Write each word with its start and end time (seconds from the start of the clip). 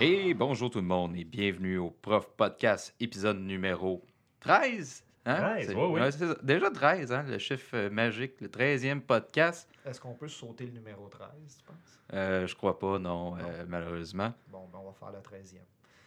Et 0.00 0.34
bonjour 0.34 0.70
tout 0.70 0.78
le 0.78 0.84
monde 0.84 1.16
et 1.16 1.24
bienvenue 1.24 1.78
au 1.78 1.90
Prof 1.90 2.28
Podcast, 2.36 2.94
épisode 3.00 3.38
numéro 3.40 4.04
13. 4.40 5.04
Hein? 5.26 5.34
13, 5.36 5.66
C'est- 5.66 5.74
ouais, 5.74 5.84
oui. 5.86 6.00
ouais. 6.00 6.34
Déjà 6.42 6.70
13, 6.70 7.12
hein, 7.12 7.24
le 7.28 7.38
chiffre 7.38 7.76
euh, 7.76 7.90
magique, 7.90 8.40
le 8.40 8.48
13e 8.48 9.00
podcast. 9.00 9.68
Est-ce 9.84 10.00
qu'on 10.00 10.14
peut 10.14 10.28
sauter 10.28 10.66
le 10.66 10.72
numéro 10.72 11.08
13, 11.08 11.28
tu 11.58 11.64
penses? 11.64 11.76
Euh, 12.14 12.46
je 12.46 12.54
crois 12.54 12.78
pas, 12.78 12.98
non, 12.98 13.36
euh, 13.36 13.64
malheureusement. 13.68 14.32
Bon, 14.48 14.68
ben 14.72 14.78
on 14.82 14.86
va 14.86 14.92
faire 14.92 15.10
le 15.12 15.18
13e. 15.18 15.58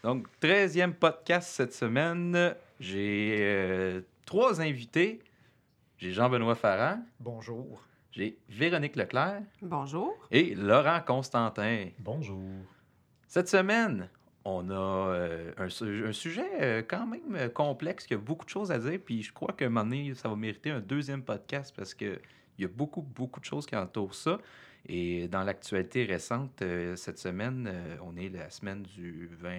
Donc, 0.03 0.27
13e 0.41 0.93
podcast 0.93 1.49
cette 1.49 1.73
semaine. 1.73 2.55
J'ai 2.79 3.37
euh, 3.41 4.01
trois 4.25 4.61
invités. 4.61 5.19
J'ai 5.97 6.11
Jean-Benoît 6.11 6.55
Farran, 6.55 7.03
Bonjour. 7.19 7.83
j'ai 8.11 8.35
Véronique 8.49 8.95
Leclerc 8.95 9.43
Bonjour. 9.61 10.17
et 10.31 10.55
Laurent 10.55 10.99
Constantin. 11.05 11.89
Bonjour. 11.99 12.39
Cette 13.31 13.47
semaine, 13.47 14.09
on 14.43 14.69
a 14.71 14.73
euh, 14.73 15.53
un, 15.55 15.69
su- 15.69 16.05
un 16.05 16.11
sujet 16.11 16.49
euh, 16.59 16.81
quand 16.85 17.07
même 17.07 17.33
euh, 17.35 17.47
complexe, 17.47 18.05
qui 18.05 18.13
a 18.13 18.17
beaucoup 18.17 18.43
de 18.43 18.49
choses 18.49 18.73
à 18.73 18.77
dire, 18.77 18.99
puis 19.05 19.23
je 19.23 19.31
crois 19.31 19.53
qu'à 19.53 19.67
un 19.67 19.69
moment 19.69 19.85
donné, 19.85 20.13
ça 20.15 20.27
va 20.27 20.35
mériter 20.35 20.69
un 20.69 20.81
deuxième 20.81 21.23
podcast 21.23 21.73
parce 21.73 21.93
qu'il 21.93 22.19
y 22.59 22.65
a 22.65 22.67
beaucoup, 22.67 23.01
beaucoup 23.01 23.39
de 23.39 23.45
choses 23.45 23.65
qui 23.65 23.77
entourent 23.77 24.15
ça. 24.15 24.37
Et 24.85 25.29
dans 25.29 25.43
l'actualité 25.43 26.03
récente, 26.03 26.61
cette 26.97 27.19
semaine, 27.19 27.71
on 28.03 28.17
est 28.17 28.27
la 28.27 28.49
semaine 28.49 28.81
du 28.81 29.29
20, 29.39 29.49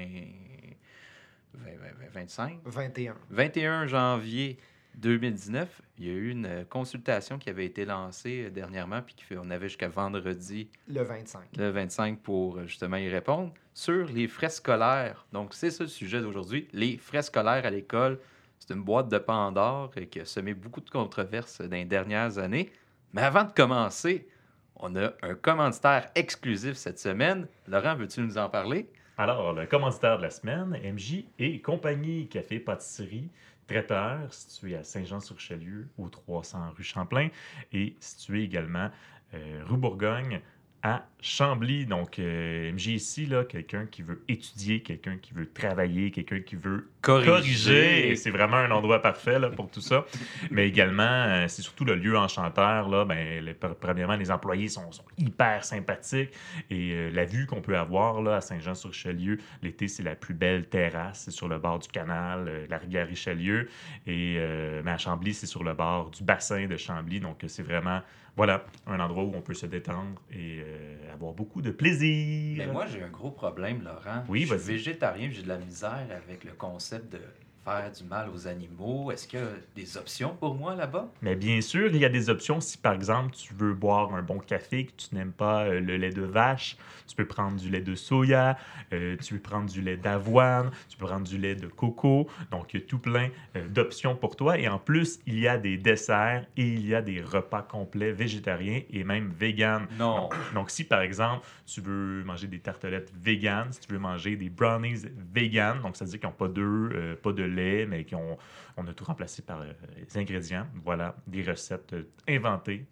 20, 1.54 1.70
20, 1.70 2.10
25, 2.12 2.58
21. 2.66 3.16
21 3.30 3.86
janvier 3.86 4.58
2019, 4.96 5.82
il 5.98 6.06
y 6.06 6.10
a 6.10 6.12
eu 6.12 6.30
une 6.30 6.46
euh, 6.46 6.64
consultation 6.64 7.38
qui 7.38 7.50
avait 7.50 7.64
été 7.64 7.84
lancée 7.84 8.44
euh, 8.46 8.50
dernièrement, 8.50 9.00
puis 9.02 9.16
on 9.36 9.50
avait 9.50 9.68
jusqu'à 9.68 9.88
vendredi 9.88 10.68
Le 10.88 11.02
25. 11.02 11.56
le 11.56 11.70
25 11.70 12.18
pour 12.20 12.58
euh, 12.58 12.66
justement 12.66 12.96
y 12.96 13.08
répondre, 13.08 13.52
sur 13.74 14.06
les 14.06 14.28
frais 14.28 14.50
scolaires. 14.50 15.26
Donc, 15.32 15.54
c'est 15.54 15.70
ça 15.70 15.84
le 15.84 15.88
sujet 15.88 16.20
d'aujourd'hui, 16.20 16.68
les 16.72 16.98
frais 16.98 17.22
scolaires 17.22 17.64
à 17.64 17.70
l'école. 17.70 18.18
C'est 18.58 18.74
une 18.74 18.82
boîte 18.82 19.08
de 19.08 19.18
Pandore 19.18 19.92
qui 20.10 20.20
a 20.20 20.24
semé 20.24 20.54
beaucoup 20.54 20.80
de 20.80 20.90
controverses 20.90 21.60
dans 21.60 21.76
les 21.76 21.84
dernières 21.84 22.38
années. 22.38 22.70
Mais 23.12 23.22
avant 23.22 23.44
de 23.44 23.52
commencer, 23.52 24.28
on 24.76 24.94
a 24.96 25.12
un 25.22 25.34
commanditaire 25.34 26.10
exclusif 26.14 26.74
cette 26.74 26.98
semaine. 26.98 27.48
Laurent, 27.66 27.96
veux-tu 27.96 28.20
nous 28.20 28.38
en 28.38 28.48
parler? 28.48 28.88
Alors, 29.18 29.52
le 29.52 29.66
commanditaire 29.66 30.16
de 30.16 30.22
la 30.22 30.30
semaine, 30.30 30.76
MJ 30.82 31.24
et 31.38 31.60
compagnie 31.60 32.28
Café 32.28 32.58
Pâtisserie 32.58 33.28
Traiteur, 33.66 34.32
situé 34.32 34.76
à 34.76 34.84
Saint-Jean-sur-Richelieu, 34.84 35.88
au 35.98 36.08
300 36.08 36.70
rue 36.76 36.82
Champlain, 36.82 37.28
et 37.72 37.96
situé 38.00 38.42
également 38.42 38.90
euh, 39.34 39.62
rue 39.64 39.76
Bourgogne 39.76 40.40
à 40.82 41.06
Chambly. 41.20 41.86
Donc, 41.86 42.18
euh, 42.18 42.72
MJ 42.72 42.88
ici, 42.88 43.26
là, 43.26 43.44
quelqu'un 43.44 43.86
qui 43.86 44.02
veut 44.02 44.22
étudier, 44.28 44.82
quelqu'un 44.82 45.16
qui 45.16 45.32
veut 45.32 45.48
travailler, 45.50 46.10
quelqu'un 46.10 46.40
qui 46.40 46.56
veut 46.56 46.88
corriger. 47.02 48.10
Et 48.10 48.16
C'est 48.16 48.30
vraiment 48.30 48.56
un 48.56 48.70
endroit 48.70 49.02
parfait 49.02 49.38
là, 49.38 49.50
pour 49.50 49.70
tout 49.70 49.80
ça. 49.80 50.06
Mais 50.50 50.66
également, 50.66 51.02
euh, 51.02 51.46
c'est 51.48 51.62
surtout 51.62 51.84
le 51.84 51.94
lieu 51.94 52.16
enchanteur. 52.16 52.88
Là, 52.88 53.04
ben, 53.04 53.54
premièrement, 53.80 54.16
les 54.16 54.30
employés 54.30 54.68
sont, 54.68 54.90
sont 54.90 55.04
hyper 55.18 55.64
sympathiques. 55.64 56.30
Et 56.70 56.92
euh, 56.92 57.10
la 57.10 57.24
vue 57.24 57.46
qu'on 57.46 57.60
peut 57.60 57.76
avoir 57.76 58.22
là, 58.22 58.36
à 58.36 58.40
Saint-Jean-sur-Richelieu, 58.40 59.38
l'été, 59.62 59.88
c'est 59.88 60.02
la 60.02 60.16
plus 60.16 60.34
belle 60.34 60.66
terrasse. 60.66 61.22
C'est 61.24 61.30
sur 61.30 61.48
le 61.48 61.58
bord 61.58 61.78
du 61.78 61.88
canal, 61.88 62.46
euh, 62.48 62.66
la 62.68 62.78
rivière 62.78 63.06
Richelieu. 63.06 63.68
Et 64.06 64.38
mais 64.84 64.90
à 64.90 64.98
Chambly, 64.98 65.34
c'est 65.34 65.46
sur 65.46 65.62
le 65.62 65.74
bord 65.74 66.10
du 66.10 66.22
bassin 66.22 66.66
de 66.66 66.76
Chambly. 66.76 67.20
Donc, 67.20 67.44
c'est 67.46 67.62
vraiment 67.62 68.00
voilà, 68.36 68.64
un 68.86 68.98
endroit 69.00 69.24
où 69.24 69.32
on 69.34 69.42
peut 69.42 69.54
se 69.54 69.66
détendre 69.66 70.20
et 70.30 70.60
euh, 70.64 71.12
avoir 71.12 71.32
beaucoup 71.34 71.60
de 71.60 71.70
plaisir. 71.70 72.56
Mais 72.58 72.66
moi, 72.72 72.86
j'ai 72.86 73.02
un 73.02 73.08
gros 73.10 73.30
problème, 73.30 73.82
Laurent. 73.82 74.24
Oui, 74.28 74.42
je 74.42 74.46
suis 74.46 74.56
vas-y. 74.56 74.76
végétarien, 74.76 75.28
j'ai 75.30 75.42
de 75.42 75.48
la 75.48 75.58
misère 75.58 76.06
avec 76.10 76.44
le 76.44 76.52
concept 76.52 77.12
de 77.12 77.20
faire 77.64 77.90
du 77.92 78.04
mal 78.04 78.28
aux 78.34 78.46
animaux? 78.46 79.10
Est-ce 79.10 79.28
qu'il 79.28 79.38
y 79.38 79.42
a 79.42 79.46
des 79.74 79.96
options 79.96 80.36
pour 80.38 80.54
moi 80.54 80.74
là-bas? 80.74 81.08
Mais 81.22 81.36
bien 81.36 81.60
sûr, 81.60 81.88
il 81.88 82.00
y 82.00 82.04
a 82.04 82.08
des 82.08 82.30
options. 82.30 82.60
Si 82.60 82.78
par 82.78 82.92
exemple 82.92 83.34
tu 83.34 83.54
veux 83.54 83.74
boire 83.74 84.14
un 84.14 84.22
bon 84.22 84.38
café, 84.38 84.86
que 84.86 84.92
tu 84.96 85.14
n'aimes 85.14 85.32
pas 85.32 85.64
euh, 85.64 85.80
le 85.80 85.96
lait 85.96 86.10
de 86.10 86.22
vache, 86.22 86.76
tu 87.06 87.14
peux 87.16 87.26
prendre 87.26 87.56
du 87.56 87.70
lait 87.70 87.80
de 87.80 87.94
soya, 87.94 88.56
euh, 88.92 89.16
tu 89.16 89.34
peux 89.34 89.40
prendre 89.40 89.70
du 89.70 89.80
lait 89.80 89.96
d'avoine, 89.96 90.70
tu 90.88 90.96
peux 90.96 91.06
prendre 91.06 91.26
du 91.26 91.38
lait 91.38 91.54
de 91.54 91.68
coco. 91.68 92.28
Donc 92.50 92.74
il 92.74 92.80
y 92.80 92.82
a 92.82 92.86
tout 92.86 92.98
plein 92.98 93.28
euh, 93.56 93.68
d'options 93.68 94.16
pour 94.16 94.36
toi. 94.36 94.58
Et 94.58 94.68
en 94.68 94.78
plus, 94.78 95.20
il 95.26 95.38
y 95.38 95.48
a 95.48 95.58
des 95.58 95.76
desserts 95.76 96.44
et 96.56 96.66
il 96.66 96.86
y 96.86 96.94
a 96.94 97.02
des 97.02 97.20
repas 97.20 97.62
complets 97.62 98.12
végétariens 98.12 98.82
et 98.90 99.04
même 99.04 99.30
véganes. 99.30 99.86
Non. 99.98 100.30
Donc, 100.54 100.70
si 100.70 100.84
par 100.84 101.00
exemple, 101.00 101.46
tu 101.66 101.80
veux 101.80 102.24
manger 102.24 102.46
des 102.46 102.58
tartelettes 102.58 103.12
véganes, 103.14 103.72
si 103.72 103.80
tu 103.80 103.92
veux 103.92 103.98
manger 103.98 104.36
des 104.36 104.50
brownies 104.50 105.06
véganes, 105.32 105.80
donc 105.80 105.96
ça 105.96 106.04
veut 106.04 106.10
dire 106.10 106.20
qu'ils 106.20 106.28
n'ont 106.28 106.34
pas 106.34 106.48
d'œufs, 106.48 107.16
pas 107.18 107.32
de 107.32 107.42
lait, 107.52 107.86
mais 107.86 108.04
qui 108.04 108.14
ont, 108.14 108.36
on 108.76 108.86
a 108.86 108.92
tout 108.94 109.04
remplacé 109.04 109.42
par 109.42 109.60
euh, 109.60 109.72
les 109.96 110.18
ingrédients. 110.18 110.66
Voilà, 110.84 111.14
des 111.26 111.42
recettes 111.42 111.92
euh, 111.92 112.04
inventées 112.28 112.86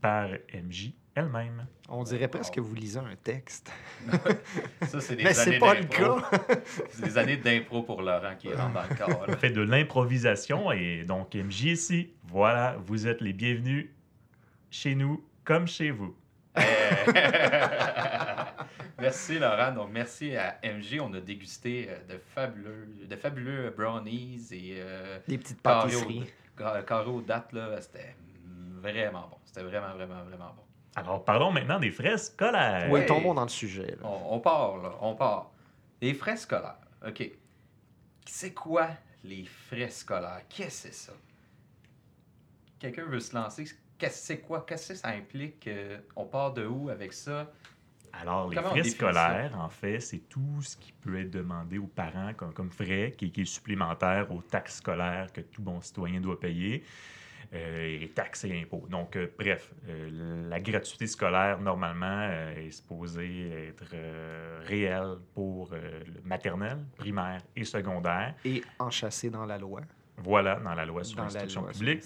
par 0.00 0.28
MJ 0.52 0.92
elle-même. 1.16 1.66
On 1.88 2.02
dirait 2.02 2.26
presque 2.26 2.54
que 2.54 2.60
vous 2.60 2.74
lisez 2.74 2.98
un 2.98 3.14
texte. 3.22 3.70
Ça, 4.82 5.00
c'est 5.00 5.14
des 5.16 5.22
Mais 5.24 5.38
années 5.38 5.58
pas 5.60 5.74
le 5.74 5.84
d'impro. 5.84 6.20
cas. 6.20 6.40
C'est 6.90 7.04
des 7.04 7.18
années 7.18 7.36
d'impro 7.36 7.82
pour 7.84 8.02
Laurent 8.02 8.34
qui 8.36 8.52
rentre 8.52 8.72
dans 8.74 8.82
le 8.82 8.96
corps. 8.96 9.26
là. 9.28 9.36
Fait 9.36 9.50
de 9.50 9.60
l'improvisation 9.62 10.72
et 10.72 11.04
donc 11.04 11.34
MJ 11.36 11.62
ici, 11.66 12.12
voilà, 12.24 12.76
vous 12.84 13.06
êtes 13.06 13.20
les 13.20 13.32
bienvenus 13.32 13.90
chez 14.70 14.96
nous 14.96 15.24
comme 15.44 15.68
chez 15.68 15.90
vous. 15.92 16.16
merci 19.04 19.38
Laurent. 19.38 19.72
Donc 19.72 19.90
merci 19.92 20.36
à 20.36 20.58
MJ. 20.64 20.98
On 21.00 21.12
a 21.14 21.20
dégusté 21.20 21.88
euh, 21.90 22.14
de 22.14 22.18
fabuleux, 22.18 22.88
de 23.08 23.16
fabuleux 23.16 23.70
brownies 23.76 24.46
et 24.52 24.76
euh, 24.78 25.18
Des 25.28 25.38
petites 25.38 25.60
pâtisseries. 25.60 26.24
ca- 26.58 26.82
carrés 26.82 27.10
aux 27.10 27.20
dates. 27.20 27.52
là, 27.52 27.80
C'était 27.80 28.14
vraiment 28.80 29.28
bon. 29.30 29.36
C'était 29.44 29.62
vraiment, 29.62 29.92
vraiment, 29.94 30.22
vraiment 30.24 30.52
bon. 30.56 30.62
Alors, 30.96 31.24
parlons 31.24 31.50
maintenant 31.50 31.80
des 31.80 31.90
frais 31.90 32.16
scolaires. 32.18 32.88
Oui, 32.90 33.04
tombons 33.06 33.34
dans 33.34 33.42
le 33.42 33.48
sujet. 33.48 33.96
là. 34.00 34.04
On, 34.08 34.36
on 34.36 34.40
part, 34.40 34.76
là. 34.78 34.92
On 35.00 35.14
part. 35.14 35.50
Les 36.00 36.14
frais 36.14 36.36
scolaires. 36.36 36.76
OK. 37.06 37.30
C'est 38.26 38.52
quoi 38.54 38.88
les 39.24 39.44
frais 39.44 39.90
scolaires? 39.90 40.42
Qu'est-ce 40.48 40.88
que 40.88 40.94
c'est 40.94 40.94
ça? 40.94 41.12
Quelqu'un 42.78 43.04
veut 43.04 43.20
se 43.20 43.34
lancer? 43.34 43.64
Qu'est-ce 43.98 44.20
que 44.20 44.26
c'est 44.26 44.38
quoi? 44.40 44.64
Qu'est-ce 44.66 44.88
que 44.92 44.94
ça 44.98 45.08
implique? 45.08 45.66
Euh, 45.66 45.98
on 46.16 46.24
part 46.26 46.52
de 46.52 46.66
où 46.66 46.88
avec 46.90 47.12
ça? 47.12 47.50
Alors, 48.20 48.48
les 48.48 48.56
Comment 48.56 48.70
frais 48.70 48.84
scolaires, 48.84 49.58
en 49.58 49.68
fait, 49.68 50.00
c'est 50.00 50.28
tout 50.28 50.60
ce 50.62 50.76
qui 50.76 50.92
peut 50.92 51.18
être 51.20 51.30
demandé 51.30 51.78
aux 51.78 51.86
parents 51.86 52.32
comme, 52.36 52.52
comme 52.52 52.70
frais, 52.70 53.12
qui, 53.16 53.30
qui 53.30 53.42
est 53.42 53.44
supplémentaire 53.44 54.30
aux 54.32 54.42
taxes 54.42 54.76
scolaires 54.76 55.32
que 55.32 55.40
tout 55.40 55.62
bon 55.62 55.80
citoyen 55.80 56.20
doit 56.20 56.38
payer, 56.38 56.84
euh, 57.52 58.00
et 58.02 58.08
taxes 58.08 58.44
et 58.44 58.62
impôts. 58.62 58.86
Donc, 58.88 59.16
euh, 59.16 59.28
bref, 59.38 59.72
euh, 59.88 60.48
la 60.48 60.60
gratuité 60.60 61.06
scolaire, 61.06 61.60
normalement, 61.60 62.06
euh, 62.30 62.66
est 62.66 62.70
supposée 62.70 63.68
être 63.68 63.90
euh, 63.92 64.60
réelle 64.64 65.16
pour 65.34 65.72
euh, 65.72 66.00
le 66.06 66.20
maternel, 66.24 66.78
primaire 66.96 67.42
et 67.54 67.64
secondaire. 67.64 68.34
Et 68.44 68.62
enchâssé 68.78 69.30
dans 69.30 69.46
la 69.46 69.58
loi. 69.58 69.80
Voilà, 70.18 70.60
dans 70.60 70.74
la 70.74 70.86
loi 70.86 71.02
sur 71.04 71.20
l'instruction 71.22 71.64
publique. 71.64 72.04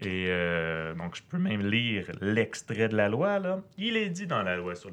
Et 0.00 0.26
euh, 0.28 0.94
donc, 0.94 1.16
je 1.16 1.22
peux 1.22 1.38
même 1.38 1.62
lire 1.62 2.10
l'extrait 2.20 2.88
de 2.88 2.96
la 2.96 3.08
loi. 3.08 3.38
Là. 3.38 3.60
Il 3.76 3.96
est 3.96 4.10
dit 4.10 4.26
dans 4.26 4.42
la 4.42 4.56
loi 4.56 4.74
sur 4.76 4.90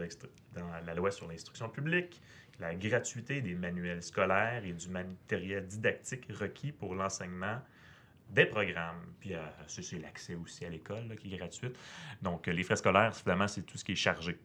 l'instruction 1.28 1.70
publique 1.70 2.22
la 2.60 2.76
gratuité 2.76 3.42
des 3.42 3.56
manuels 3.56 4.04
scolaires 4.04 4.64
et 4.66 4.74
du 4.74 4.90
matériel 4.90 5.66
didactique 5.66 6.28
requis 6.32 6.72
pour 6.72 6.94
l'enseignement 6.94 7.60
des 8.30 8.46
programmes. 8.46 9.14
Puis, 9.20 9.34
euh, 9.34 9.40
c'est 9.68 10.00
l'accès 10.00 10.36
aussi 10.36 10.66
à 10.66 10.70
l'école 10.70 11.16
qui 11.16 11.34
est 11.34 11.38
gratuite. 11.38 11.78
Donc, 12.22 12.48
euh, 12.48 12.52
les 12.52 12.64
frais 12.64 12.76
scolaires, 12.76 13.16
finalement, 13.16 13.48
c'est 13.48 13.64
tout 13.64 13.78
ce 13.78 13.86
qui 13.86 13.94
est 13.94 13.96
chargé 13.96 14.38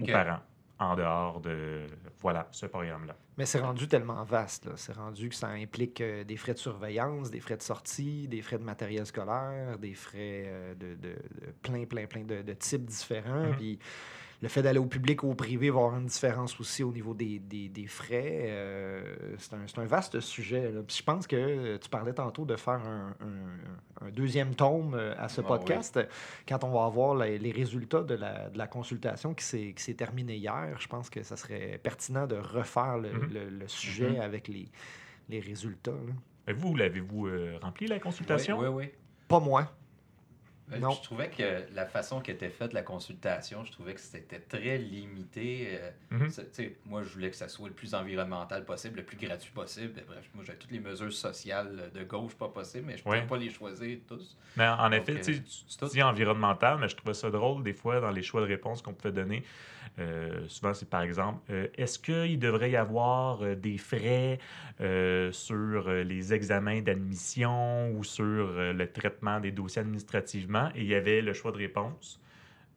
aux 0.00 0.06
parents 0.06 0.40
en 0.80 0.96
dehors 0.96 1.40
de 1.40 1.86
voilà, 2.20 2.48
ce 2.50 2.66
programme-là. 2.66 3.14
Mais 3.36 3.46
c'est 3.46 3.60
rendu 3.60 3.86
tellement 3.86 4.24
vaste. 4.24 4.68
C'est 4.76 4.94
rendu 4.94 5.28
que 5.28 5.34
ça 5.34 5.48
implique 5.48 6.00
euh, 6.00 6.24
des 6.24 6.36
frais 6.36 6.54
de 6.54 6.58
surveillance, 6.58 7.30
des 7.30 7.40
frais 7.40 7.56
de 7.56 7.62
sortie, 7.62 8.26
des 8.28 8.42
frais 8.42 8.58
de 8.58 8.64
matériel 8.64 9.06
scolaire, 9.06 9.78
des 9.78 9.94
frais 9.94 10.44
euh, 10.46 10.74
de, 10.74 10.94
de- 10.94 11.08
de 11.12 11.52
plein, 11.62 11.84
plein, 11.84 12.06
plein 12.06 12.24
de, 12.24 12.42
de 12.42 12.52
types 12.54 12.84
différents. 12.86 13.46
Mhm. 13.48 13.56
Puis 13.56 13.78
le 14.42 14.48
fait 14.48 14.62
d'aller 14.62 14.78
au 14.78 14.86
public 14.86 15.22
ou 15.22 15.30
au 15.30 15.34
privé 15.34 15.68
va 15.70 15.80
avoir 15.80 15.98
une 15.98 16.06
différence 16.06 16.58
aussi 16.60 16.82
au 16.82 16.92
niveau 16.92 17.12
des, 17.12 17.38
des- 17.38 17.68
des 17.68 17.86
frais. 17.86 18.44
Euh, 18.46 19.34
c'est 19.38 19.52
un, 19.54 19.66
c'est 19.66 19.78
un 19.78 19.84
vaste 19.84 20.18
sujet. 20.20 20.70
là. 20.72 20.80
Puis 20.86 20.96
je 20.98 21.02
pense 21.02 21.26
que 21.26 21.76
tu 21.76 21.88
parlais 21.90 22.14
tantôt 22.14 22.44
de 22.46 22.56
faire 22.56 22.80
un, 22.86 23.14
un- 23.20 24.06
un 24.06 24.10
deuxième 24.10 24.54
tome 24.54 24.94
euh, 24.94 25.14
à 25.18 25.28
ce 25.28 25.42
Ah 25.42 25.44
podcast. 25.44 26.00
Quand 26.48 26.64
on 26.64 26.70
va 26.72 26.84
avoir 26.86 27.14
les, 27.16 27.38
les 27.38 27.52
résultats 27.52 28.02
de 28.02 28.14
la, 28.14 28.48
de 28.48 28.56
la 28.56 28.66
consultation 28.66 29.34
qui 29.34 29.44
s'est 29.44 29.72
qui 29.76 29.82
s'est 29.82 29.94
terminée 29.94 30.36
hier, 30.36 30.74
je 30.78 30.88
pense 30.88 31.10
que 31.10 31.22
ça 31.22 31.36
serait 31.36 31.78
pertinent 31.82 32.26
de 32.26 32.36
refaire 32.36 32.96
le, 32.98 33.10
Mhm. 33.12 33.32
le- 33.34 33.50
le 33.50 33.68
sujet 33.68 34.10
Mhm. 34.12 34.20
avec 34.22 34.48
les, 34.48 34.68
les 35.28 35.40
résultats. 35.40 35.90
là. 36.46 36.54
Vous, 36.54 36.74
l'avez-vous 36.74 37.26
euh, 37.28 37.58
rempli, 37.60 37.86
la 37.86 38.00
consultation? 38.00 38.58
Oui, 38.58 38.66
oui, 38.68 38.74
oui. 38.86 38.90
Pas 39.28 39.38
moi. 39.38 39.70
Euh, 40.72 40.78
Non. 40.78 40.90
Je 40.90 41.02
trouvais 41.02 41.28
que 41.30 41.64
la 41.74 41.86
façon 41.86 42.20
qu'était 42.20 42.48
faite 42.50 42.72
la 42.72 42.82
consultation, 42.82 43.64
je 43.64 43.72
trouvais 43.72 43.94
que 43.94 44.00
c'était 44.00 44.38
très 44.38 44.78
limité. 44.78 45.78
euh, 45.80 45.90
Mhm. 46.10 46.30
moi, 46.86 47.02
je 47.02 47.08
voulais 47.08 47.30
que 47.30 47.36
ça 47.36 47.48
soit 47.48 47.68
le 47.68 47.74
plus 47.74 47.94
environnemental 47.94 48.64
possible, 48.64 48.98
le 48.98 49.04
plus 49.04 49.16
gratuit 49.16 49.52
possible. 49.52 49.98
Et 49.98 50.02
bref, 50.06 50.28
moi, 50.34 50.44
j'avais 50.46 50.58
toutes 50.58 50.70
les 50.70 50.80
mesures 50.80 51.12
sociales 51.12 51.90
de 51.94 52.04
gauche 52.04 52.34
pas 52.34 52.48
possible, 52.48 52.84
mais 52.86 52.92
je 52.96 53.00
ne 53.00 53.04
pouvais 53.04 53.26
pas 53.26 53.36
les 53.36 53.50
choisir 53.50 53.98
tous. 54.08 54.36
Mais 54.56 54.66
en, 54.68 54.90
Donc, 54.90 55.08
effet, 55.08 55.18
euh, 55.30 55.34
tu 55.78 55.86
dis 55.92 56.02
environnemental, 56.02 56.78
mais 56.80 56.88
je 56.88 56.96
trouvais 56.96 57.14
ça 57.14 57.30
drôle 57.30 57.62
des 57.62 57.72
fois 57.74 58.00
dans 58.00 58.10
les 58.10 58.22
choix 58.22 58.40
de 58.40 58.46
réponses 58.46 58.82
qu'on 58.82 58.94
pouvait 58.94 59.12
donner. 59.12 59.42
Euh, 59.98 60.46
souvent, 60.48 60.72
c'est 60.72 60.88
par 60.88 61.02
exemple, 61.02 61.40
euh, 61.50 61.66
est-ce 61.76 61.98
qu'il 61.98 62.38
devrait 62.38 62.70
y 62.70 62.76
avoir 62.76 63.42
euh, 63.42 63.54
des 63.54 63.78
frais 63.78 64.38
sur 65.32 65.90
les 65.90 66.32
examens 66.32 66.80
d'admission 66.80 67.90
ou 67.90 68.02
sur 68.02 68.22
le 68.22 68.86
traitement 68.86 69.38
des 69.38 69.52
dossiers 69.52 69.82
administrativement? 69.82 70.70
Et 70.74 70.80
il 70.80 70.86
y 70.86 70.94
avait 70.94 71.20
le 71.20 71.34
choix 71.34 71.52
de 71.52 71.58
réponse. 71.58 72.18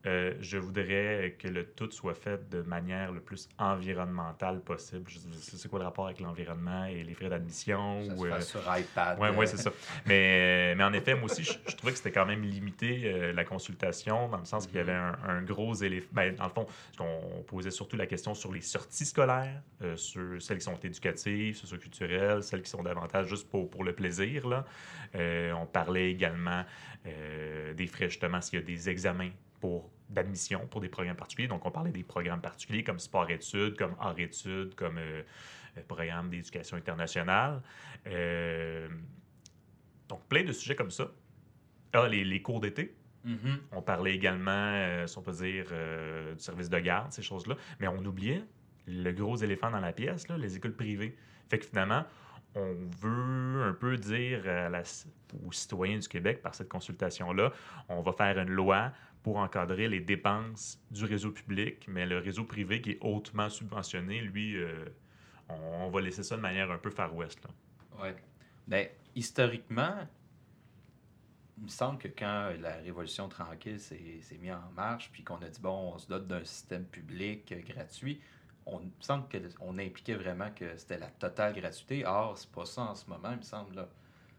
Euh, 0.05 0.33
je 0.41 0.57
voudrais 0.57 1.35
que 1.39 1.47
le 1.47 1.65
tout 1.65 1.89
soit 1.91 2.13
fait 2.13 2.50
de 2.50 2.61
manière 2.61 3.11
le 3.11 3.21
plus 3.21 3.47
environnementale 3.57 4.59
possible. 4.61 5.09
C'est 5.39 5.69
quoi 5.69 5.79
le 5.79 5.85
rapport 5.85 6.07
avec 6.07 6.19
l'environnement 6.19 6.85
et 6.85 7.03
les 7.03 7.13
frais 7.13 7.29
d'admission? 7.29 8.03
Ça 8.03 8.13
ou, 8.13 8.25
se 8.25 8.31
euh, 8.31 8.41
sur 8.41 8.59
iPad. 8.77 9.17
oui, 9.21 9.29
euh, 9.29 9.33
ouais, 9.33 9.47
c'est 9.47 9.57
ça. 9.57 9.71
Mais, 10.05 10.75
mais 10.75 10.83
en 10.83 10.91
effet, 10.94 11.15
moi 11.15 11.25
aussi, 11.25 11.44
je, 11.44 11.53
je 11.67 11.75
trouvais 11.75 11.94
que 11.94 11.97
c'était 11.97 12.11
quand 12.11 12.25
même 12.25 12.44
limité 12.44 13.03
euh, 13.05 13.33
la 13.33 13.45
consultation, 13.45 14.27
dans 14.27 14.39
le 14.39 14.45
sens 14.45 14.67
qu'il 14.67 14.75
y 14.75 14.79
avait 14.79 14.91
un, 14.91 15.17
un 15.25 15.41
gros 15.41 15.73
éléphant. 15.73 16.09
Ben, 16.11 16.35
dans 16.35 16.45
le 16.45 16.49
fond, 16.49 16.67
qu'on 16.97 17.44
posait 17.47 17.71
surtout 17.71 17.95
la 17.95 18.06
question 18.06 18.33
sur 18.33 18.51
les 18.51 18.61
sorties 18.61 19.06
scolaires, 19.06 19.61
euh, 19.81 19.95
sur 19.95 20.41
celles 20.41 20.57
qui 20.57 20.65
sont 20.65 20.79
éducatives, 20.83 21.56
socioculturelles, 21.56 22.44
celles 22.44 22.61
qui 22.61 22.69
sont 22.69 22.83
davantage 22.83 23.27
juste 23.27 23.49
pour, 23.49 23.69
pour 23.69 23.83
le 23.83 23.94
plaisir. 23.94 24.47
Là. 24.47 24.65
Euh, 25.15 25.53
on 25.53 25.65
parlait 25.65 26.11
également 26.11 26.63
euh, 27.06 27.73
des 27.73 27.88
frais, 27.88 28.09
justement, 28.09 28.41
s'il 28.41 28.59
y 28.59 28.61
a 28.61 28.65
des 28.65 28.89
examens 28.89 29.29
pour 29.63 29.89
d'admission 30.10 30.68
pour 30.68 30.81
des 30.81 30.89
programmes 30.89 31.15
particuliers. 31.15 31.48
Donc, 31.48 31.65
on 31.65 31.71
parlait 31.71 31.94
des 31.94 32.04
programmes 32.04 32.42
particuliers 32.42 32.83
comme 32.83 33.00
sport-études, 33.00 33.77
comme 33.77 33.95
art-études, 33.98 34.75
comme 34.75 34.98
euh, 34.98 35.24
euh, 35.77 35.81
programme 35.88 36.30
d'éducation 36.30 36.75
internationale. 36.75 37.62
Euh, 38.07 38.89
donc, 40.10 40.21
plein 40.27 40.44
de 40.44 40.51
sujets 40.51 40.75
comme 40.75 40.92
ça. 40.92 41.07
Ah, 41.94 42.10
les, 42.10 42.25
les 42.25 42.42
cours 42.42 42.60
d'été. 42.60 42.94
mhm. 43.24 43.57
On 43.71 43.81
parlait 43.81 44.13
également, 44.13 44.51
euh, 44.51 45.07
si 45.07 45.18
on 45.18 45.21
peut 45.21 45.31
dire, 45.31 45.68
euh, 45.71 46.33
du 46.36 46.42
service 46.44 46.69
de 46.69 46.80
garde, 46.80 47.13
ces 47.13 47.21
choses-là. 47.21 47.56
Mais 47.80 47.88
on 47.88 48.04
oubliait 48.04 48.44
le 48.86 49.12
gros 49.13 49.38
éléphant 49.38 49.71
dans 49.71 49.80
la 49.80 49.94
pièce, 49.94 50.27
là, 50.27 50.38
les 50.38 50.57
écoles 50.57 50.75
privées. 50.75 51.16
Fait 51.50 51.57
que 51.59 51.66
finalement, 51.66 52.04
on 52.56 52.75
veut 53.01 53.63
un 53.63 53.74
peu 53.74 53.95
dire 53.98 54.45
à 54.48 54.68
la- 54.69 54.83
aux 55.48 55.51
citoyens 55.54 55.98
du 56.00 56.07
Québec, 56.09 56.42
par 56.42 56.54
cette 56.54 56.68
consultation-là, 56.69 57.54
on 57.88 58.01
va 58.01 58.12
faire 58.12 58.38
une 58.38 58.51
loi 58.51 58.92
pour 59.23 59.37
encadrer 59.37 59.87
les 59.87 60.01
dépenses 60.01 60.79
du 60.91 61.05
réseau 61.05 61.31
public, 61.31 61.87
mais 61.87 62.05
le 62.05 62.19
réseau 62.19 62.43
privé 62.43 62.81
qui 62.81 62.91
est 62.91 62.97
hautement 63.01 63.49
subventionné, 63.49 64.19
lui, 64.19 64.57
euh, 64.57 64.85
on, 65.47 65.89
va 65.89 66.01
laisser 66.01 66.23
ça 66.23 66.35
de 66.35 66.41
manière 66.41 66.69
un 66.69 66.77
peu 66.77 66.89
Far 66.89 67.15
West. 67.15 67.41
Là. 67.43 68.03
Ouais. 68.03 68.15
Ben, 68.67 68.87
historiquement, 69.15 69.95
il 71.57 71.63
me 71.63 71.69
semble 71.69 71.99
que 71.99 72.09
quand 72.09 72.51
la 72.59 72.75
Révolution 72.77 73.29
tranquille 73.29 73.79
s'est 73.79 74.19
s'est 74.21 74.37
mise 74.37 74.51
en 74.51 74.71
marche, 74.75 75.09
puis 75.11 75.23
qu'on 75.23 75.41
a 75.41 75.47
dit, 75.47 75.61
bon, 75.61 75.93
on 75.93 75.97
se 75.97 76.07
dote 76.07 76.27
d'un 76.27 76.43
système 76.43 76.85
public 76.85 77.49
euh, 77.53 77.61
gratuit, 77.61 78.19
on 78.65 78.81
il 78.81 78.87
me 78.87 78.91
semble 79.01 79.27
qu'on 79.57 79.77
impliquait 79.77 80.15
vraiment 80.15 80.51
que 80.51 80.75
c'était 80.77 80.97
la 80.97 81.09
totale 81.09 81.53
gratuité. 81.53 82.05
Or, 82.05 82.37
c'est 82.37 82.51
pas 82.51 82.65
ça 82.65 82.81
en 82.81 82.95
ce 82.95 83.09
moment, 83.09 83.31
il 83.31 83.37
me 83.37 83.43
semble. 83.43 83.75
Là. 83.75 83.89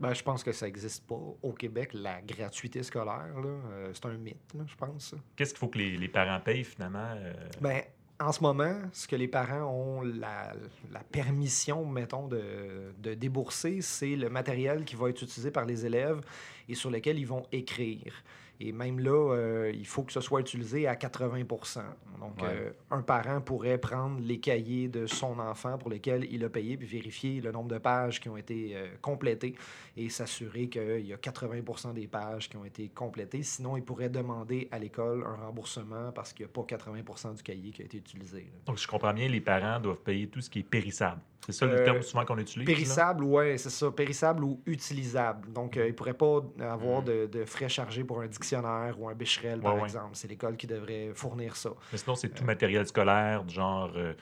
Ben, 0.00 0.12
je 0.12 0.22
pense 0.22 0.42
que 0.42 0.52
ça 0.52 0.66
n'existe 0.66 1.06
pas 1.06 1.14
au 1.42 1.52
Québec, 1.52 1.90
la 1.94 2.20
gratuité 2.20 2.82
scolaire. 2.82 3.32
Euh, 3.36 3.90
c'est 3.92 4.06
un 4.06 4.16
mythe, 4.16 4.52
là, 4.54 4.64
je 4.66 4.74
pense. 4.74 5.14
Qu'est-ce 5.36 5.50
qu'il 5.54 5.60
faut 5.60 5.68
que 5.68 5.78
les, 5.78 5.96
les 5.96 6.08
parents 6.08 6.40
payent 6.40 6.64
finalement? 6.64 7.14
euh, 7.16 7.32
Ben, 7.60 7.82
en 8.20 8.32
ce 8.32 8.40
moment, 8.42 8.74
ce 8.92 9.06
que 9.08 9.16
les 9.16 9.28
parents 9.28 9.64
ont 9.72 10.00
la, 10.02 10.52
la 10.92 11.00
permission, 11.00 11.84
mettons, 11.86 12.28
de, 12.28 12.92
de 12.98 13.14
débourser, 13.14 13.80
c'est 13.82 14.16
le 14.16 14.28
matériel 14.30 14.84
qui 14.84 14.96
va 14.96 15.10
être 15.10 15.22
utilisé 15.22 15.50
par 15.50 15.64
les 15.64 15.86
élèves 15.86 16.20
et 16.68 16.74
sur 16.74 16.90
lequel 16.90 17.18
ils 17.18 17.26
vont 17.26 17.44
écrire. 17.52 18.14
Et 18.60 18.72
même 18.72 19.00
là, 19.00 19.10
euh, 19.34 19.72
il 19.74 19.86
faut 19.86 20.02
que 20.04 20.12
ce 20.12 20.20
soit 20.20 20.40
utilisé 20.40 20.86
à 20.86 20.94
80% 20.94 21.82
Donc, 22.20 22.40
Ouais. 22.40 22.48
euh, 22.48 22.70
un 22.90 23.02
parent 23.02 23.40
pourrait 23.40 23.78
prendre 23.78 24.20
les 24.20 24.38
cahiers 24.38 24.88
de 24.88 25.06
son 25.06 25.38
enfant 25.40 25.76
pour 25.76 25.90
lesquels 25.90 26.26
il 26.32 26.44
a 26.44 26.48
payé, 26.48 26.76
puis 26.76 26.86
vérifier 26.86 27.40
le 27.40 27.50
nombre 27.52 27.68
de 27.68 27.78
pages 27.78 28.20
qui 28.20 28.28
ont 28.28 28.36
été 28.36 28.72
euh, 28.76 28.86
complétées 29.02 29.54
et 29.96 30.08
s'assurer 30.08 30.68
qu'il 30.68 31.06
y 31.06 31.12
a 31.12 31.16
80% 31.16 31.92
des 31.92 32.06
pages 32.06 32.48
qui 32.48 32.56
ont 32.56 32.64
été 32.64 32.88
complétées. 32.88 33.42
Sinon, 33.42 33.76
il 33.76 33.82
pourrait 33.82 34.08
demander 34.08 34.68
à 34.70 34.78
l'école 34.78 35.24
un 35.26 35.34
remboursement 35.44 36.12
parce 36.12 36.32
qu'il 36.32 36.46
n'y 36.46 36.50
a 36.50 36.54
pas 36.54 36.62
80% 36.62 37.34
du 37.36 37.42
cahier 37.42 37.70
qui 37.72 37.82
a 37.82 37.84
été 37.84 37.98
utilisé. 37.98 38.38
là. 38.42 38.58
Donc, 38.66 38.78
je 38.78 38.86
comprends 38.86 39.12
bien, 39.12 39.28
les 39.28 39.40
parents 39.40 39.80
doivent 39.80 39.98
payer 40.02 40.28
tout 40.28 40.40
ce 40.40 40.48
qui 40.48 40.60
est 40.60 40.62
périssable. 40.62 41.20
C'est 41.46 41.52
ça 41.52 41.66
le 41.66 41.72
Euh, 41.80 41.84
terme 41.84 42.02
souvent 42.02 42.24
qu'on 42.24 42.38
utilise? 42.38 42.66
Périssable, 42.66 43.24
ouais, 43.24 43.58
c'est 43.58 43.70
ça. 43.70 43.90
Périssable 43.90 44.44
ou 44.44 44.60
utilisable. 44.66 45.52
Donc, 45.52 45.76
euh, 45.76 45.84
il 45.86 45.88
ne 45.90 45.92
pourrait 45.94 46.14
pas 46.14 46.40
avoir 46.60 47.02
Mm. 47.02 47.04
de, 47.04 47.26
de 47.26 47.44
frais 47.44 47.68
chargés 47.68 48.02
pour 48.04 48.20
un 48.20 48.26
dictionnaire 48.26 48.96
ou 48.98 49.08
un 49.08 49.14
bécherel, 49.14 49.60
par 49.60 49.84
exemple. 49.84 50.10
C'est 50.14 50.28
l'école 50.28 50.56
qui 50.56 50.66
devrait 50.66 51.10
fournir 51.14 51.56
ça. 51.56 51.70
Mais 51.92 51.98
sinon, 51.98 52.14
c'est 52.16 52.30
tout 52.30 52.44
matériel 52.44 52.86
scolaire, 52.86 53.44
du 53.44 53.54
genre 53.54 53.92
euh, 53.96 54.14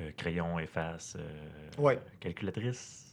euh, 0.00 0.10
crayon, 0.16 0.58
efface, 0.58 1.16
euh, 1.18 1.96
calculatrice. 2.20 3.11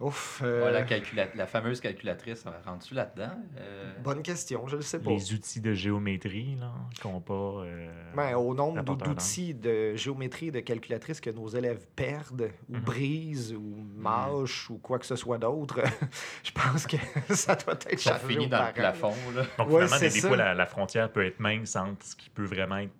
Ouf. 0.00 0.40
Ouais, 0.40 0.48
euh, 0.48 0.70
la, 0.72 0.82
calcula- 0.82 1.28
la 1.36 1.46
fameuse 1.46 1.80
calculatrice, 1.80 2.44
rentre-tu 2.66 2.94
là-dedans? 2.94 3.30
Euh, 3.58 3.92
Bonne 4.02 4.22
question, 4.22 4.66
je 4.66 4.76
ne 4.76 4.80
sais 4.80 4.98
pas. 4.98 5.10
Les 5.10 5.32
outils 5.32 5.60
de 5.60 5.72
géométrie, 5.74 6.56
là, 6.58 6.72
compas. 7.00 7.62
Euh, 7.64 7.88
Ben, 8.16 8.34
au 8.36 8.52
nombre 8.52 8.82
d'outils 8.96 9.54
de 9.54 9.94
géométrie 9.94 10.48
et 10.48 10.50
de 10.50 10.60
calculatrice 10.60 11.20
que 11.20 11.30
nos 11.30 11.46
élèves 11.46 11.86
perdent 11.94 12.50
ou 12.68 12.76
Mhm. 12.76 12.80
brisent 12.82 13.54
ou 13.54 13.76
mâchent 13.94 14.70
ou 14.70 14.78
quoi 14.78 14.98
que 14.98 15.06
ce 15.06 15.14
soit 15.14 15.38
d'autre, 15.38 15.80
je 16.42 16.50
pense 16.50 16.86
que 16.86 16.96
ça 17.30 17.54
doit 17.54 17.74
être 17.74 18.00
sont 18.00 18.10
chargé 18.10 18.26
finis 18.28 18.46
aux 18.46 18.48
dans 18.48 18.56
parents. 18.58 18.68
le 18.70 18.74
plafond. 18.74 19.14
Là. 19.36 19.42
Donc, 19.58 19.68
Ouais, 19.70 19.84
finalement, 19.86 19.98
des, 20.00 20.08
des 20.10 20.20
ça. 20.20 20.28
fois, 20.28 20.36
la, 20.36 20.54
la 20.54 20.66
frontière 20.66 21.12
peut 21.12 21.24
être 21.24 21.38
mince 21.38 21.76
entre 21.76 22.04
ce 22.04 22.16
qui 22.16 22.28
peut 22.30 22.44
vraiment 22.46 22.78
être 22.78 22.90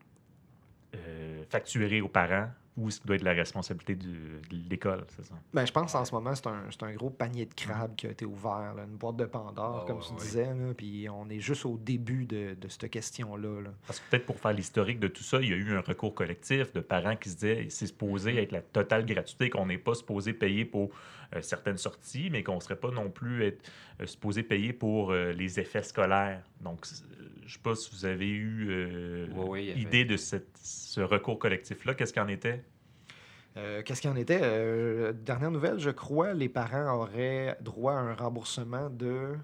euh, 0.95 1.43
facturé 1.49 2.01
aux 2.01 2.09
parents 2.09 2.49
ou 2.77 2.91
ce 2.91 3.01
qui 3.01 3.07
doit 3.07 3.17
être 3.17 3.23
la 3.23 3.33
responsabilité 3.35 3.95
du- 3.95 4.41
de 4.51 4.71
l'école, 4.71 5.05
c'est 5.15 5.25
ça? 5.27 5.35
Ben, 5.53 5.67
je 5.67 5.73
pense 5.73 5.95
en 5.95 6.05
ce 6.07 6.15
moment, 6.15 6.35
c'est 6.35 6.47
un, 6.47 6.63
c'est 6.71 6.83
un 6.85 6.95
gros 6.95 7.11
panier 7.11 7.45
de 7.45 7.53
crabes 7.53 7.95
qui 7.97 8.07
a 8.07 8.11
été 8.11 8.25
ouvert, 8.25 8.73
là, 8.75 8.85
une 8.85 8.97
boîte 8.97 9.17
de 9.17 9.27
Pandore, 9.27 9.81
Ah, 9.83 9.87
comme 9.87 10.01
tu 10.01 10.15
disais. 10.15 10.47
là, 10.47 10.73
Puis 10.75 11.07
on 11.11 11.29
est 11.29 11.41
juste 11.41 11.67
au 11.67 11.77
début 11.77 12.25
de, 12.25 12.55
de 12.55 12.69
cette 12.69 12.91
question-là. 12.91 13.61
là. 13.61 13.71
Parce 13.87 14.01
que 14.01 14.11
peut-être 14.11 14.25
pour 14.25 14.39
faire 14.41 14.55
l'historique 14.55 15.01
de 15.01 15.09
tout 15.09 15.23
ça, 15.23 15.41
il 15.43 15.51
y 15.51 15.53
a 15.53 15.57
eu 15.57 15.75
un 15.77 15.81
recours 15.83 16.15
collectif 16.15 16.73
de 16.73 16.81
parents 16.81 17.17
qui 17.17 17.29
se 17.29 17.35
disaient 17.35 17.67
c'est 17.69 17.87
supposé 17.89 18.43
être 18.43 18.53
la 18.53 18.63
totale 18.63 19.05
gratuité, 19.05 19.51
qu'on 19.51 19.67
n'est 19.67 19.77
pas 19.79 19.95
supposé 19.95 20.33
payer 20.33 20.65
pour 20.65 20.91
euh, 21.35 21.43
certaines 21.43 21.79
sorties, 21.79 22.29
mais 22.31 22.43
qu'on 22.43 22.57
ne 22.57 22.61
serait 22.61 22.77
pas 22.77 22.91
non 22.91 23.11
plus 23.11 23.45
être, 23.45 23.71
euh, 24.01 24.07
supposé 24.07 24.43
payer 24.43 24.73
pour 24.73 25.13
euh, 25.13 25.33
les 25.33 25.61
effets 25.61 25.83
scolaires. 25.83 26.43
Donc, 26.61 26.85
c'est- 26.87 27.05
je 27.43 27.47
ne 27.47 27.51
sais 27.51 27.59
pas 27.63 27.75
si 27.75 27.91
vous 27.93 28.05
avez 28.05 28.29
eu 28.31 28.67
euh, 28.71 29.27
Oui, 29.35 29.45
oui, 29.51 29.71
avait- 29.73 29.81
idée 29.81 30.05
de 30.05 30.17
cette- 30.17 30.57
ce 30.63 31.01
recours 31.01 31.39
collectif-là. 31.39 31.95
Qu'est-ce 31.95 32.13
qu'il 32.13 32.23
en 32.23 32.29
était? 32.29 32.63
Euh, 33.57 33.83
Qu'est-ce 33.83 34.01
qu'il 34.01 34.11
en 34.11 34.17
était? 34.17 34.41
Euh, 34.43 35.13
dernière 35.13 35.51
nouvelle, 35.51 35.79
je 35.79 35.91
crois, 35.91 36.33
les 36.33 36.49
parents 36.49 36.95
auraient 36.95 37.57
droit 37.61 37.93
à 37.93 37.99
un 37.99 38.15
remboursement 38.15 38.89
de 38.89 39.35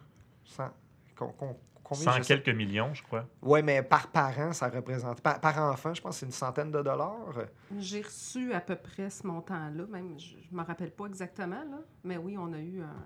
100... 0.45 0.71
con- 1.15 1.35
con- 1.37 1.59
combien, 1.85 2.05
100 2.05 2.13
je 2.19 2.23
sais- 2.23 2.41
quelques 2.41 2.57
millions, 2.57 2.95
je 2.95 3.03
crois. 3.03 3.27
Ouais, 3.43 3.63
mais 3.63 3.83
par 3.83 4.09
parent, 4.09 4.53
ça 4.55 4.69
représente... 4.71 5.21
Par, 5.21 5.41
par 5.41 5.59
enfant, 5.59 5.93
je 5.93 6.01
pense 6.01 6.15
que 6.15 6.21
c'est 6.21 6.27
une 6.27 6.33
centaine 6.33 6.71
de 6.71 6.81
dollars. 6.81 7.35
J'ai 7.79 8.01
reçu 8.01 8.53
à 8.55 8.61
peu 8.61 8.77
près 8.77 9.11
ce 9.11 9.27
montant-là, 9.27 9.85
même 9.91 10.19
je 10.19 10.37
ne 10.53 10.59
me 10.59 10.65
rappelle 10.65 10.91
pas 10.93 11.05
exactement, 11.07 11.57
là, 11.71 11.81
mais 12.03 12.17
oui, 12.17 12.37
on 12.39 12.51
a 12.55 12.59
eu 12.61 12.81
un, 12.81 13.05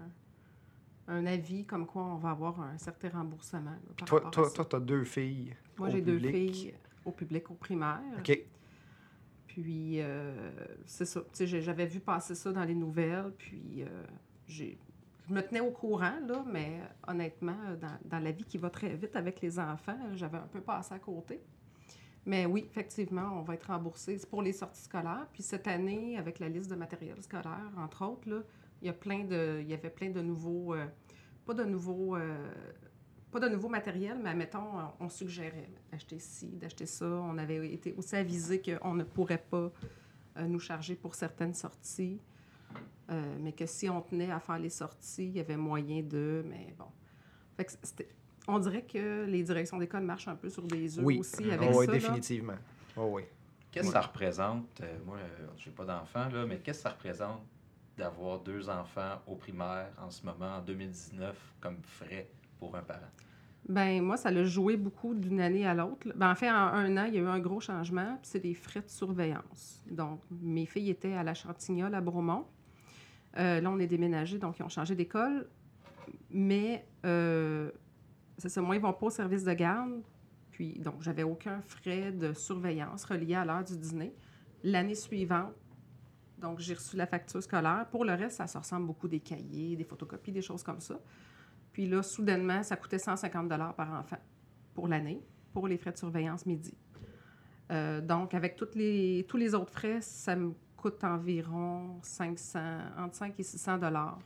un 1.09 1.27
avis 1.27 1.65
comme 1.65 1.87
quoi 1.87 2.03
on 2.05 2.17
va 2.17 2.31
avoir 2.31 2.61
un 2.61 2.79
certain 2.79 3.09
remboursement. 3.11 3.71
là, 3.71 3.79
par 3.99 4.09
Toi, 4.09 4.21
toi, 4.31 4.51
toi, 4.51 4.69
as 4.79 4.81
deux 4.81 5.05
filles. 5.05 5.55
Moi, 5.79 5.91
j'ai 5.91 6.01
deux 6.01 6.19
filles 6.31 6.75
au 7.05 7.11
public, 7.13 7.51
au 7.51 7.55
primaire. 7.55 8.01
OK. 8.19 8.39
Puis, 9.47 10.01
euh, 10.01 10.51
c'est 10.87 11.05
ça. 11.05 11.23
Tu 11.33 11.47
j'avais 11.47 11.87
vu 11.87 12.01
passer 12.01 12.35
ça 12.35 12.53
dans 12.53 12.65
les 12.65 12.75
nouvelles, 12.75 13.33
puis 13.37 13.83
euh, 13.83 14.05
j'ai- 14.47 14.79
je 15.29 15.35
me 15.35 15.43
tenais 15.43 15.61
au 15.61 15.71
courant, 15.71 16.19
là, 16.27 16.45
mais 16.51 16.81
honnêtement, 17.07 17.57
dans, 17.81 17.99
dans 18.05 18.19
la 18.19 18.31
vie 18.33 18.45
qui 18.45 18.57
va 18.59 18.71
très 18.71 18.95
vite 18.97 19.15
avec 19.15 19.41
les 19.41 19.59
enfants, 19.59 19.99
j'avais 20.15 20.39
un 20.39 20.47
peu 20.51 20.61
passé 20.61 20.95
à 20.95 20.99
côté. 20.99 21.41
Mais 22.25 22.47
oui, 22.47 22.65
effectivement, 22.71 23.39
on 23.39 23.43
va 23.43 23.55
être 23.55 23.67
remboursé. 23.67 24.17
C'est 24.17 24.29
pour 24.31 24.43
les 24.43 24.53
sorties 24.53 24.83
scolaires. 24.83 25.27
Puis 25.33 25.43
cette 25.43 25.67
année, 25.67 26.17
avec 26.17 26.39
la 26.39 26.49
liste 26.49 26.71
de 26.71 26.77
matériel 26.77 27.21
scolaire, 27.23 27.71
entre 27.77 28.05
autres, 28.07 28.29
là, 28.31 28.43
il 28.83 28.87
y 28.87 28.91
a 28.91 28.93
plein 28.93 29.25
de, 29.25 29.61
il 29.63 29.69
y 29.69 29.75
avait 29.75 29.91
plein 29.91 30.11
de 30.11 30.21
nouveaux, 30.21 30.75
euh, 30.75 30.87
pas 31.47 31.55
de 31.55 31.63
nouveaux, 31.65 32.17
euh, 32.17 32.51
pas 33.31 33.39
de 33.41 33.49
nouveau 33.49 33.69
matériel, 33.69 34.19
mais 34.23 34.31
admettons, 34.31 34.67
on 35.01 35.09
suggérait 35.09 35.71
d'acheter 35.91 36.19
ci, 36.19 36.49
d'acheter 36.49 36.87
ça. 36.87 37.07
On 37.07 37.39
avait 37.39 37.73
été 37.73 37.95
aussi 37.97 38.17
avisé 38.17 38.61
qu'on 38.61 38.95
ne 38.95 39.05
pourrait 39.05 39.43
pas 39.51 39.71
euh, 40.37 40.47
nous 40.47 40.59
charger 40.59 40.97
pour 40.97 41.15
certaines 41.15 41.55
sorties, 41.55 42.21
euh, 43.11 43.37
mais 43.41 43.53
que 43.53 43.67
si 43.67 43.89
on 43.89 44.01
tenait 44.03 44.31
à 44.33 44.41
faire 44.41 44.59
les 44.59 44.69
sorties, 44.71 45.27
il 45.29 45.37
y 45.37 45.41
avait 45.41 45.57
moyen 45.57 46.03
de, 46.03 46.45
mais 46.47 46.75
bon. 46.77 46.87
Fait 47.57 47.65
que 47.65 47.73
c'était- 47.83 48.09
On 48.49 48.59
dirait 48.59 48.83
que 48.83 49.25
les 49.27 49.45
directions 49.45 49.79
d'école 49.79 50.03
marchent 50.03 50.27
un 50.27 50.35
peu 50.35 50.49
sur 50.51 50.65
des 50.67 50.99
œufs 50.99 51.05
Oui, 51.05 51.21
aussi 51.21 51.49
avec 51.53 51.71
oui, 51.71 51.87
ça. 51.87 51.93
là. 51.93 51.99
définitivement. 51.99 52.57
Oh, 52.97 53.09
oui. 53.13 53.23
Qu'est-ce 53.71 53.87
que 53.87 53.93
ça 53.93 54.01
représente? 54.01 54.81
euh, 54.81 54.99
moi, 55.07 55.17
euh, 55.19 55.47
j'ai 55.57 55.71
pas 55.71 55.85
d'enfant, 55.85 56.29
là, 56.29 56.45
mais 56.45 56.59
qu'est-ce 56.59 56.79
que 56.79 56.83
ça 56.83 56.91
représente 56.91 57.41
d'avoir 57.97 58.41
deux 58.41 58.69
enfants 58.69 59.21
au 59.27 59.37
primaire 59.37 59.89
en 60.01 60.11
ce 60.11 60.25
moment, 60.25 60.57
en 60.57 60.61
2019, 60.63 61.37
comme 61.61 61.79
frais 61.83 62.31
pour 62.59 62.75
un 62.77 62.83
parent? 62.83 63.11
Ben 63.69 64.03
moi, 64.03 64.17
ça 64.17 64.31
l'a 64.31 64.45
joué 64.45 64.77
beaucoup 64.77 65.15
d'une 65.15 65.41
année 65.41 65.65
à 65.65 65.75
l'autre. 65.75 66.09
Ben, 66.17 66.33
en 66.33 66.35
fait, 66.35 66.51
en 66.51 66.55
un 66.55 66.97
an, 66.97 67.05
il 67.05 67.15
y 67.15 67.19
a 67.19 67.21
eu 67.21 67.27
un 67.27 67.39
gros 67.39 67.61
changement, 67.61 68.19
puis 68.21 68.31
c'est 68.33 68.41
des 68.41 68.55
frais 68.55 68.81
de 68.81 68.89
surveillance. 68.89 69.83
Donc, 69.89 70.21
mes 70.31 70.67
filles 70.67 70.91
étaient 70.91 71.15
à 71.15 71.23
la 71.23 71.35
Chantignole, 71.35 71.95
à 71.95 72.01
Bromont. 72.01 72.47
Euh, 73.39 73.61
là, 73.61 73.71
on 73.71 73.79
est 73.79 73.87
déménagé, 73.87 74.39
donc 74.39 74.59
ils 74.59 74.65
ont 74.65 74.69
changé 74.69 74.97
d'école. 74.97 75.49
Mais, 76.31 76.85
euh, 77.07 77.71
c'est 78.37 78.49
ça, 78.49 78.61
moi, 78.61 78.75
ils 78.75 78.83
vont 78.83 78.93
pas 78.93 79.07
au 79.07 79.11
service 79.11 79.45
de 79.45 79.53
garde. 79.53 80.03
Puis, 80.51 80.79
donc, 80.81 81.01
j'avais 81.01 81.23
aucun 81.23 81.61
frais 81.63 82.11
de 82.11 82.33
surveillance 82.33 83.05
relié 83.05 83.37
à 83.37 83.45
l'heure 83.45 83.65
du 83.65 83.77
dîner. 83.79 84.13
L'année 84.65 84.97
suivante, 84.97 85.55
donc, 86.43 86.59
j'ai 86.59 86.75
reçu 86.75 86.97
la 86.97 87.07
facture 87.07 87.43
scolaire. 87.43 87.87
Pour 87.91 88.05
le 88.05 88.15
reste, 88.15 88.39
ça 88.39 88.47
se 88.47 88.59
ressemble 88.59 88.87
beaucoup 88.87 89.07
des 89.07 89.21
cahiers, 89.21 89.77
des 89.77 89.85
photocopies, 89.85 90.33
des 90.33 90.43
choses 90.43 90.63
comme 90.63 90.81
ça. 90.81 91.01
Puis 91.73 91.87
là, 91.87 92.03
soudainement, 92.03 92.63
ça 92.63 92.77
coûtait 92.77 92.99
150 92.99 93.49
par 93.77 93.93
enfant 93.93 94.19
pour 94.75 94.89
l'année, 94.89 95.23
pour 95.53 95.69
les 95.69 95.79
frais 95.79 95.93
de 95.93 95.99
surveillance 95.99 96.45
midi. 96.45 96.75
Euh, 97.71 98.01
donc, 98.01 98.35
avec 98.35 98.61
les, 98.75 99.25
tous 99.29 99.37
les 99.37 99.55
autres 99.55 99.73
frais, 99.73 100.01
ça 100.01 100.35
me 100.35 100.53
coûte 100.77 101.03
environ 101.05 102.01
500, 102.03 102.59
entre 102.99 103.15
5 103.15 103.39
et 103.39 103.43
600 103.43 103.79
dollars 103.79 104.19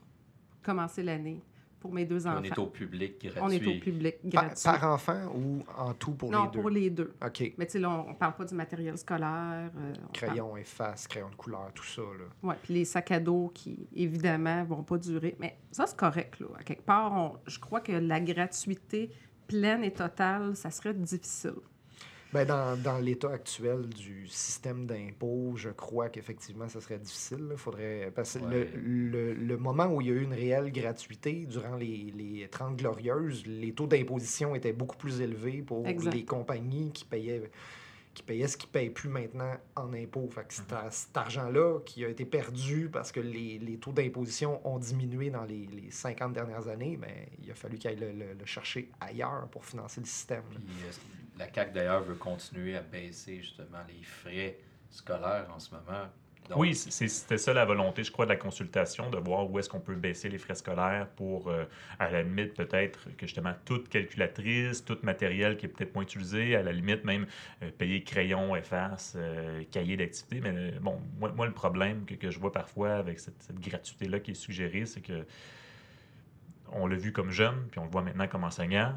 pour 0.51 0.63
commencer 0.63 1.03
l'année 1.03 1.43
pour 1.87 1.95
mes 1.95 2.05
deux 2.05 2.27
enfants. 2.27 2.39
on 2.41 2.45
est 2.45 2.59
au 2.59 2.67
public 2.67 3.21
gratuit. 3.23 3.41
On 3.43 3.51
est 3.51 3.67
au 3.67 3.81
public 3.81 4.17
Par, 4.33 4.45
gratuit. 4.47 4.65
par 4.65 4.93
enfant 4.95 5.33
ou 5.35 5.65
en 5.79 5.95
tout 5.95 6.13
pour 6.13 6.31
non, 6.31 6.45
les 6.45 6.51
deux? 6.51 6.61
pour 6.61 6.71
les 6.71 6.91
deux. 6.91 7.15
OK. 7.25 7.53
Mais 7.57 7.67
tu 7.67 7.73
sais, 7.73 7.79
là, 7.79 7.91
on 7.91 8.11
ne 8.11 8.15
parle 8.15 8.35
pas 8.35 8.45
du 8.45 8.55
matériel 8.55 8.99
scolaire. 8.99 9.71
euh, 9.77 9.93
on 9.93 9.93
parle- 9.99 10.13
Crayon, 10.13 10.57
efface, 10.57 11.07
crayon 11.09 11.31
de 11.31 11.35
couleur, 11.37 11.71
tout 11.75 11.85
ça. 11.85 12.03
Là. 12.03 12.25
Oui, 12.43 12.55
puis 12.63 12.75
les 12.75 12.85
sacs 12.85 13.11
à 13.13 13.21
dos 13.21 13.51
qui, 13.55 13.89
évidemment, 13.95 14.65
vont 14.65 14.83
pas 14.83 14.99
durer. 14.99 15.37
Mais 15.39 15.57
ça, 15.71 15.87
c'est 15.87 15.97
correct, 15.97 16.41
là. 16.41 16.47
À 16.59 16.63
quelque 16.63 16.83
part, 16.85 17.13
on- 17.13 17.39
je 17.47 17.59
crois 17.59 17.81
que 17.81 17.93
la 17.93 18.21
gratuité 18.21 19.11
pleine 19.47 19.85
et 19.85 19.93
totale, 19.93 20.57
ça 20.57 20.71
serait 20.71 20.95
difficile. 20.95 21.53
Ben, 22.37 22.45
dans, 22.47 22.77
dans 22.83 22.99
l'état 22.99 23.31
actuel 23.31 23.87
du 23.89 24.27
système 24.29 24.87
d'impôt, 24.87 25.53
je 25.57 25.71
crois 25.71 26.09
qu'effectivement, 26.11 26.69
ça 26.69 26.81
serait 26.81 26.99
difficile. 26.99 27.47
là. 27.49 27.57
Faudrait, 27.57 28.13
parce 28.15 28.35
que 28.39 28.45
Ouais. 28.45 28.69
le, 28.75 29.33
le- 29.33 29.33
le 29.35 29.57
moment 29.57 29.87
où 29.87 30.01
il 30.03 30.09
y 30.09 30.11
a 30.11 30.15
eu 30.15 30.23
une 30.23 30.35
réelle 30.35 30.71
gratuité, 30.71 31.47
durant 31.47 31.77
les, 31.77 32.13
les 32.17 32.47
30 32.49 32.77
glorieuses, 32.77 33.45
les 33.47 33.73
taux 33.73 33.87
d'imposition 33.87 34.55
étaient 34.55 34.73
beaucoup 34.75 34.97
plus 34.99 35.21
élevés 35.21 35.63
pour 35.63 35.87
Exact. 35.87 36.13
les 36.15 36.25
compagnies 36.25 36.93
qui 36.93 37.05
payaient, 37.05 37.51
qui 38.17 38.23
payaient 38.23 38.49
ce 38.49 38.57
qu'ils 38.57 38.71
ne 38.71 38.73
payent 38.73 38.91
plus 38.91 39.11
maintenant 39.11 39.55
en 39.77 39.93
impôts. 39.93 40.29
Fait 40.31 40.47
que 40.49 40.75
à- 40.75 40.91
cet 40.91 41.15
argent-là 41.17 41.81
qui 41.85 42.03
a 42.05 42.09
été 42.09 42.25
perdu 42.25 42.89
parce 42.91 43.13
que 43.13 43.21
les, 43.21 43.59
les 43.59 43.77
taux 43.79 43.93
d'imposition 43.93 44.67
ont 44.67 44.79
diminué 44.79 45.29
dans 45.29 45.45
les, 45.45 45.67
les 45.67 45.91
50 45.91 46.33
dernières 46.33 46.67
années, 46.69 46.97
ben, 46.97 47.11
il 47.43 47.51
a 47.51 47.55
fallu 47.55 47.77
qu'ils 47.77 47.91
aillent 47.91 48.01
le, 48.01 48.13
le- 48.13 48.33
le 48.33 48.47
chercher 48.47 48.91
ailleurs 49.01 49.47
pour 49.51 49.65
financer 49.67 50.01
le 50.01 50.07
système. 50.07 50.43
Puis, 50.51 50.59
la 51.39 51.53
CAQ, 51.53 51.73
d'ailleurs, 51.73 52.03
veut 52.03 52.15
continuer 52.15 52.75
à 52.77 52.81
baisser 52.81 53.37
justement 53.43 53.81
les 53.87 54.03
frais 54.03 54.59
scolaires 54.91 55.49
en 55.55 55.59
ce 55.59 55.71
moment? 55.75 56.07
Oui, 56.55 56.75
c'était 56.75 57.39
ça 57.39 57.53
la 57.53 57.65
volonté, 57.65 58.05
je 58.05 58.13
crois, 58.13 58.25
de 58.25 58.31
la 58.31 58.37
consultation, 58.37 59.11
de 59.11 59.17
voir 59.17 59.51
où 59.51 59.59
est-ce 59.59 59.69
qu'on 59.69 59.81
peut 59.81 59.95
baisser 59.95 60.29
les 60.29 60.39
frais 60.39 60.55
scolaires 60.55 61.09
pour, 61.17 61.49
euh, 61.49 61.65
à 61.99 62.11
la 62.11 62.23
limite, 62.23 62.55
peut-être 62.55 63.09
que 63.17 63.27
justement 63.27 63.55
toute 63.65 63.89
calculatrice, 63.89 64.85
tout 64.85 64.99
matériel 65.03 65.57
qui 65.57 65.67
est 65.67 65.69
peut-être 65.69 65.95
moins 65.95 66.05
utilisé, 66.05 66.55
à 66.55 66.63
la 66.63 66.73
limite 66.73 67.05
même 67.05 67.27
euh, 67.63 67.71
payer 67.77 68.03
crayon, 68.05 68.55
efface, 68.55 69.15
euh, 69.17 69.65
cahier 69.71 69.97
d'activité. 69.97 70.41
Mais 70.41 70.73
bon, 70.81 71.01
moi, 71.19 71.47
le 71.47 71.53
problème 71.53 72.05
que, 72.05 72.31
je 72.31 72.39
vois 72.39 72.53
parfois 72.53 72.95
avec 72.95 73.19
cette, 73.19 73.35
gratuité-là 73.61 74.21
qui 74.21 74.33
est 74.33 74.35
suggérée, 74.35 74.87
c'est 74.87 75.01
que 75.01 75.25
on 76.73 76.87
l'a 76.89 76.97
vu 76.97 77.13
comme 77.13 77.31
jeune, 77.31 77.69
puis 77.71 77.79
on 77.79 77.85
le 77.85 77.91
voit 77.91 78.03
maintenant 78.03 78.27
comme 78.27 78.43
enseignant. 78.43 78.95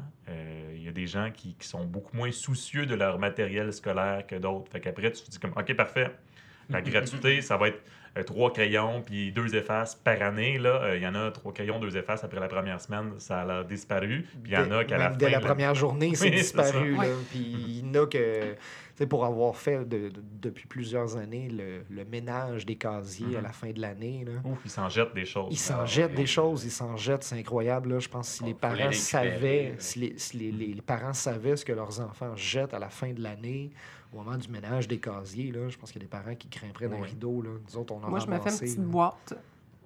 Il 0.74 0.82
y 0.82 0.88
a 0.88 0.92
des 0.92 1.06
gens 1.06 1.30
qui, 1.30 1.54
qui 1.54 1.68
sont 1.68 1.84
beaucoup 1.84 2.16
moins 2.16 2.32
soucieux 2.32 2.84
de 2.84 2.96
leur 2.96 3.20
matériel 3.20 3.72
scolaire 3.72 4.26
que 4.26 4.34
d'autres. 4.34 4.70
Fait 4.72 4.80
qu'après, 4.80 5.12
tu 5.12 5.22
te 5.22 5.30
dis 5.30 5.38
comme, 5.38 5.52
OK, 5.56 5.72
parfait. 5.74 6.10
La 6.70 6.80
gratuité, 6.82 7.42
ça 7.42 7.56
va 7.56 7.68
être 7.68 7.82
euh, 8.16 8.22
trois 8.24 8.52
crayons 8.52 9.02
puis 9.06 9.30
deux 9.32 9.54
effaces 9.54 9.94
par 9.94 10.20
année. 10.22 10.58
Là, 10.58 10.82
Euh, 10.82 10.96
il 10.96 11.02
y 11.02 11.06
en 11.06 11.14
a 11.14 11.30
trois 11.30 11.52
crayons, 11.52 11.78
deux 11.78 11.96
effaces 11.96 12.24
après 12.24 12.40
la 12.40 12.48
première 12.48 12.80
semaine, 12.80 13.12
ça 13.18 13.42
a 13.42 13.62
disparu. 13.64 14.26
Puis 14.42 14.52
il 14.52 14.52
y 14.52 14.56
en 14.56 14.70
a 14.72 14.78
Dès- 14.80 14.86
qu'à 14.86 14.98
la 14.98 15.10
fin. 15.10 15.16
dès 15.16 15.30
la 15.30 15.38
là- 15.38 15.46
première 15.46 15.74
journée, 15.74 16.12
c'est 16.14 16.24
Oui, 16.30 16.30
disparu. 16.32 16.96
Puis 17.30 17.38
il 17.40 17.86
y 17.86 17.88
en 17.98 18.02
a 18.02 18.06
que, 18.06 18.52
tu 18.52 18.56
sais, 18.96 19.06
pour 19.06 19.24
avoir 19.24 19.54
fait 19.56 19.88
de- 19.88 20.08
de- 20.08 20.12
depuis 20.42 20.66
plusieurs 20.66 21.16
années 21.16 21.48
le, 21.48 21.84
le 21.88 22.04
ménage 22.04 22.66
des 22.66 22.74
casiers 22.76 23.36
à 23.36 23.38
Mhm. 23.38 23.44
la 23.44 23.52
fin 23.52 23.70
de 23.70 23.80
l'année, 23.80 24.24
là, 24.26 24.32
Ouf, 24.44 24.58
ils 24.64 24.70
s'en 24.70 24.88
jettent 24.88 25.14
des 25.14 25.24
choses. 25.24 25.48
ils 25.52 25.56
s'en 25.58 25.86
jettent 25.86 26.14
des 26.14 26.26
choses, 26.26 26.64
ils 26.64 26.70
s'en 26.72 26.96
jettent, 26.96 27.22
c'est 27.22 27.38
incroyable. 27.38 27.92
Là. 27.92 27.98
Je 28.00 28.08
pense 28.08 28.28
que 28.28 28.34
si 28.38 28.44
les 28.44 28.54
parents 28.54 28.90
savaient, 28.92 29.74
si, 29.78 29.98
les, 30.00 30.14
si 30.18 30.36
les- 30.36 30.50
les- 30.52 30.74
les 30.74 30.82
parents 30.82 31.12
savaient 31.14 31.54
ce 31.56 31.64
que 31.64 31.72
leurs 31.72 32.00
enfants 32.00 32.34
jettent 32.34 32.74
à 32.74 32.80
la 32.80 32.88
fin 32.90 33.12
de 33.12 33.22
l'année, 33.22 33.70
au 34.12 34.16
moment 34.16 34.36
du 34.36 34.48
ménage 34.48 34.88
des 34.88 34.98
casiers, 34.98 35.52
là, 35.52 35.68
je 35.68 35.76
pense 35.78 35.92
qu'il 35.92 36.00
y 36.02 36.04
a 36.04 36.06
des 36.06 36.10
parents 36.10 36.34
qui 36.34 36.48
grimperaient 36.48 36.88
dans 36.88 36.94
Oui. 36.96 37.02
le 37.02 37.06
rideau. 37.08 37.42
Là. 37.42 37.50
Nous 37.68 37.76
autres, 37.76 37.94
on 37.94 38.02
en 38.04 38.10
Moi, 38.10 38.18
je 38.18 38.26
me 38.26 38.38
fais 38.40 38.50
une 38.50 38.58
petite 38.58 38.78
là. 38.78 38.84
boîte. 38.84 39.34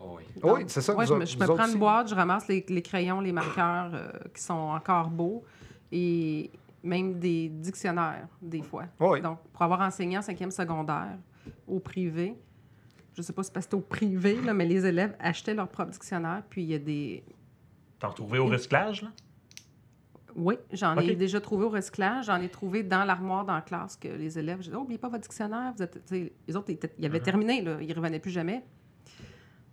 oh 0.00 0.16
oui. 0.16 0.23
Oui, 0.43 0.64
c'est 0.69 0.81
ça, 0.81 0.95
ouais, 0.95 1.07
je 1.07 1.14
me, 1.14 1.25
je 1.26 1.38
me 1.38 1.47
prends 1.47 1.69
une 1.71 1.78
boîte, 1.78 2.09
je 2.09 2.14
ramasse 2.14 2.49
les, 2.49 2.64
les 2.69 2.83
crayons, 2.83 3.21
les 3.21 3.33
marqueurs 3.33 3.90
euh, 3.95 4.11
qui 4.35 4.43
sont 4.43 4.52
encore 4.54 5.09
beaux 5.11 5.45
et 5.93 6.50
même 6.83 7.19
des 7.19 7.49
dictionnaires, 7.49 8.26
des 8.43 8.62
fois. 8.62 8.85
Oui. 9.00 9.21
Donc, 9.21 9.38
pour 9.52 9.62
avoir 9.62 9.81
enseigné 9.81 10.19
en 10.19 10.23
cinquième 10.23 10.50
secondaire 10.50 11.16
au 11.69 11.78
privé, 11.81 12.35
je 13.16 13.23
sais 13.23 13.33
pas 13.33 13.43
si 13.43 13.47
c'est 13.49 13.52
parce 13.52 13.66
que 13.66 13.73
c'était 13.73 13.83
au 13.83 13.87
privé, 13.87 14.40
là, 14.43 14.52
mais 14.54 14.66
les 14.66 14.85
élèves 14.85 15.14
achetaient 15.21 15.54
leur 15.54 15.69
propre 15.69 15.90
dictionnaire, 15.93 16.43
puis 16.50 16.62
il 16.62 16.71
y 16.71 16.75
a 16.75 16.78
des... 16.78 17.23
T'en 17.99 18.09
retrouvais 18.09 18.38
au 18.38 18.47
recyclage, 18.47 19.02
là? 19.02 19.09
Oui, 20.37 20.57
j'en 20.73 20.97
ai 20.99 21.14
déjà 21.14 21.41
trouvé 21.41 21.64
au 21.64 21.69
recyclage. 21.71 22.26
J'en 22.26 22.41
ai 22.41 22.49
trouvé 22.49 22.83
dans 22.83 23.05
l'armoire 23.05 23.45
dans 23.45 23.55
la 23.55 23.61
classe 23.61 23.97
que 23.97 24.09
les 24.09 24.38
élèves, 24.38 24.62
j'ai 24.62 24.71
dit, 24.71 24.76
oh, 24.76 24.81
oubliez 24.83 24.99
pas 24.99 25.09
votre 25.09 25.23
dictionnaire. 25.23 25.73
Vous 25.76 25.83
êtes, 25.83 26.00
les 26.11 26.57
autres, 26.57 26.71
ils, 26.99 27.07
avaient 27.07 27.19
Mhm. 27.19 27.25
terminé, 27.25 27.62
là. 27.62 27.76
ils 27.81 27.88
ne 27.88 27.95
revenaient 27.95 28.19
plus 28.21 28.31
jamais. 28.33 28.64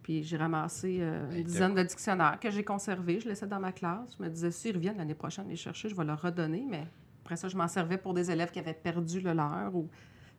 Puis 0.04 0.24
j'ai 0.24 0.38
ramassé 0.38 0.98
euh, 1.02 1.30
une 1.32 1.44
dizaine 1.44 1.76
de 1.76 1.84
dictionnaires 1.84 2.40
que 2.40 2.50
j'ai 2.50 2.64
conservés. 2.64 3.20
Je 3.20 3.28
laissais 3.30 3.48
dans 3.48 3.60
ma 3.60 3.72
classe. 3.72 4.16
Je 4.18 4.24
me 4.24 4.30
disais, 4.30 4.52
s'ils 4.52 4.76
reviennent 4.76 4.98
l'année 4.98 5.14
prochaine 5.16 5.48
les 5.48 5.56
chercher, 5.56 5.90
je 5.90 5.96
vais 5.96 6.04
leur 6.04 6.22
redonner. 6.22 6.66
Mais 6.70 6.88
après 7.24 7.38
ça, 7.38 7.48
je 7.48 7.56
m'en 7.58 7.68
servais 7.68 7.98
pour 7.98 8.14
des 8.14 8.30
élèves 8.32 8.52
qui 8.52 8.60
avaient 8.60 8.74
perdu 8.74 9.20
le 9.22 9.34
leur. 9.34 9.76
Ou, 9.76 9.90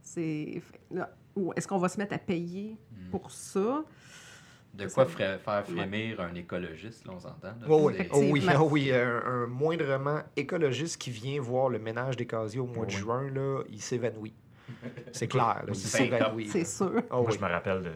c'est, 0.01 0.61
est-ce 1.57 1.69
qu'on 1.69 1.79
va 1.79 1.89
se 1.89 1.99
mettre 1.99 2.15
à 2.15 2.19
payer 2.19 2.77
Mm. 2.91 3.11
pour 3.11 3.31
ça? 3.31 3.85
De 4.75 4.87
quoi 4.87 5.05
faire 5.07 5.39
frémir 5.67 6.21
un 6.21 6.35
écologiste, 6.35 7.05
là, 7.07 7.13
on 7.15 7.21
s'entend? 7.21 7.53
Oui, 7.69 7.95
oh 8.13 8.21
oui, 8.31 8.47
oh 8.59 8.69
oui, 8.71 8.91
un, 8.93 9.23
un 9.25 9.47
moindrement 9.47 10.21
écologiste 10.35 10.97
qui 11.01 11.11
vient 11.11 11.41
voir 11.41 11.69
le 11.69 11.79
ménage 11.79 12.17
des 12.17 12.27
casiers 12.27 12.61
au 12.61 12.67
mois 12.67 12.87
de 12.87 12.91
Oui. 12.93 12.97
juin, 12.97 13.31
là, 13.31 13.63
il 13.71 13.83
s'évanouit. 13.83 14.35
C'est 15.13 15.29
clair, 15.29 15.45
là, 15.59 15.65
il 15.69 15.75
C'est 15.75 15.99
s'évanouit. 15.99 16.49
C'est 16.49 16.65
sûr. 16.65 17.03
Oh 17.11 17.17
Moi, 17.17 17.25
oui. 17.29 17.37
je 17.39 17.45
me 17.45 17.51
rappelle 17.51 17.83
de 17.83 17.91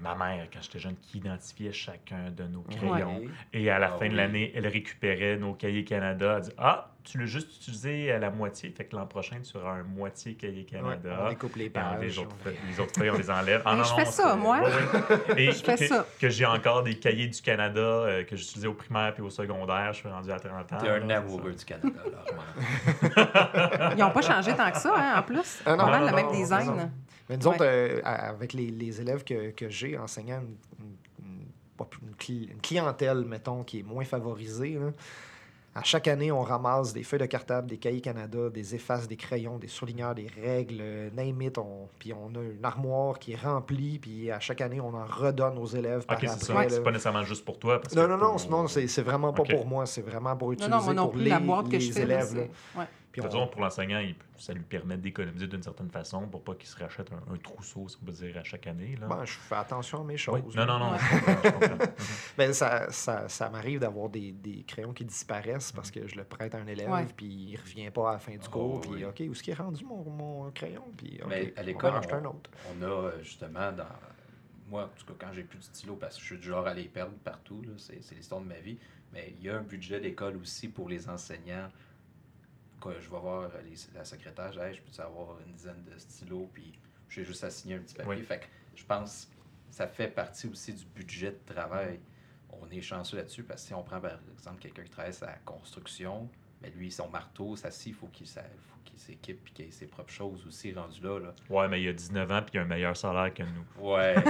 ma 0.00 0.14
mère, 0.14 0.46
quand 0.52 0.60
j'étais 0.62 0.78
jeune, 0.78 0.96
qui 0.96 1.18
identifiait 1.18 1.72
chacun 1.72 2.30
de 2.30 2.44
nos 2.44 2.60
Ouais. 2.68 2.76
crayons. 2.76 3.22
Et 3.52 3.70
à 3.70 3.78
la 3.78 3.92
Ah 3.94 3.98
fin 3.98 4.08
de 4.08 4.16
l'année, 4.16 4.52
elle 4.54 4.66
récupérait 4.66 5.36
nos 5.36 5.54
cahiers 5.54 5.84
Canada. 5.84 6.34
Elle 6.36 6.42
dit 6.42 6.52
Ah, 6.58 6.90
tu 7.04 7.18
l'as 7.18 7.24
juste 7.26 7.56
utilisé 7.56 8.12
à 8.12 8.18
la 8.18 8.30
moitié. 8.30 8.70
Fait 8.70 8.84
que 8.84 8.94
l'an 8.94 9.06
prochain, 9.06 9.38
tu 9.40 9.56
auras 9.56 9.72
un 9.72 9.82
moitié 9.82 10.34
cahier 10.34 10.66
Ouais, 10.70 10.78
Canada. 10.78 11.20
on 11.24 11.28
découpe 11.30 11.56
les 11.56 11.70
pages. 11.70 12.00
les, 12.02 12.18
autres, 12.18 12.36
les 12.68 12.80
autres 12.80 12.92
feuilles, 12.98 13.10
on 13.10 13.16
les 13.16 13.30
enlève. 13.30 13.62
Ah, 13.64 13.74
non, 13.76 13.84
je 13.84 13.90
non, 13.90 13.96
fais 13.96 14.04
ça, 14.04 14.36
moi. 14.36 14.60
ouais, 14.60 14.66
ouais. 14.66 15.38
Et 15.42 15.52
Je 15.52 15.64
fais 15.64 15.76
que, 15.76 15.86
ça. 15.86 16.06
que 16.20 16.28
j'ai 16.28 16.44
encore 16.46 16.82
des 16.82 16.98
cahiers 16.98 17.28
du 17.28 17.40
Canada 17.40 17.80
euh, 17.80 18.24
que 18.24 18.36
j'utilisais 18.36 18.68
au 18.68 18.74
primaire 18.74 19.14
puis 19.14 19.22
au 19.22 19.30
secondaire. 19.30 19.92
Je 19.94 19.98
suis 20.00 20.08
rendu 20.08 20.30
à 20.30 20.38
30 20.38 20.72
ans. 20.72 20.76
T'es 20.80 20.88
un 20.90 21.08
amoureux 21.10 21.52
du 21.54 21.64
Canada, 21.64 21.88
là. 22.12 23.92
Ils 23.96 24.00
n'ont 24.00 24.10
pas 24.10 24.22
changé 24.22 24.54
tant 24.54 24.70
que 24.70 24.78
ça, 24.78 24.92
hein, 24.96 25.18
en 25.18 25.22
plus. 25.22 25.60
Ah 25.64 25.76
non, 25.76 25.84
pas 25.84 25.90
mal 25.90 26.06
le 26.10 26.14
même 26.14 26.26
non, 26.26 26.32
design. 26.32 26.90
Non. 27.28 27.36
Mais 27.36 27.36
nous 27.36 27.46
autres, 27.48 27.60
Ouais. 27.60 27.66
euh, 27.68 28.00
avec 28.04 28.52
les, 28.52 28.68
les 28.70 29.00
élèves 29.00 29.24
que, 29.24 29.50
que 29.50 29.68
j'ai 29.68 29.96
enseignant 29.98 30.40
une, 30.40 30.56
une- 31.26 32.48
une- 32.50 32.60
clientèle, 32.60 33.24
mettons, 33.24 33.62
qui 33.62 33.80
est 33.80 33.82
moins 33.84 34.04
favorisée, 34.04 34.74
là, 34.74 34.90
à 35.74 35.82
chaque 35.84 36.08
année, 36.08 36.32
on 36.32 36.40
ramasse 36.42 36.92
des 36.92 37.04
feuilles 37.04 37.20
de 37.20 37.26
cartable, 37.26 37.68
des 37.68 37.76
cahiers 37.76 38.00
Canada, 38.00 38.50
des 38.50 38.74
effaces, 38.74 39.06
des 39.06 39.16
crayons, 39.16 39.58
des 39.58 39.68
surligneurs, 39.68 40.12
des 40.12 40.26
règles, 40.26 40.78
euh, 40.80 41.08
name 41.14 41.40
it. 41.42 41.56
On, 41.56 41.88
puis 42.00 42.12
on 42.12 42.34
a 42.34 42.42
une 42.42 42.64
armoire 42.64 43.16
qui 43.20 43.32
est 43.32 43.36
remplie, 43.40 44.00
puis 44.00 44.28
à 44.32 44.40
chaque 44.40 44.60
année, 44.60 44.80
on 44.80 44.92
en 44.92 45.04
redonne 45.06 45.56
aux 45.56 45.66
élèves 45.66 46.04
par 46.04 46.16
Ok, 46.18 46.28
c'est 46.36 46.46
ça. 46.46 46.80
pas 46.82 46.90
nécessairement 46.90 47.22
juste 47.22 47.44
pour 47.44 47.60
toi. 47.60 47.80
parce 47.80 47.94
Non, 47.94 48.04
que 48.04 48.08
non, 48.08 48.16
non, 48.16 48.30
pour- 48.30 48.40
sinon, 48.40 48.66
c'est 48.66 48.88
c'est 48.88 49.02
vraiment 49.02 49.32
pas 49.32 49.42
Ok. 49.42 49.50
pour 49.52 49.66
moi. 49.66 49.86
C'est 49.86 50.02
vraiment 50.02 50.34
pour 50.36 50.48
Non, 50.48 50.54
utiliser 50.54 50.76
non, 50.76 50.82
moi 50.82 50.94
non 50.94 51.02
pour 51.04 51.12
plus, 51.12 51.22
les, 51.22 51.30
la 51.30 51.38
boîte 51.40 51.66
que 51.66 51.72
les 51.72 51.80
je 51.80 51.92
fais, 51.92 52.02
élèves. 52.02 52.34
là. 52.34 52.42
Ouais. 52.80 52.86
Puis 53.20 53.28
De 53.28 53.32
toute 53.32 53.34
on- 53.34 53.40
façon, 53.44 53.50
pour 53.52 53.60
l'enseignant, 53.62 53.98
il- 54.00 54.14
ça 54.36 54.52
lui 54.52 54.62
permet 54.62 54.96
d'économiser 54.96 55.46
d'une 55.46 55.62
certaine 55.62 55.90
façon 55.90 56.26
pour 56.28 56.42
pas 56.44 56.54
qu'il 56.54 56.68
se 56.68 56.76
rachète 56.78 57.10
un, 57.12 57.32
un 57.32 57.36
trousseau, 57.38 57.88
si 57.88 57.96
on 58.02 58.06
peut 58.06 58.12
dire, 58.12 58.36
à 58.36 58.44
chaque 58.44 58.66
année. 58.66 58.96
Là. 59.00 59.06
Ben, 59.08 59.24
je 59.24 59.32
fais 59.32 59.54
attention 59.56 60.00
à 60.00 60.04
mes 60.04 60.12
Oui. 60.14 60.18
choses. 60.18 60.56
Non, 60.56 60.66
non, 60.66 60.78
non. 60.78 60.96
Je 60.98 61.18
comprends. 61.18 61.38
Mhm. 61.78 61.78
Ben, 62.36 62.52
ça, 62.52 62.90
ça, 62.90 63.28
ça 63.28 63.50
m'arrive 63.50 63.80
d'avoir 63.80 64.08
des, 64.08 64.32
des 64.32 64.62
crayons 64.62 64.92
qui 64.92 65.04
disparaissent 65.04 65.72
parce 65.72 65.90
que 65.90 66.06
je 66.06 66.14
le 66.16 66.24
prête 66.24 66.54
à 66.54 66.58
un 66.58 66.66
élève, 66.66 66.90
Ouais. 66.90 67.06
puis 67.16 67.26
il 67.26 67.56
revient 67.56 67.90
pas 67.90 68.10
à 68.10 68.12
la 68.14 68.18
fin 68.18 68.32
du 68.32 68.38
Oh, 68.46 68.50
cours, 68.50 68.80
puis 68.82 68.90
oui. 68.90 69.04
OK, 69.04 69.20
où 69.28 69.32
est-ce 69.32 69.42
qu'il 69.42 69.52
est 69.52 69.56
rendu 69.56 69.84
mon, 69.84 70.02
mon 70.08 70.50
crayon? 70.52 70.84
Puis, 70.96 71.18
OK, 71.22 71.28
Mais 71.28 71.52
à 71.56 71.62
on 71.62 71.64
l'école, 71.64 71.90
va 71.92 71.96
en 71.96 72.00
acheter 72.00 72.14
on- 72.14 72.18
un 72.18 72.24
autre. 72.26 72.50
On 72.78 72.82
a 72.82 72.86
euh, 72.86 73.22
justement 73.22 73.72
dans. 73.72 73.84
Moi, 74.70 74.84
en 74.84 74.88
tout 74.88 75.06
cas, 75.06 75.26
quand 75.26 75.32
j'ai 75.32 75.42
plus 75.44 75.58
de 75.58 75.64
stylo, 75.64 75.96
parce 75.96 76.16
que 76.16 76.20
je 76.20 76.26
suis 76.26 76.38
du 76.38 76.46
genre 76.48 76.66
à 76.66 76.74
les 76.74 76.84
perdre 76.84 77.14
partout, 77.24 77.62
là, 77.62 77.72
c'est 77.78 78.02
c'est 78.02 78.14
l'histoire 78.14 78.40
de 78.42 78.46
ma 78.46 78.58
vie. 78.58 78.78
Mais 79.12 79.32
il 79.40 79.46
y 79.46 79.48
a 79.48 79.56
un 79.56 79.62
budget 79.62 79.98
d'école 80.00 80.36
aussi 80.36 80.68
pour 80.68 80.88
les 80.90 81.08
enseignants. 81.08 81.68
Que 82.80 82.92
je 83.00 83.10
vais 83.10 83.18
voir 83.18 83.48
les- 83.64 83.76
la 83.98 84.04
secrétaire, 84.04 84.52
je 84.52 84.58
dis, 84.60 84.64
Hey, 84.64 84.74
je 84.74 84.80
peux 84.82 85.02
avoir 85.02 85.36
une 85.46 85.52
dizaine 85.52 85.82
de 85.84 85.98
stylos, 85.98 86.48
puis 86.52 86.78
j'ai 87.08 87.24
juste 87.24 87.42
à 87.44 87.50
signer 87.50 87.74
un 87.76 87.78
petit 87.80 87.94
papier. 87.94 88.12
Oui. 88.16 88.22
Fait 88.22 88.38
que 88.38 88.44
je 88.76 88.84
pense 88.84 89.26
que 89.26 89.74
ça 89.74 89.86
fait 89.88 90.08
partie 90.08 90.46
aussi 90.46 90.72
du 90.72 90.84
budget 90.84 91.32
de 91.32 91.40
travail. 91.54 91.98
On 92.50 92.68
est 92.70 92.80
chanceux 92.80 93.16
là-dessus 93.18 93.42
parce 93.42 93.62
que 93.62 93.68
si 93.68 93.74
on 93.74 93.82
prend 93.82 94.00
par 94.00 94.12
exemple 94.32 94.58
quelqu'un 94.60 94.82
qui 94.84 94.90
travaille 94.90 95.12
à 95.22 95.26
la 95.26 95.32
construction, 95.44 96.28
mais 96.62 96.70
lui, 96.70 96.90
son 96.90 97.08
marteau, 97.08 97.54
ça 97.56 97.70
scie, 97.70 97.90
il 97.90 97.94
faut 97.94 98.06
qu'il 98.08 98.26
ça- 98.26 98.42
faut 98.42 98.78
qu'il 98.84 98.98
s'équipe 98.98 99.46
et 99.48 99.50
qu'il 99.52 99.64
ait 99.66 99.70
ses 99.70 99.86
propres 99.86 100.12
choses 100.12 100.44
aussi 100.46 100.72
rendu 100.72 101.00
là. 101.02 101.18
là. 101.20 101.34
Ouais, 101.50 101.68
mais 101.68 101.82
il 101.82 101.88
a 101.88 101.92
19 101.92 102.30
ans 102.30 102.40
puis 102.42 102.52
il 102.54 102.58
a 102.58 102.62
un 102.62 102.64
meilleur 102.66 102.96
salaire 102.96 103.32
que 103.34 103.42
nous. 103.42 103.64
Ouais. 103.90 104.14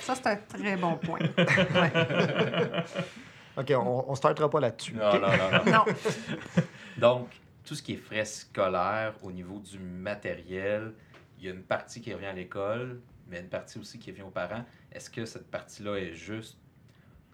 Ça, 0.00 0.14
c'est 0.14 0.26
un 0.26 0.36
très 0.36 0.76
bon 0.76 0.96
point. 0.96 1.18
Ouais. 1.38 1.90
OK, 3.60 3.72
on, 3.76 4.10
on 4.10 4.14
startera 4.14 4.48
pas 4.50 4.60
là-dessus. 4.60 4.94
non, 4.94 5.12
non, 5.20 5.20
non, 5.20 5.64
non. 5.64 5.72
Non. 5.72 5.84
Donc, 6.98 7.28
tout 7.64 7.74
ce 7.74 7.82
qui 7.82 7.92
est 7.94 7.96
frais 7.96 8.24
scolaires 8.24 9.14
au 9.22 9.30
niveau 9.32 9.58
du 9.58 9.78
matériel, 9.78 10.92
il 11.38 11.44
y 11.46 11.48
a 11.48 11.52
une 11.52 11.62
partie 11.62 12.00
qui 12.00 12.12
revient 12.12 12.26
à 12.26 12.32
l'école, 12.32 13.00
mais 13.28 13.40
une 13.40 13.48
partie 13.48 13.78
aussi 13.78 13.98
qui 13.98 14.10
revient 14.10 14.22
aux 14.22 14.30
parents. 14.30 14.64
Est-ce 14.92 15.08
que 15.10 15.24
cette 15.24 15.50
partie-là 15.50 15.96
est 15.96 16.14
juste? 16.14 16.58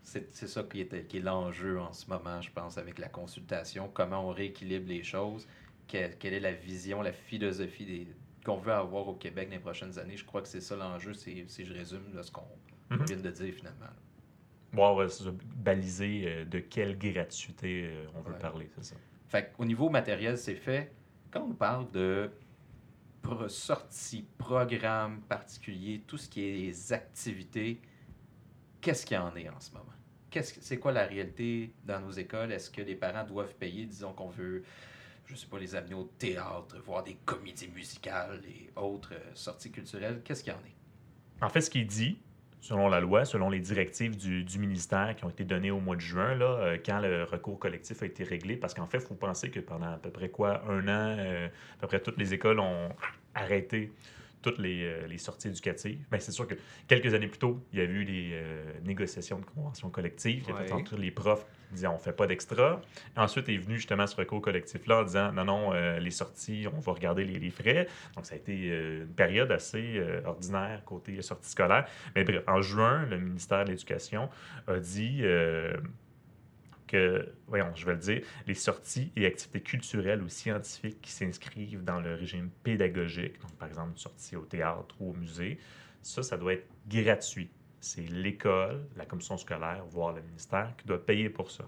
C'est 0.03 0.33
c'est 0.35 0.47
ça 0.47 0.63
qui 0.63 0.81
est, 0.83 1.07
qui 1.09 1.17
est 1.19 1.21
l'enjeu 1.21 1.81
en 1.81 1.93
ce 1.93 2.07
moment, 2.09 2.41
je 2.41 2.51
pense, 2.53 2.79
avec 2.79 2.99
la 2.99 3.09
consultation. 3.09 3.91
Comment 3.93 4.29
on 4.29 4.33
rééquilibre 4.33 4.89
les 4.89 5.03
choses? 5.03 5.47
Quelle, 5.89 6.17
quelle 6.19 6.35
est 6.35 6.41
la 6.41 6.53
vision, 6.53 7.03
la 7.03 7.13
philosophie 7.13 7.85
des, 7.87 8.07
qu'on 8.45 8.57
veut 8.59 8.73
avoir 8.73 9.09
au 9.09 9.15
Québec 9.15 9.49
dans 9.49 9.55
les 9.57 9.61
prochaines 9.61 9.99
années? 9.99 10.17
Je 10.17 10.25
crois 10.25 10.43
que 10.43 10.49
c'est 10.49 10.61
ça 10.61 10.77
l'enjeu, 10.77 11.13
c'est- 11.15 11.45
si 11.49 11.65
je 11.65 11.73
résume 11.75 12.15
là, 12.15 12.23
ce 12.23 12.31
qu'on 12.31 12.43
Mhm. 12.91 13.05
vient 13.05 13.17
de 13.17 13.31
dire 13.31 13.53
finalement. 13.55 13.87
Bon, 14.77 14.95
ouais, 14.95 15.09
ça, 15.09 15.25
baliser 15.57 16.25
euh, 16.27 16.45
de 16.45 16.59
quelle 16.59 16.99
gratuité 16.99 17.87
euh, 17.87 18.05
on 18.15 18.21
veut 18.21 18.35
Ouais. 18.35 18.39
parler, 18.39 18.69
c'est 18.77 18.85
ça. 18.85 18.97
Fait 19.29 19.53
au 19.59 19.65
niveau 19.65 19.89
matériel, 19.89 20.37
c'est 20.37 20.55
fait. 20.55 20.93
Quand 21.31 21.41
on 21.49 21.55
parle 21.55 21.91
de 21.93 22.31
pro- 23.23 23.49
sorties, 23.49 24.27
programmes 24.37 25.23
particuliers, 25.23 26.03
tout 26.07 26.19
ce 26.19 26.29
qui 26.29 26.43
est 26.47 26.53
les 26.53 26.93
activités, 26.93 27.81
qu'est-ce 28.83 29.07
qu'il 29.07 29.17
y 29.17 29.19
en 29.19 29.35
est 29.35 29.49
en 29.49 29.59
ce 29.61 29.73
moment? 29.73 29.87
Qu'est-ce 30.31 30.53
que- 30.53 30.61
c'est 30.61 30.79
quoi 30.79 30.93
la 30.93 31.07
réalité 31.07 31.73
dans 31.85 32.01
nos 32.01 32.11
écoles? 32.11 32.53
Est-ce 32.53 32.69
que 32.71 32.83
les 32.83 32.95
parents 32.97 33.25
doivent 33.25 33.55
payer, 33.55 33.87
disons 33.87 34.13
qu'on 34.13 34.29
veut, 34.29 34.63
je 35.25 35.35
sais 35.35 35.47
pas, 35.47 35.59
les 35.59 35.75
amener 35.75 35.95
au 35.95 36.05
théâtre, 36.19 36.77
voir 36.85 37.03
des 37.03 37.15
comédies 37.25 37.69
musicales 37.69 38.43
et 38.47 38.69
autres 38.77 39.15
euh, 39.15 39.31
sorties 39.35 39.71
culturelles? 39.73 40.21
Qu'est-ce 40.23 40.45
qu'il 40.45 40.53
y 40.53 40.57
en 40.57 40.61
est? 40.61 41.43
En 41.45 41.49
fait, 41.49 41.63
ce 41.63 41.71
qui 41.71 41.81
est 41.81 41.85
dit, 41.85 42.19
selon 42.61 42.89
la 42.89 43.01
loi, 43.01 43.25
selon 43.25 43.51
les 43.51 43.61
directives 43.61 44.17
du, 44.17 44.59
ministère 44.59 45.15
qui 45.17 45.25
ont 45.25 45.31
été 45.31 45.45
données 45.45 45.71
au 45.71 45.81
mois 45.81 45.97
de 45.97 46.01
juin, 46.01 46.35
là, 46.35 46.47
euh, 46.47 46.79
quand 46.85 47.01
le 47.01 47.25
recours 47.25 47.59
collectif 47.59 48.03
a 48.03 48.07
été 48.07 48.25
réglé, 48.25 48.57
parce 48.57 48.75
qu'en 48.75 48.87
fait, 48.87 48.99
il 48.99 49.07
faut 49.07 49.15
penser 49.15 49.51
que 49.51 49.61
pendant 49.61 49.93
à 49.93 49.99
peu 49.99 50.11
près 50.11 50.29
quoi, 50.29 50.63
un 50.69 50.83
an, 50.89 51.17
euh, 51.19 51.47
à 51.47 51.81
peu 51.81 51.87
près 51.87 52.01
toutes 52.01 52.19
les 52.19 52.35
écoles 52.35 52.61
ont 52.61 52.89
arrêté 53.35 53.93
toutes 54.47 54.59
les, 54.59 54.85
euh, 54.85 55.07
les 55.09 55.19
sorties 55.19 55.49
éducatives. 55.49 55.99
Ben, 56.09 56.21
c'est 56.21 56.31
sûr 56.31 56.47
que 56.47 56.55
quelques 56.87 57.13
années 57.15 57.27
plus 57.27 57.41
tôt, 57.41 57.61
il 57.73 57.81
y 57.81 57.83
a 57.83 57.85
eu 57.85 58.05
des 58.05 58.31
euh, 58.33 58.63
négociations 58.85 59.41
de 59.41 59.45
conventions 59.45 59.91
collectives. 59.91 60.45
Il 60.49 60.69
y 60.69 60.73
entre 60.73 60.97
les 60.97 61.11
profs 61.11 61.45
qui 61.69 61.75
disaient 61.75 61.89
on 61.89 61.99
fait 61.99 62.13
pas 62.13 62.29
d'extra. 62.29 62.81
Ensuite 63.17 63.49
est 63.49 63.57
venu 63.57 63.75
justement 63.75 64.07
ce 64.07 64.15
recours 64.15 64.41
collectif-là 64.41 65.01
en 65.01 65.03
disant 65.03 65.33
non, 65.33 65.45
non, 65.45 65.73
euh, 65.73 65.99
les 65.99 66.13
sorties, 66.13 66.67
on 66.73 66.79
va 66.79 66.93
regarder 66.93 67.25
les, 67.25 67.41
les 67.41 67.51
frais. 67.51 67.89
Donc 68.15 68.25
ça 68.25 68.35
a 68.35 68.39
été 68.39 68.71
euh, 68.71 69.03
une 69.03 69.15
période 69.15 69.51
assez 69.51 70.01
ordinaire 70.25 70.83
côté 70.85 71.21
sortie 71.23 71.51
scolaire. 71.51 71.87
Mais 72.15 72.23
bref, 72.23 72.45
en 72.47 72.63
juin, 72.63 73.05
le 73.07 73.19
ministère 73.19 73.65
de 73.65 73.71
l'Éducation 73.71 74.29
a 74.69 74.79
dit 74.79 75.23
que, 76.87 77.33
voyons, 77.47 77.75
je 77.75 77.85
vais 77.87 77.93
le 77.93 77.99
dire, 77.99 78.23
les 78.47 78.55
sorties 78.55 79.13
et 79.17 79.27
activités 79.27 79.61
culturelles 79.61 80.23
ou 80.23 80.29
scientifiques 80.29 81.01
qui 81.01 81.11
s'inscrivent 81.11 81.85
dans 81.85 82.01
le 82.01 82.15
régime 82.15 82.51
pédagogique, 82.63 83.41
donc 83.41 83.53
par 83.57 83.69
exemple 83.69 83.91
une 83.93 83.99
sortie 83.99 84.37
au 84.37 84.45
théâtre 84.45 84.95
ou 85.01 85.11
au 85.11 85.15
musée, 85.15 85.59
ça, 86.03 86.23
ça 86.23 86.37
doit 86.37 86.55
être 86.55 86.69
gratuit. 86.89 87.51
C'est 87.81 88.09
l'école, 88.09 88.87
la 88.97 89.05
commission 89.05 89.37
scolaire, 89.37 89.85
voire 89.89 90.13
le 90.13 90.23
ministère 90.23 90.75
qui 90.77 90.87
doit 90.87 91.05
payer 91.05 91.29
pour 91.29 91.51
ça. 91.51 91.65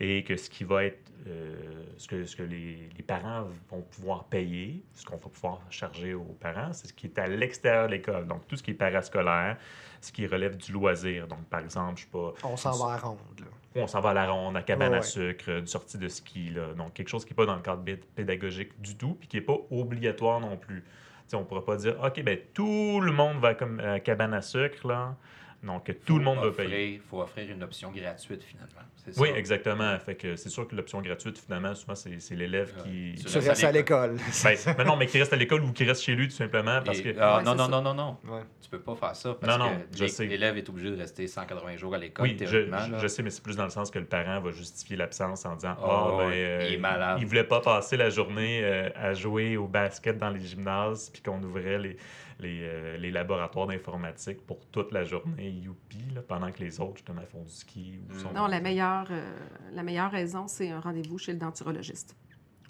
Et 0.00 0.24
que 0.24 0.36
ce 0.36 0.48
qui 0.50 0.64
va 0.64 0.84
être, 0.84 0.98
euh, 1.26 1.54
ce 1.96 2.08
que, 2.08 2.24
ce 2.24 2.34
que 2.36 2.42
les, 2.42 2.88
les 2.96 3.02
parents 3.02 3.46
vont 3.70 3.82
pouvoir 3.82 4.24
payer, 4.24 4.82
ce 4.94 5.04
qu'on 5.04 5.16
va 5.16 5.28
pouvoir 5.28 5.60
charger 5.70 6.14
aux 6.14 6.36
parents, 6.40 6.72
c'est 6.72 6.88
ce 6.88 6.92
qui 6.92 7.06
est 7.06 7.18
à 7.18 7.26
l'extérieur 7.26 7.86
de 7.86 7.92
l'école. 7.92 8.26
Donc 8.26 8.46
tout 8.48 8.56
ce 8.56 8.62
qui 8.62 8.72
est 8.72 8.74
parascolaire, 8.74 9.56
ce 10.00 10.10
qui 10.12 10.26
relève 10.26 10.56
du 10.56 10.72
loisir. 10.72 11.26
Donc 11.28 11.44
par 11.46 11.60
exemple, 11.60 11.98
je 11.98 12.02
sais 12.04 12.10
pas, 12.10 12.32
On 12.44 12.56
s'en 12.56 12.72
va 12.72 12.94
à 12.94 12.96
ronde. 12.98 13.18
là. 13.40 13.46
on 13.76 13.86
s'en 13.86 14.00
va 14.00 14.10
à 14.10 14.14
la 14.14 14.30
ronde, 14.30 14.56
à 14.56 14.62
cabane 14.62 14.92
Ouais, 14.92 14.98
à 14.98 15.02
sucre, 15.02 15.48
une 15.48 15.66
sortie 15.66 15.98
de 15.98 16.08
ski. 16.08 16.50
Là. 16.50 16.74
Donc, 16.74 16.94
quelque 16.94 17.08
chose 17.08 17.24
qui 17.24 17.32
n'est 17.32 17.36
pas 17.36 17.46
dans 17.46 17.56
le 17.56 17.62
cadre 17.62 17.82
pédagogique 18.16 18.80
du 18.80 18.96
tout, 18.96 19.14
puis 19.14 19.28
qui 19.28 19.36
n'est 19.36 19.42
pas 19.42 19.56
obligatoire 19.70 20.40
non 20.40 20.56
plus. 20.56 20.82
T'sais, 21.26 21.36
on 21.36 21.40
ne 21.40 21.44
pourra 21.44 21.64
pas 21.64 21.76
dire, 21.76 21.96
OK, 22.02 22.22
ben 22.24 22.38
tout 22.52 23.00
le 23.00 23.12
monde 23.12 23.38
va 23.38 23.54
comme 23.54 23.78
à 23.80 24.00
cabane 24.00 24.34
à 24.34 24.42
sucre, 24.42 24.86
là. 24.88 25.16
Donc, 25.62 25.94
tout 26.04 26.18
le 26.18 26.24
monde 26.24 26.38
va 26.40 26.50
payer. 26.50 26.94
Il 26.94 27.00
faut 27.00 27.20
offrir 27.22 27.48
une 27.50 27.62
option 27.62 27.92
gratuite 27.92 28.42
finalement. 28.42 28.80
C'est 29.04 29.16
Oui, 29.18 29.28
ça. 29.30 29.36
exactement. 29.36 29.96
Fait 30.00 30.14
que 30.16 30.34
c'est 30.36 30.48
sûr 30.48 30.66
que 30.66 30.74
l'option 30.74 31.00
gratuite, 31.00 31.38
finalement, 31.38 31.74
souvent, 31.74 31.94
c'est 31.94 32.20
c'est 32.20 32.34
l'élève 32.34 32.72
Ouais. 32.78 32.82
qui. 32.82 33.14
Tu 33.22 33.24
Tu 33.30 33.38
restes 33.38 33.64
à 33.64 33.68
à 33.68 33.72
l'école. 33.72 34.16
Ben, 34.44 34.56
mais 34.78 34.84
non, 34.84 34.96
mais 34.96 35.06
qui 35.06 35.18
reste 35.18 35.32
à 35.32 35.36
l'école 35.36 35.62
ou 35.62 35.72
qui 35.72 35.84
reste 35.84 36.02
chez 36.02 36.14
lui, 36.14 36.26
tout 36.28 36.34
simplement, 36.34 36.80
parce 36.84 36.98
Et- 36.98 37.02
que. 37.02 37.18
ah, 37.20 37.38
Ouais, 37.38 37.42
non, 37.44 37.54
non, 37.54 37.68
non, 37.68 37.80
non, 37.82 37.94
non. 37.94 38.16
Ouais. 38.24 38.42
Tu 38.60 38.68
peux 38.70 38.80
pas 38.80 38.94
faire 38.96 39.14
ça 39.16 39.34
parce 39.40 39.58
Non, 39.58 39.64
non, 39.66 39.70
que 39.76 39.96
je 39.98 40.02
l'é- 40.04 40.08
sais. 40.08 40.26
l'élève 40.26 40.56
est 40.56 40.68
obligé 40.68 40.90
de 40.90 40.96
rester 40.96 41.26
180 41.28 41.76
jours 41.76 41.94
à 41.94 41.98
l'école. 41.98 42.26
Oui, 42.26 42.36
je, 42.40 42.44
théoriquement, 42.44 42.98
je- 43.00 43.06
sais, 43.06 43.22
mais 43.22 43.30
c'est 43.30 43.42
plus 43.42 43.56
dans 43.56 43.64
le 43.64 43.70
sens 43.70 43.90
que 43.90 43.98
le 43.98 44.04
parent 44.06 44.40
va 44.40 44.50
justifier 44.50 44.96
l'absence 44.96 45.44
en 45.46 45.54
disant 45.56 45.76
Oh, 45.80 45.86
Ah, 45.88 46.14
ben, 46.18 46.26
ouais, 46.28 46.32
euh, 46.36 46.66
il 46.68 46.74
est 46.74 46.78
malade. 46.78 47.18
il 47.20 47.26
voulait 47.26 47.44
pas 47.44 47.60
passer 47.60 47.96
la 47.96 48.10
journée 48.10 48.60
euh, 48.64 48.88
à 48.96 49.14
jouer 49.14 49.56
au 49.56 49.66
basket 49.68 50.18
dans 50.18 50.30
les 50.30 50.40
gymnases, 50.40 51.10
puis 51.10 51.22
qu'on 51.22 51.42
ouvrait 51.42 51.78
les, 51.78 51.96
les, 52.40 52.60
euh, 52.62 52.96
les 52.98 53.10
laboratoires 53.10 53.66
d'informatique 53.66 54.46
pour 54.46 54.58
toute 54.66 54.92
la 54.92 55.04
journée, 55.04 55.48
youpi, 55.50 55.98
là, 56.14 56.22
pendant 56.26 56.50
que 56.52 56.60
les 56.60 56.80
autres, 56.80 56.96
justement, 56.96 57.22
font 57.30 57.42
du 57.42 57.50
ski 57.52 57.98
ou 58.08 58.14
Mm. 58.14 58.18
sont. 58.18 58.32
Non, 58.32 58.46
la 58.46 58.60
meilleure, 58.60 59.06
euh, 59.10 59.30
la 59.72 59.82
meilleure 59.82 60.10
raison, 60.10 60.46
c'est 60.48 60.70
un 60.70 60.80
rendez-vous 60.80 61.18
chez 61.18 61.32
le 61.32 61.38
denturologiste. 61.38 62.16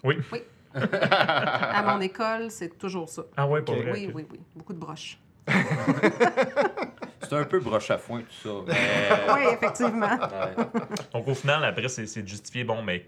Oui. 0.03 0.17
Oui. 0.31 0.39
à 0.75 1.83
mon 1.93 2.01
école, 2.01 2.49
c'est 2.49 2.77
toujours 2.77 3.07
ça. 3.07 3.23
Ah, 3.37 3.47
ouais, 3.47 3.61
pour 3.61 3.75
Ok. 3.75 3.81
vrai. 3.83 3.91
Oui, 3.93 4.11
oui, 4.13 4.25
oui. 4.31 4.39
Beaucoup 4.55 4.73
de 4.73 4.79
broches. 4.79 5.17
C'est 7.21 7.37
un 7.39 7.45
peu 7.45 7.59
broche 7.59 7.89
à 7.89 7.97
foin 7.97 8.21
tout 8.21 8.33
ça. 8.33 8.49
mais- 8.67 9.33
Oui, 9.33 9.41
effectivement. 9.53 10.07
Ouais. 10.07 10.65
Donc, 11.13 11.27
au 11.27 11.33
final, 11.33 11.63
après, 11.63 11.87
c'est 11.87 12.05
c'est 12.05 12.21
de 12.21 12.27
justifier, 12.27 12.63
bon, 12.63 12.81
mais 12.83 13.07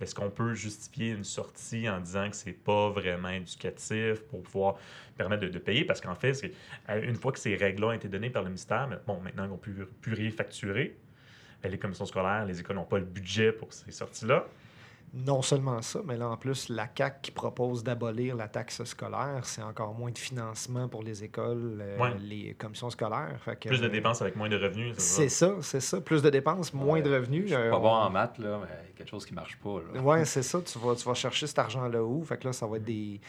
est-ce 0.00 0.14
qu'on 0.14 0.30
peut 0.30 0.54
justifier 0.54 1.10
une 1.10 1.24
sortie 1.24 1.88
en 1.88 2.00
disant 2.00 2.30
que 2.30 2.36
c'est 2.36 2.52
pas 2.52 2.88
vraiment 2.90 3.28
éducatif 3.28 4.20
pour 4.30 4.42
pouvoir 4.42 4.76
permettre 5.16 5.46
de, 5.46 5.58
payer? 5.58 5.84
Parce 5.84 6.00
qu'en 6.00 6.14
fait, 6.14 6.52
euh, 6.88 7.02
une 7.02 7.16
fois 7.16 7.32
que 7.32 7.38
ces 7.38 7.54
règles-là 7.54 7.88
ont 7.88 7.92
été 7.92 8.08
données 8.08 8.30
par 8.30 8.42
le 8.42 8.48
ministère, 8.48 8.88
bon, 9.06 9.20
maintenant 9.20 9.48
qu'on 9.48 9.58
peut 9.58 9.86
plus 10.00 10.14
rien 10.14 10.30
facturer, 10.30 10.96
ben, 11.62 11.70
les 11.70 11.78
commissions 11.78 12.06
scolaires, 12.06 12.46
les 12.46 12.60
écoles 12.60 12.76
n'ont 12.76 12.84
pas 12.84 12.98
le 12.98 13.04
budget 13.04 13.52
pour 13.52 13.72
ces 13.72 13.90
sorties-là. 13.90 14.46
Non 15.12 15.42
seulement 15.42 15.82
ça, 15.82 16.00
mais 16.04 16.16
là, 16.16 16.28
en 16.28 16.36
plus, 16.36 16.68
la 16.68 16.86
CAC 16.86 17.20
qui 17.22 17.30
propose 17.32 17.82
d'abolir 17.82 18.36
la 18.36 18.46
taxe 18.46 18.84
scolaire, 18.84 19.40
c'est 19.42 19.62
encore 19.62 19.92
moins 19.92 20.12
de 20.12 20.18
financement 20.18 20.86
pour 20.88 21.02
les 21.02 21.24
écoles, 21.24 21.78
euh, 21.80 21.98
Ouais. 21.98 22.14
les 22.20 22.54
commissions 22.54 22.90
scolaires. 22.90 23.36
Fait 23.44 23.56
que, 23.58 23.68
Plus 23.68 23.80
de 23.80 23.86
euh, 23.86 23.88
dépenses 23.88 24.22
avec 24.22 24.36
moins 24.36 24.48
de 24.48 24.56
revenus. 24.56 24.94
C'est 24.98 25.28
ça, 25.28 25.54
c'est 25.62 25.80
ça. 25.80 26.00
Plus 26.00 26.22
de 26.22 26.30
dépenses, 26.30 26.72
moins 26.72 27.00
de 27.00 27.12
revenus. 27.12 27.42
Je 27.42 27.46
suis 27.48 27.56
euh, 27.56 27.70
pas 27.70 27.78
on- 27.78 27.82
bon 27.82 27.88
en 27.90 28.08
maths, 28.08 28.38
là, 28.38 28.60
mais 28.62 28.92
quelque 28.94 29.08
chose 29.10 29.26
qui 29.26 29.34
marche 29.34 29.56
pas. 29.58 29.80
Ouais, 30.00 30.24
c'est 30.24 30.42
ça. 30.44 30.60
Tu 30.62 30.78
vas, 30.78 30.94
tu 30.94 31.04
vas 31.04 31.14
chercher 31.14 31.48
cet 31.48 31.58
argent-là 31.58 32.04
où? 32.04 32.22
Fait 32.22 32.36
que 32.38 32.46
là, 32.46 32.52
ça 32.52 32.68
va 32.68 32.76
être 32.76 32.84
des, 32.84 33.20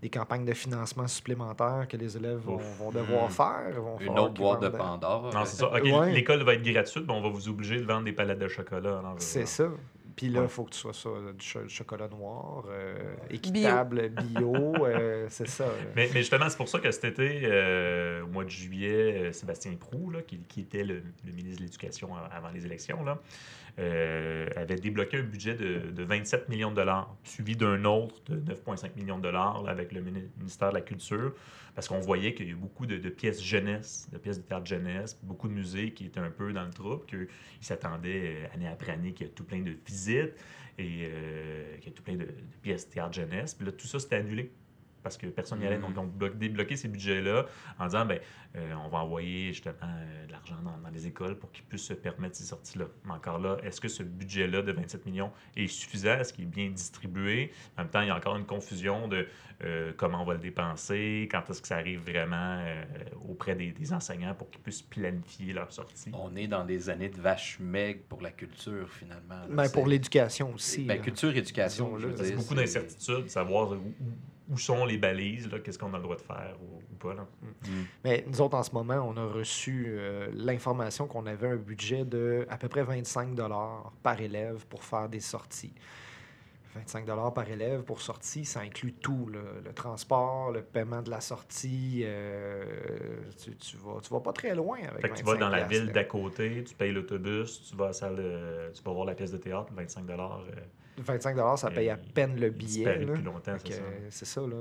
des 0.00 0.08
campagnes 0.08 0.46
de 0.46 0.54
financement 0.54 1.06
supplémentaires 1.08 1.86
que 1.90 1.98
les 1.98 2.16
élèves 2.16 2.38
vont, 2.38 2.56
devoir 2.90 3.26
Hmm. 3.26 3.30
faire. 3.32 3.72
Vont 3.82 3.98
Une 3.98 4.18
autre 4.18 4.32
boîte 4.32 4.62
de 4.62 4.68
Pandore. 4.70 5.30
Non, 5.34 5.44
c'est 5.44 5.56
ça. 5.56 5.66
OK, 5.68 5.82
Ouais. 5.84 6.10
l'école 6.12 6.42
va 6.42 6.54
être 6.54 6.62
gratuite, 6.62 7.04
mais 7.06 7.12
on 7.12 7.20
va 7.20 7.28
vous 7.28 7.50
obliger 7.50 7.76
de 7.80 7.84
vendre 7.84 8.04
des 8.04 8.12
palettes 8.12 8.38
de 8.38 8.48
chocolat. 8.48 9.02
C'est 9.18 9.44
ça. 9.46 9.64
Puis 10.18 10.28
là, 10.28 10.40
il 10.40 10.42
Ouais. 10.42 10.48
faut 10.48 10.64
que 10.64 10.70
tu 10.70 10.78
sois 10.80 10.92
ça, 10.92 11.08
du 11.38 11.44
cho- 11.46 11.68
chocolat 11.68 12.08
noir, 12.08 12.64
euh, 12.68 13.14
équitable, 13.30 14.08
bio, 14.08 14.74
euh, 14.84 15.26
c'est 15.30 15.46
ça. 15.48 15.66
Mais, 15.94 16.10
mais 16.12 16.20
justement, 16.20 16.48
c'est 16.48 16.56
pour 16.56 16.68
ça 16.68 16.80
que 16.80 16.90
cet 16.90 17.04
été, 17.04 17.42
euh, 17.44 18.24
au 18.24 18.26
mois 18.26 18.42
de 18.44 18.50
juillet, 18.50 19.28
euh, 19.28 19.32
Sébastien 19.32 19.72
Prou, 19.78 20.10
là, 20.10 20.22
qui, 20.22 20.38
qui 20.48 20.62
était 20.62 20.82
le, 20.84 21.02
le 21.24 21.32
ministre 21.32 21.60
de 21.60 21.66
l'Éducation 21.66 22.10
avant 22.32 22.50
les 22.50 22.66
élections, 22.66 23.04
là, 23.04 23.12
euh, 23.12 23.67
avait 23.78 24.76
débloqué 24.76 25.18
un 25.18 25.22
budget 25.22 25.54
de, 25.54 25.90
de 25.90 26.02
27 26.02 26.48
millions 26.48 26.70
de 26.70 26.76
dollars, 26.76 27.14
suivi 27.24 27.56
d'un 27.56 27.84
autre 27.84 28.16
de 28.28 28.36
9,5 28.54 28.90
millions 28.96 29.18
de 29.18 29.22
dollars 29.22 29.64
avec 29.68 29.92
le 29.92 30.00
mini- 30.00 30.28
ministère 30.38 30.70
de 30.70 30.74
la 30.74 30.80
Culture, 30.80 31.32
parce 31.74 31.88
qu'on 31.88 32.00
voyait 32.00 32.34
qu'il 32.34 32.48
y 32.48 32.52
a 32.52 32.56
beaucoup 32.56 32.86
de, 32.86 32.96
de 32.98 33.08
pièces 33.08 33.42
jeunesse, 33.42 34.08
de 34.12 34.18
pièces 34.18 34.38
de 34.38 34.42
théâtre 34.42 34.66
jeunesse, 34.66 35.18
beaucoup 35.22 35.48
de 35.48 35.52
musées 35.54 35.92
qui 35.92 36.06
étaient 36.06 36.20
un 36.20 36.30
peu 36.30 36.52
dans 36.52 36.64
le 36.64 36.70
trouble, 36.72 37.06
qu'ils 37.06 37.28
s'attendaient 37.60 38.34
euh, 38.44 38.54
année 38.54 38.68
après 38.68 38.92
année 38.92 39.12
qu'il 39.12 39.26
y 39.26 39.30
ait 39.30 39.32
tout 39.32 39.44
plein 39.44 39.60
de 39.60 39.72
visites 39.86 40.34
et 40.78 41.08
euh, 41.12 41.76
qu'il 41.76 41.86
y 41.86 41.88
ait 41.88 41.94
tout 41.94 42.02
plein 42.02 42.14
de, 42.16 42.24
de 42.24 42.32
pièces 42.62 42.88
de 42.88 42.94
théâtre 42.94 43.12
jeunesse. 43.14 43.54
Puis 43.54 43.66
là, 43.66 43.72
tout 43.72 43.86
ça, 43.86 43.98
c'était 43.98 44.16
annulé 44.16 44.50
parce 45.08 45.16
que 45.16 45.26
personne 45.26 45.60
n'y 45.60 45.66
allait. 45.66 45.78
Mhm. 45.78 45.92
Donc, 45.94 45.98
on 45.98 46.06
blo- 46.06 46.34
débloqué 46.36 46.76
ces 46.76 46.88
budgets-là 46.88 47.46
en 47.78 47.86
disant, 47.86 48.04
ben, 48.04 48.20
euh, 48.56 48.72
on 48.84 48.88
va 48.88 48.98
envoyer 48.98 49.52
justement 49.52 49.74
euh, 49.84 50.26
de 50.26 50.32
l'argent 50.32 50.56
dans, 50.62 50.76
dans 50.76 50.90
les 50.92 51.06
écoles 51.06 51.38
pour 51.38 51.50
qu'ils 51.50 51.64
puissent 51.64 51.86
se 51.86 51.94
permettre 51.94 52.36
ces 52.36 52.44
sorties-là. 52.44 52.84
Mais 53.04 53.12
encore 53.12 53.38
là, 53.38 53.56
est-ce 53.62 53.80
que 53.80 53.88
ce 53.88 54.02
budget-là 54.02 54.62
de 54.62 54.72
27 54.72 55.06
millions 55.06 55.32
est 55.56 55.66
suffisant? 55.66 56.18
Est-ce 56.18 56.32
qu'il 56.32 56.44
est 56.44 56.48
bien 56.48 56.68
distribué? 56.68 57.50
En 57.76 57.82
même 57.82 57.90
temps, 57.90 58.02
il 58.02 58.08
y 58.08 58.10
a 58.10 58.16
encore 58.16 58.36
une 58.36 58.46
confusion 58.46 59.08
de 59.08 59.26
euh, 59.64 59.92
comment 59.96 60.22
on 60.22 60.24
va 60.24 60.34
le 60.34 60.38
dépenser, 60.40 61.28
quand 61.32 61.42
est-ce 61.50 61.60
que 61.60 61.66
ça 61.66 61.76
arrive 61.76 62.00
vraiment 62.08 62.60
euh, 62.60 62.84
auprès 63.28 63.56
des, 63.56 63.72
des 63.72 63.92
enseignants 63.92 64.32
pour 64.34 64.48
qu'ils 64.50 64.60
puissent 64.60 64.82
planifier 64.82 65.52
leur 65.52 65.72
sortie? 65.72 66.10
On 66.12 66.36
est 66.36 66.46
dans 66.46 66.64
des 66.64 66.90
années 66.90 67.08
de 67.08 67.20
vache 67.20 67.58
maigre 67.58 68.00
pour 68.08 68.20
la 68.22 68.30
culture, 68.30 68.88
finalement. 68.88 69.34
là. 69.34 69.46
Ben, 69.48 69.68
pour 69.70 69.86
l'éducation 69.88 70.52
aussi. 70.54 70.84
Ben, 70.84 71.00
culture, 71.00 71.36
éducation, 71.36 71.86
Disons-le. 71.96 72.02
je 72.02 72.06
veux 72.08 72.16
C'est 72.18 72.30
dire, 72.30 72.36
beaucoup 72.36 72.54
d'incertitudes, 72.54 73.24
de 73.24 73.28
savoir 73.28 73.72
où, 73.72 73.76
où- 74.48 74.58
sont 74.58 74.84
les 74.84 74.98
balises, 74.98 75.50
là, 75.50 75.58
qu'est-ce 75.58 75.78
qu'on 75.78 75.92
a 75.94 75.96
le 75.96 76.02
droit 76.02 76.16
de 76.16 76.20
faire 76.22 76.56
ou, 76.62 76.76
ou 76.92 76.96
pas. 76.96 77.14
Là? 77.14 77.26
Mm. 77.42 77.68
Mais 78.04 78.24
nous 78.26 78.40
autres, 78.40 78.56
en 78.56 78.62
ce 78.62 78.72
moment, 78.72 78.96
on 78.96 79.16
a 79.16 79.24
reçu 79.26 79.86
euh, 79.88 80.28
l'information 80.32 81.06
qu'on 81.06 81.26
avait 81.26 81.48
un 81.48 81.56
budget 81.56 82.04
de 82.04 82.46
à 82.48 82.56
peu 82.56 82.68
près 82.68 82.82
25 82.82 83.30
par 84.02 84.20
élève 84.20 84.66
pour 84.66 84.84
faire 84.84 85.08
des 85.08 85.20
sorties. 85.20 85.72
25 86.74 87.06
par 87.34 87.48
élève 87.48 87.82
pour 87.82 88.00
sortie, 88.00 88.44
ça 88.44 88.60
inclut 88.60 88.92
tout, 88.92 89.28
là, 89.32 89.40
le 89.64 89.72
transport, 89.72 90.52
le 90.52 90.62
paiement 90.62 91.02
de 91.02 91.10
la 91.10 91.20
sortie. 91.20 92.02
euh, 92.04 92.62
tu, 93.42 93.56
tu 93.56 93.76
vas, 93.78 94.00
tu 94.00 94.10
vas 94.10 94.20
pas 94.20 94.32
très 94.32 94.54
loin 94.54 94.78
avec 94.78 95.00
Fait 95.00 95.08
que 95.08 95.16
tu 95.16 95.24
vas 95.24 95.32
25 95.32 95.40
dans 95.40 95.48
la 95.48 95.64
ville 95.64 95.90
d'à 95.90 96.04
côté, 96.04 96.62
tu 96.64 96.74
payes 96.74 96.92
l'autobus, 96.92 97.68
tu 97.68 97.76
vas 97.76 97.86
à 97.86 97.88
la 97.88 97.92
salle, 97.94 98.70
tu 98.74 98.82
vas 98.82 98.92
voir 98.92 99.06
la 99.06 99.14
pièce 99.14 99.32
de 99.32 99.38
théâtre, 99.38 99.72
25 99.74 100.06
dollars. 100.06 100.44
25 101.00 101.36
ça 101.56 101.70
paye 101.70 101.90
à 101.90 101.96
peine 101.96 102.38
le 102.38 102.50
billet. 102.50 102.84
Là. 102.84 103.04
depuis 103.06 103.22
longtemps, 103.22 103.56
c'est 103.64 103.72
ça. 103.72 103.82
C'est 104.10 104.24
ça, 104.24 104.40
là. 104.42 104.46
le- 104.48 104.54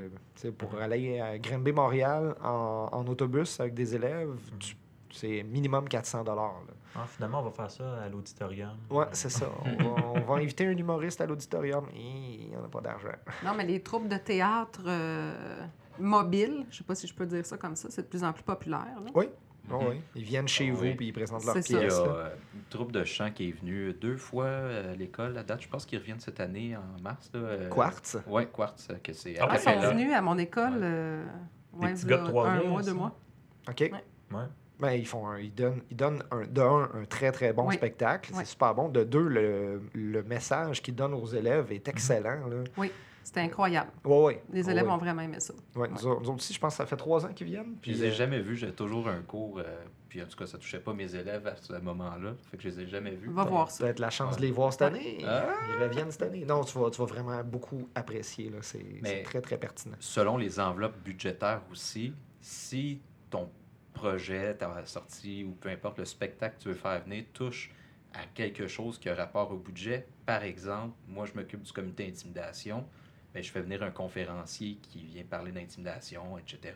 le- 0.00 0.10
tu 0.10 0.16
sais, 0.36 0.52
pour 0.52 0.72
Mhm. 0.74 0.78
aller 0.80 1.20
à 1.20 1.38
Granby, 1.38 1.72
Montréal 1.72 2.34
en, 2.42 2.88
en 2.92 3.06
autobus 3.06 3.58
avec 3.60 3.74
des 3.74 3.94
élèves, 3.94 4.30
tu- 4.58 4.76
c'est 5.10 5.42
minimum 5.42 5.88
400 5.88 6.24
là. 6.24 6.50
Ah, 6.94 7.06
finalement, 7.06 7.40
on 7.40 7.44
va 7.44 7.50
faire 7.50 7.70
ça 7.70 8.02
à 8.02 8.08
l'auditorium. 8.08 8.76
Ouais, 8.90 9.06
c'est 9.12 9.30
ça. 9.30 9.50
On 9.64 9.82
va, 9.82 10.02
on 10.14 10.20
va 10.20 10.34
inviter 10.34 10.66
un 10.66 10.76
humoriste 10.76 11.20
à 11.22 11.26
l'auditorium. 11.26 11.86
Et 11.94 12.00
Il 12.42 12.48
n'y 12.50 12.56
en 12.56 12.64
a 12.64 12.68
pas 12.68 12.80
d'argent. 12.82 13.08
Non, 13.44 13.52
mais 13.56 13.64
les 13.64 13.80
troupes 13.82 14.08
de 14.08 14.16
théâtre 14.18 14.82
euh, 14.86 15.62
mobiles, 15.98 16.66
je 16.70 16.78
sais 16.78 16.84
pas 16.84 16.94
si 16.94 17.06
je 17.06 17.14
peux 17.14 17.26
dire 17.26 17.44
ça 17.46 17.56
comme 17.56 17.76
ça, 17.76 17.88
c'est 17.90 18.02
de 18.02 18.06
plus 18.08 18.22
en 18.24 18.32
plus 18.32 18.42
populaire. 18.42 19.00
là. 19.04 19.10
Oui. 19.14 19.26
Mhm. 19.68 19.76
oui. 19.88 20.00
Ils 20.16 20.24
viennent 20.24 20.48
chez 20.48 20.68
Ah 20.70 20.74
vous 20.74 20.82
oui. 20.82 20.94
puis 20.94 21.06
ils 21.08 21.12
présentent 21.12 21.44
leurs 21.44 21.54
C'est 21.54 21.62
ça. 21.62 21.78
Il 21.80 21.86
y 21.86 21.90
a 21.90 21.92
euh, 21.94 22.28
une 22.54 22.62
troupe 22.68 22.92
de 22.92 23.04
chant 23.04 23.30
qui 23.30 23.48
est 23.48 23.52
venue 23.52 23.92
deux 23.94 24.16
fois 24.16 24.44
euh, 24.46 24.92
à 24.92 24.96
l'école 24.96 25.36
à 25.38 25.42
date. 25.42 25.62
Je 25.62 25.68
pense 25.68 25.86
qu'ils 25.86 25.98
reviennent 25.98 26.20
cette 26.20 26.40
année 26.40 26.76
en 26.76 27.00
mars. 27.02 27.30
Là, 27.32 27.40
euh, 27.40 27.68
Quartz. 27.68 28.16
Ouais, 28.26 28.46
Quartz, 28.46 28.88
que 29.02 29.12
c'est 29.12 29.38
Ah, 29.38 29.44
à 29.44 29.48
Ah, 29.52 29.56
ils 29.56 29.60
sont 29.60 29.80
venus 29.90 30.12
à 30.12 30.20
mon 30.20 30.36
école 30.38 30.72
Ouais. 30.74 30.80
euh, 30.82 31.24
Des 31.74 31.86
ouais, 31.86 31.92
petits 31.94 32.06
v'là 32.06 32.16
gars 32.16 32.22
de 32.24 32.28
un 32.36 32.68
mois, 32.68 32.82
deux 32.82 32.92
mois. 32.94 33.18
OK. 33.68 33.78
Ouais. 33.80 33.92
Ouais. 34.32 34.44
Ben, 34.80 34.90
ils 34.94 35.06
font 35.06 35.28
un- 35.28 35.38
ils 35.38 35.54
donnent, 35.54 35.82
ils 35.90 35.96
donnent 35.96 36.24
un, 36.32 36.44
de 36.44 36.60
un, 36.60 36.90
un 36.94 37.04
très, 37.08 37.30
très 37.30 37.52
bon 37.52 37.68
Oui. 37.68 37.76
spectacle. 37.76 38.30
Oui. 38.32 38.40
C'est 38.40 38.50
super 38.50 38.74
bon. 38.74 38.88
De 38.88 39.04
deux, 39.04 39.28
le, 39.28 39.80
le 39.94 40.22
message 40.24 40.82
qu'ils 40.82 40.96
donnent 40.96 41.14
aux 41.14 41.26
élèves 41.26 41.66
Mhm. 41.66 41.72
est 41.76 41.88
excellent. 41.88 42.48
là. 42.48 42.64
C'était 43.24 43.40
incroyable. 43.40 43.90
Ouais, 44.04 44.22
ouais. 44.22 44.42
Les 44.52 44.68
élèves 44.68 44.88
ont 44.88 44.96
vraiment 44.98 45.22
aimé 45.22 45.40
ça. 45.40 45.54
Ouais, 45.76 45.88
nous, 45.88 46.06
autres, 46.06 46.20
nous 46.22 46.28
autres 46.28 46.36
aussi, 46.36 46.52
je 46.52 46.58
pense 46.60 46.74
que 46.74 46.78
ça 46.78 46.86
fait 46.86 46.96
trois 46.96 47.24
ans 47.24 47.32
qu'ils 47.32 47.46
viennent. 47.46 47.74
Je 47.76 47.80
Puis, 47.80 47.92
les 47.92 48.04
ai 48.04 48.08
euh, 48.08 48.12
jamais 48.12 48.40
vus. 48.40 48.56
J'ai 48.56 48.72
toujours 48.72 49.08
un 49.08 49.20
cours. 49.22 49.58
euh, 49.58 49.84
puis 50.08 50.20
en 50.22 50.26
tout 50.26 50.36
cas, 50.36 50.46
ça 50.46 50.58
touchait 50.58 50.80
pas 50.80 50.92
mes 50.92 51.14
élèves 51.14 51.46
à 51.46 51.56
ce 51.56 51.72
moment-là. 51.72 52.34
Fait 52.50 52.56
que 52.58 52.62
je 52.64 52.68
les 52.68 52.80
ai 52.80 52.86
jamais 52.86 53.12
vus. 53.12 53.30
Va 53.30 53.44
voir 53.44 53.70
ça. 53.70 53.84
Peut-être 53.84 53.98
la 54.00 54.10
chance 54.10 54.34
Ouais. 54.34 54.40
de 54.42 54.46
les 54.46 54.50
voir 54.52 54.70
cette 54.72 54.82
année. 54.82 55.18
Ah. 55.26 55.46
Ils 55.70 55.82
reviennent 55.82 56.10
cette 56.10 56.22
année. 56.22 56.44
Non, 56.44 56.64
tu 56.64 56.78
vas, 56.78 56.90
tu 56.90 56.98
vas 57.00 57.06
vraiment 57.06 57.42
beaucoup 57.44 57.88
apprécier. 57.94 58.50
là. 58.50 58.58
C'est 58.60 58.84
c'est 59.02 59.22
très, 59.22 59.40
très 59.40 59.56
pertinent. 59.56 59.96
Selon 60.00 60.36
les 60.36 60.60
enveloppes 60.60 60.98
budgétaires 61.02 61.62
aussi, 61.70 62.12
si 62.40 63.00
ton 63.30 63.48
projet, 63.94 64.54
ta 64.54 64.84
sortie 64.84 65.44
ou 65.44 65.52
peu 65.52 65.68
importe 65.70 65.98
le 65.98 66.04
spectacle 66.04 66.56
que 66.58 66.62
tu 66.62 66.68
veux 66.68 66.74
faire 66.74 67.02
venir 67.04 67.24
touche 67.32 67.70
à 68.14 68.26
quelque 68.34 68.66
chose 68.66 68.98
qui 68.98 69.08
a 69.08 69.14
rapport 69.14 69.50
au 69.50 69.56
budget, 69.56 70.06
par 70.26 70.42
exemple, 70.42 70.94
moi 71.08 71.24
je 71.24 71.32
m'occupe 71.34 71.62
du 71.62 71.72
comité 71.72 72.06
intimidation, 72.06 72.84
ben, 73.34 73.42
je 73.42 73.50
fais 73.50 73.60
venir 73.60 73.82
un 73.82 73.90
conférencier 73.90 74.76
qui 74.82 75.04
vient 75.04 75.24
parler 75.24 75.52
d'intimidation, 75.52 76.38
etc. 76.38 76.74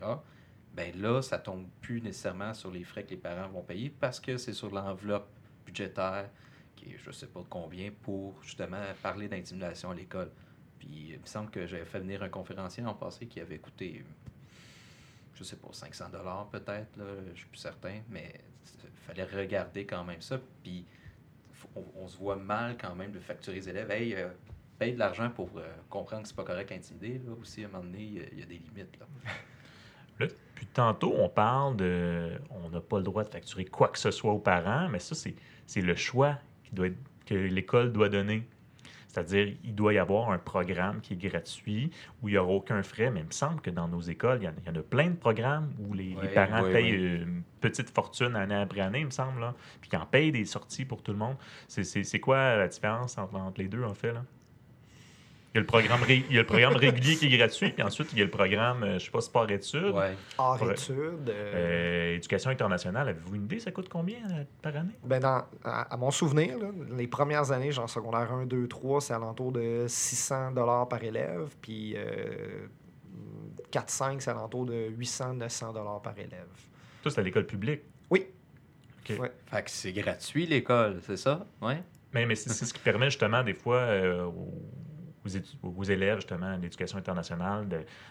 Ben 0.75 0.95
là, 1.01 1.23
ça 1.23 1.39
tombe 1.39 1.67
plus 1.81 2.01
nécessairement 2.01 2.55
sur 2.55 2.71
les 2.71 2.85
frais 2.85 3.05
que 3.05 3.11
les 3.11 3.17
parents 3.17 3.49
vont 3.49 3.63
payer 3.63 3.91
parce 3.91 4.21
que 4.21 4.37
c'est 4.37 4.53
sur 4.53 4.71
l'enveloppe 4.71 5.29
budgétaire 5.65 6.29
qui 6.77 6.91
est 6.93 6.99
je 6.99 7.11
sais 7.11 7.27
pas 7.27 7.41
de 7.41 7.47
combien 7.49 7.91
pour 8.03 8.41
justement 8.43 8.81
parler 9.03 9.29
d'intimidation 9.29 9.91
à 9.91 9.95
l'école. 9.95 10.31
Puis 10.79 11.13
il 11.13 11.21
me 11.21 11.27
semble 11.27 11.51
que 11.51 11.67
j'avais 11.67 11.85
fait 11.85 12.01
venir 12.01 12.23
un 12.23 12.29
conférencier 12.29 12.83
l'an 12.83 12.95
passé 12.95 13.27
qui 13.27 13.41
avait 13.41 13.59
coûté, 13.59 14.05
je 15.35 15.45
sais 15.45 15.57
pas, 15.57 15.69
500 15.73 16.11
dollars 16.11 16.49
peut-être, 16.51 16.99
je 17.33 17.39
suis 17.39 17.49
plus 17.49 17.59
certain, 17.59 18.01
mais 18.11 18.35
il 18.85 18.91
fallait 19.07 19.25
regarder 19.25 19.87
quand 19.87 20.05
même 20.05 20.21
ça. 20.21 20.39
Puis 20.63 20.85
on, 21.75 22.07
se 22.07 22.17
voit 22.19 22.37
mal 22.37 22.77
quand 22.79 22.95
même 22.95 23.13
de 23.13 23.21
facturer 23.21 23.57
les 23.57 23.69
élèves. 23.69 23.91
Euh, 23.91 24.29
paye 24.79 24.93
de 24.95 24.99
l'argent 24.99 25.31
pour 25.31 25.51
euh, 25.57 25.67
comprendre 25.91 26.23
que 26.23 26.29
c'est 26.29 26.37
pas 26.37 26.45
correct 26.45 26.71
intimider. 26.73 27.21
Là. 27.25 27.33
Aussi, 27.41 27.65
à 27.65 27.67
un 27.67 27.71
moment 27.71 27.85
donné, 27.85 27.99
il 28.03 28.15
y 28.15 28.21
a- 28.21 28.29
il 28.33 28.39
y, 28.41 28.43
a 28.43 28.47
des 28.47 28.59
limites. 28.59 28.99
Là. 29.01 29.07
Là, 30.21 30.27
depuis 30.29 30.67
tantôt, 30.67 31.13
on 31.19 31.29
parle 31.29 31.77
de. 31.77 32.33
On 32.51 32.71
n'a 32.71 32.81
pas 32.81 32.97
le 32.99 33.03
droit 33.05 33.23
de 33.25 33.29
facturer 33.29 33.67
quoi 33.67 33.89
que 33.89 33.99
ce 33.99 34.11
soit 34.11 34.33
aux 34.33 34.39
parents, 34.39 34.89
mais 34.89 34.99
ça, 34.99 35.15
c'est 35.15 35.35
c'est 35.67 35.83
le 35.83 35.95
choix 35.95 36.39
qui 36.65 36.75
doit 36.75 36.87
être- 36.87 36.97
que 37.27 37.35
l'école 37.35 37.93
doit 37.93 38.09
donner. 38.09 38.47
C'est-à-dire, 39.09 39.57
il 39.65 39.75
doit 39.75 39.95
y 39.95 39.99
avoir 39.99 40.31
un 40.31 40.39
programme 40.39 41.01
qui 41.01 41.15
est 41.15 41.17
gratuit, 41.17 41.91
où 42.23 42.29
il 42.29 42.33
n'y 42.33 42.39
aura 42.39 42.53
aucun 42.53 42.83
frais. 42.83 43.11
Mais 43.11 43.21
il 43.21 43.27
me 43.27 43.31
semble 43.31 43.61
que 43.63 43.71
dans 43.71 43.89
nos 43.89 44.01
écoles, 44.03 44.39
il 44.43 44.45
y 44.45 44.49
en 44.49 44.51
a, 44.53 44.55
il 44.65 44.67
y 44.67 44.71
en 44.71 44.79
a 44.79 44.83
plein 44.83 45.09
de 45.09 45.17
programmes 45.17 45.73
où 45.79 45.95
les, 45.95 46.15
parents 46.35 46.63
ouais, 46.63 46.73
payent 46.73 46.93
ouais. 46.93 47.17
une 47.23 47.43
petite 47.61 47.89
fortune 47.91 48.37
année 48.37 48.55
après 48.55 48.81
année, 48.81 49.01
il 49.01 49.07
me 49.07 49.11
semble. 49.11 49.41
Là. 49.41 49.55
Puis 49.81 49.89
ils 49.93 49.97
en 49.97 50.05
payent 50.07 50.33
des 50.33 50.45
sorties 50.45 50.85
pour 50.85 51.03
tout 51.03 51.13
le 51.13 51.19
monde. 51.19 51.37
C'est- 51.67 51.85
C'est 51.85 52.05
c'est 52.05 52.21
quoi 52.21 52.57
la 52.57 52.69
différence 52.69 53.17
entre, 53.19 53.37
entre 53.37 53.61
les 53.61 53.69
deux, 53.69 53.85
en 53.85 53.95
fait? 53.95 54.13
Là? 54.13 54.25
Il 55.57 55.61
y 55.61 55.61
a 55.61 55.63
le 55.63 55.67
programme, 55.69 56.03
ré- 56.03 56.25
il 56.29 56.35
y 56.37 56.39
a 56.39 56.43
le 56.43 56.47
programme 56.47 56.77
régulier 56.77 57.17
qui 57.17 57.33
est 57.33 57.39
gratuit, 57.39 57.71
puis 57.71 57.83
ensuite, 57.83 58.09
il 58.13 58.19
y 58.19 58.21
a 58.21 58.25
le 58.27 58.31
programme, 58.31 58.83
euh, 58.83 58.99
je 58.99 59.07
sais 59.07 59.11
pas, 59.11 59.23
sport-études. 59.23 59.95
Ouais. 59.95 60.15
Hors 60.37 60.61
Ouais. 60.61 60.73
études. 60.73 61.31
euh, 61.31 62.13
Euh, 62.13 62.17
éducation 62.17 62.51
internationale, 62.51 63.09
avez-vous 63.09 63.37
une 63.37 63.45
idée, 63.45 63.59
ça 63.59 63.71
coûte 63.73 63.89
combien 63.89 64.19
euh, 64.33 64.45
par 64.61 64.77
année? 64.77 64.93
ben 65.03 65.19
dans, 65.19 65.45
à, 65.65 65.95
à 65.95 65.97
mon 65.97 66.11
souvenir, 66.11 66.59
là, 66.59 66.67
les 66.95 67.07
premières 67.07 67.53
années, 67.53 67.73
genre 67.73 67.89
secondaire 67.89 68.31
1, 68.31 68.45
2, 68.45 68.69
3, 68.69 69.01
c'est 69.01 69.15
alentour 69.15 69.51
de 69.53 69.87
600 69.89 70.53
par 70.91 71.03
élève. 71.03 71.49
Puis 71.63 71.95
euh, 71.97 72.67
4, 73.71 73.89
5, 73.89 74.21
c'est 74.23 74.31
alentour 74.31 74.67
de 74.67 74.89
800, 74.91 75.35
900 75.35 75.73
par 76.05 76.19
élève. 76.19 76.45
Tout, 77.03 77.09
c'est 77.09 77.21
à 77.21 77.23
l'école 77.23 77.47
publique? 77.47 77.81
Oui. 78.11 78.27
OK. 79.09 79.19
Ouais. 79.19 79.33
Fait 79.47 79.63
que 79.63 79.71
c'est 79.71 79.93
gratuit 79.93 80.45
l'école, 80.45 80.99
c'est 81.07 81.17
ça? 81.17 81.47
Ouais. 81.63 81.83
Mais, 82.13 82.27
mais 82.27 82.35
c'est 82.35 82.51
c'est 82.51 82.67
ce 82.67 82.75
qui 82.75 82.81
permet 82.81 83.07
justement 83.07 83.43
des 83.43 83.55
fois 83.55 83.77
euh, 83.79 84.25
aux, 84.27 84.63
aux 85.63 85.83
élèves 85.85 86.17
justement 86.17 86.57
d'éducation 86.59 86.99
internationale 86.99 87.67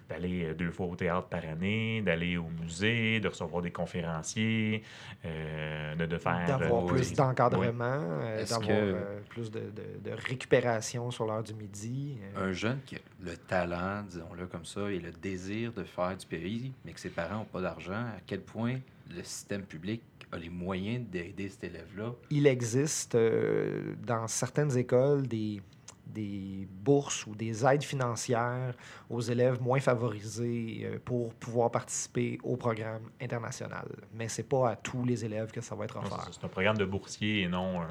d'aller 0.10 0.46
euh, 0.46 0.54
deux 0.54 0.72
fois 0.72 0.88
au 0.88 0.96
théâtre 0.96 1.28
par 1.28 1.44
année, 1.46 2.02
d'aller 2.02 2.38
au 2.38 2.48
musée, 2.62 3.20
de 3.20 3.28
recevoir 3.28 3.62
des 3.62 3.72
conférenciers, 3.72 4.84
euh, 5.26 5.96
de, 5.96 6.06
de 6.06 6.18
faire... 6.18 6.46
D'avoir 6.48 6.84
euh, 6.84 6.88
plus 6.88 7.10
oui. 7.10 7.16
d'encadrement, 7.16 7.84
euh, 8.22 8.40
d'avoir 8.46 8.62
que- 8.62 8.74
euh, 8.74 9.20
plus 9.30 9.52
de, 9.52 9.60
de- 9.60 10.10
de 10.10 10.12
récupération 10.16 11.12
sur 11.12 11.26
l'heure 11.26 11.44
du 11.44 11.54
midi. 11.54 12.18
euh. 12.36 12.50
Un 12.50 12.52
jeune 12.54 12.80
qui 12.86 12.96
a 12.96 13.00
le 13.24 13.36
talent, 13.38 14.04
disons-le 14.04 14.48
comme 14.48 14.66
ça, 14.66 14.92
et 14.92 15.00
le 15.00 15.12
désir 15.12 15.72
de 15.74 15.84
faire 15.84 16.16
du 16.18 16.26
pays, 16.26 16.74
mais 16.84 16.94
que 16.94 17.00
ses 17.00 17.10
parents 17.10 17.40
n'ont 17.40 17.46
pas 17.46 17.62
d'argent, 17.62 17.94
à 17.94 18.18
quel 18.26 18.42
point 18.42 18.80
le 19.16 19.24
système 19.24 19.64
public 19.64 20.02
a 20.32 20.38
les 20.38 20.50
moyens 20.50 21.06
d'aider 21.10 21.50
cet 21.50 21.66
élève-là? 21.66 22.12
il 22.32 22.48
existe 22.48 23.16
euh, 23.16 23.94
dans 24.06 24.28
certaines 24.28 24.76
écoles 24.78 25.28
des, 25.28 25.62
des 26.06 26.68
bourses 26.72 27.26
ou 27.26 27.36
des 27.36 27.66
aides 27.66 27.84
financières 27.84 28.74
aux 29.10 29.22
élèves 29.22 29.62
moins 29.62 29.80
favorisés 29.80 30.82
euh, 30.84 31.00
pour 31.04 31.34
pouvoir 31.34 31.72
participer 31.72 32.38
au 32.44 32.56
programme 32.58 33.10
international. 33.22 33.88
Mais 34.14 34.28
c'est 34.28 34.48
pas 34.48 34.72
à 34.72 34.76
tous 34.76 35.04
les 35.04 35.26
élèves 35.26 35.52
que 35.52 35.62
ça 35.62 35.76
va 35.76 35.86
être 35.86 35.98
offert. 35.98 36.30
C'est 36.32 36.44
un 36.44 36.50
programme 36.50 36.78
de 36.78 36.86
boursier 36.86 37.42
et 37.42 37.48
non 37.48 37.82
un, 37.82 37.88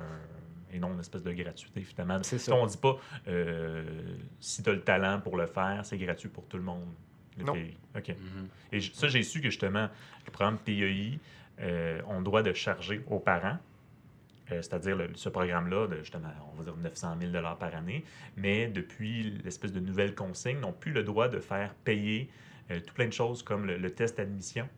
et 0.75 0.79
non 0.79 0.93
une 0.93 1.01
espèce 1.01 1.23
de 1.23 1.33
gratuité, 1.33 1.83
finalement. 1.83 2.19
C'est 2.23 2.39
ça. 2.39 2.55
On 2.55 2.65
ne 2.65 2.69
dit 2.69 2.77
pas, 2.77 2.97
euh, 3.29 3.85
si 4.41 4.63
tu 4.63 4.71
as 4.71 4.73
le 4.73 4.83
talent 4.83 5.21
pour 5.21 5.37
le 5.37 5.47
faire, 5.47 5.81
c'est 5.85 5.97
gratuit 5.97 6.29
pour 6.29 6.47
tout 6.47 6.57
le 6.57 6.65
monde. 6.65 6.89
le 7.39 7.45
Non. 7.45 7.55
OK. 7.97 8.09
Mhm. 8.09 8.49
Et 8.73 8.81
ça, 8.81 9.09
j'ai 9.09 9.23
su 9.23 9.41
que 9.41 9.51
justement, 9.51 9.89
le 10.27 10.33
programme 10.33 10.59
PEI, 10.59 11.19
euh, 11.61 12.01
on 12.09 12.23
doit 12.23 12.43
de 12.43 12.53
charger 12.53 13.03
aux 13.07 13.21
parents, 13.21 13.59
euh, 14.53 14.61
c'est-à-dire 14.63 14.99
ce 15.15 15.29
programme-là, 15.29 15.87
de 15.87 15.97
justement, 15.99 16.29
on 16.53 16.57
va 16.59 16.65
dire 16.65 16.77
900 16.77 17.17
000 17.21 17.33
par 17.59 17.75
année, 17.75 18.05
mais 18.37 18.69
depuis 18.69 19.31
l'espèce 19.45 19.73
de 19.73 19.81
nouvelle 19.81 20.15
consigne, 20.15 20.59
n'ont 20.61 20.73
plus 20.73 20.93
le 20.93 21.03
droit 21.03 21.29
de 21.29 21.39
faire 21.39 21.75
payer 21.85 22.31
euh, 22.71 22.81
tout 22.81 22.95
plein 22.95 23.07
de 23.07 23.13
choses 23.13 23.43
comme 23.43 23.67
le, 23.67 23.77
le 23.79 23.91
test 23.91 24.17
d'admission. 24.19 24.69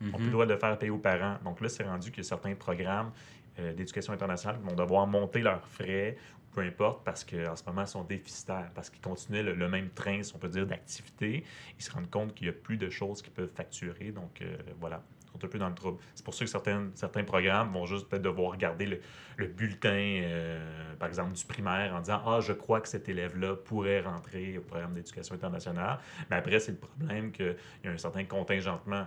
Ils 0.00 0.08
n'ont 0.08 0.12
plus 0.18 0.24
le 0.24 0.26
Mhm. 0.26 0.32
droit 0.32 0.46
de 0.46 0.56
faire 0.56 0.78
payer 0.78 0.90
aux 0.90 0.98
parents. 0.98 1.36
Donc 1.44 1.60
là, 1.60 1.68
c'est 1.68 1.84
rendu 1.84 2.10
que 2.10 2.22
certains 2.22 2.54
programmes 2.54 3.12
euh, 3.58 3.72
d'éducation 3.72 4.12
internationale 4.12 4.58
vont 4.62 4.74
devoir 4.74 5.06
monter 5.06 5.40
leurs 5.40 5.66
frais, 5.66 6.16
peu 6.52 6.60
importe, 6.62 7.04
parce 7.04 7.22
qu'en 7.24 7.54
ce 7.56 7.64
moment, 7.66 7.82
ils 7.82 7.88
sont 7.88 8.04
déficitaires, 8.04 8.70
parce 8.74 8.88
qu'ils 8.90 9.00
continuaient 9.02 9.42
le, 9.42 9.54
le 9.54 9.68
même 9.68 9.90
train, 9.90 10.22
si 10.22 10.34
on 10.34 10.38
peut 10.38 10.48
dire, 10.48 10.66
d'activité. 10.66 11.44
Ils 11.78 11.82
se 11.82 11.90
rendent 11.90 12.10
compte 12.10 12.34
qu'il 12.34 12.46
y 12.46 12.50
a 12.50 12.52
plus 12.54 12.76
de 12.78 12.88
choses 12.90 13.20
qu'ils 13.22 13.32
peuvent 13.32 13.52
facturer. 13.54 14.10
Donc 14.10 14.42
voilà, 14.80 15.02
un 15.44 15.48
peu 15.48 15.58
dans 15.58 15.68
le 15.68 15.74
trouble. 15.74 15.98
C'est 16.14 16.24
pour 16.24 16.34
ça 16.34 16.44
que 16.44 16.50
certains, 16.50 17.24
programmes 17.24 17.72
vont 17.72 17.86
juste 17.86 18.08
peut-être 18.08 18.22
devoir 18.22 18.52
regarder 18.52 18.86
le, 18.86 19.00
le 19.36 19.46
bulletin, 19.46 19.88
euh, 20.22 20.94
par 20.98 21.08
exemple, 21.08 21.32
du 21.32 21.44
primaire 21.44 21.94
en 21.94 22.00
disant 22.00 22.22
Ah, 22.26 22.40
je 22.40 22.52
crois 22.52 22.80
que 22.80 22.88
cet 22.88 23.08
élève-là 23.08 23.56
pourrait 23.56 24.00
rentrer 24.00 24.58
au 24.58 24.62
programme 24.62 24.94
d'éducation 24.94 25.34
internationale. 25.34 25.98
Mais 26.30 26.36
après, 26.36 26.60
c'est 26.60 26.72
le 26.72 26.78
problème 26.78 27.32
qu'il 27.32 27.56
y 27.84 27.88
a 27.88 27.90
un 27.90 27.98
certain 27.98 28.24
contingentement. 28.24 29.06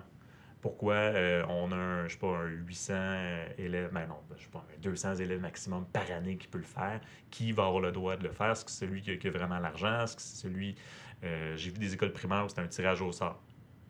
Pourquoi 0.61 0.93
euh, 0.95 1.45
on 1.47 1.71
a 1.71 1.75
un, 1.75 2.07
je 2.07 2.13
sais 2.13 2.19
pas, 2.19 2.27
un 2.35 2.47
800 2.47 2.93
euh, 2.95 3.47
élèves, 3.57 3.91
ben 3.93 4.07
non, 4.07 4.17
je 4.37 4.43
sais 4.43 4.49
pas, 4.49 4.59
un 4.75 4.81
200 4.81 5.15
élèves 5.15 5.39
maximum 5.39 5.85
par 5.85 6.11
année 6.11 6.35
qui 6.35 6.47
peut 6.47 6.57
le 6.57 6.65
faire. 6.65 6.99
Qui 7.31 7.53
va 7.53 7.65
avoir 7.65 7.81
le 7.81 7.93
droit 7.93 8.17
de 8.17 8.23
le 8.23 8.31
faire? 8.33 8.51
Est-ce 8.51 8.65
que 8.65 8.71
c'est 8.71 8.85
celui 8.85 9.01
qui 9.01 9.11
a, 9.11 9.15
qui 9.15 9.27
a 9.29 9.31
vraiment 9.31 9.59
l'argent? 9.59 10.01
Est-ce 10.01 10.17
que 10.17 10.21
c'est 10.21 10.35
celui... 10.35 10.75
euh, 11.23 11.55
J'ai 11.55 11.71
vu 11.71 11.77
des 11.79 11.93
écoles 11.93 12.11
primaires 12.11 12.43
où 12.43 12.49
c'était 12.49 12.61
un 12.61 12.67
tirage 12.67 13.01
au 13.01 13.11
sort. 13.13 13.41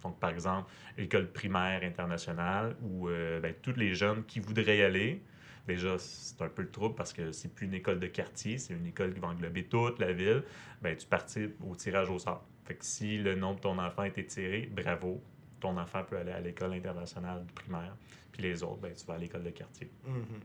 Donc, 0.04 0.20
par 0.20 0.30
exemple, 0.30 0.70
l'école 0.98 1.32
primaire 1.32 1.82
internationale 1.84 2.76
où 2.82 3.10
euh, 3.10 3.40
ben, 3.40 3.54
tous 3.62 3.76
les 3.76 3.94
jeunes 3.94 4.24
qui 4.26 4.40
voudraient 4.40 4.78
y 4.78 4.82
aller, 4.82 5.22
déjà, 5.68 5.98
c'est 5.98 6.42
un 6.42 6.48
peu 6.48 6.62
le 6.62 6.72
trouble 6.72 6.96
parce 6.96 7.14
que 7.14 7.32
c'est 7.32 7.54
plus 7.54 7.68
une 7.68 7.74
école 7.74 8.00
de 8.00 8.08
quartier, 8.08 8.58
c'est 8.58 8.74
une 8.74 8.88
école 8.88 9.14
qui 9.14 9.20
va 9.20 9.28
englober 9.28 9.64
toute 9.64 10.00
la 10.00 10.14
ville. 10.14 10.44
Ben, 10.82 10.96
tu 10.96 11.06
participes 11.06 11.56
au 11.68 11.76
tirage 11.76 12.10
au 12.10 12.20
sort. 12.20 12.46
Fait 12.66 12.76
que 12.76 12.86
si 12.86 13.18
le 13.18 13.36
nom 13.36 13.56
de 13.56 13.60
ton 13.60 13.78
enfant 13.80 14.04
est 14.04 14.28
tiré, 14.28 14.70
bravo, 14.72 15.22
ton 15.60 15.76
enfant 15.78 16.04
peut 16.04 16.18
aller 16.18 16.32
à 16.32 16.40
l'école 16.40 16.74
internationale 16.74 17.44
primaire. 17.54 17.96
Puis 18.32 18.44
les 18.44 18.64
autres, 18.64 18.78
ben, 18.78 18.94
tu 18.94 19.06
vas 19.06 19.16
à 19.16 19.18
l'école 19.18 19.44
de 19.44 19.50
quartier. 19.50 19.90
Mhm. 20.06 20.40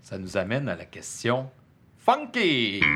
Ça 0.00 0.18
nous 0.18 0.36
amène 0.36 0.68
à 0.68 0.74
la 0.74 0.86
question 0.86 1.48
funky. 1.96 2.80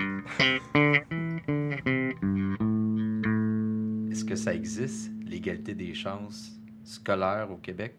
Est-ce 4.10 4.24
que 4.24 4.34
ça 4.34 4.54
existe, 4.54 5.12
l'égalité 5.26 5.74
des 5.74 5.94
chances 5.94 6.50
scolaires 6.84 7.50
au 7.50 7.56
Québec? 7.56 7.94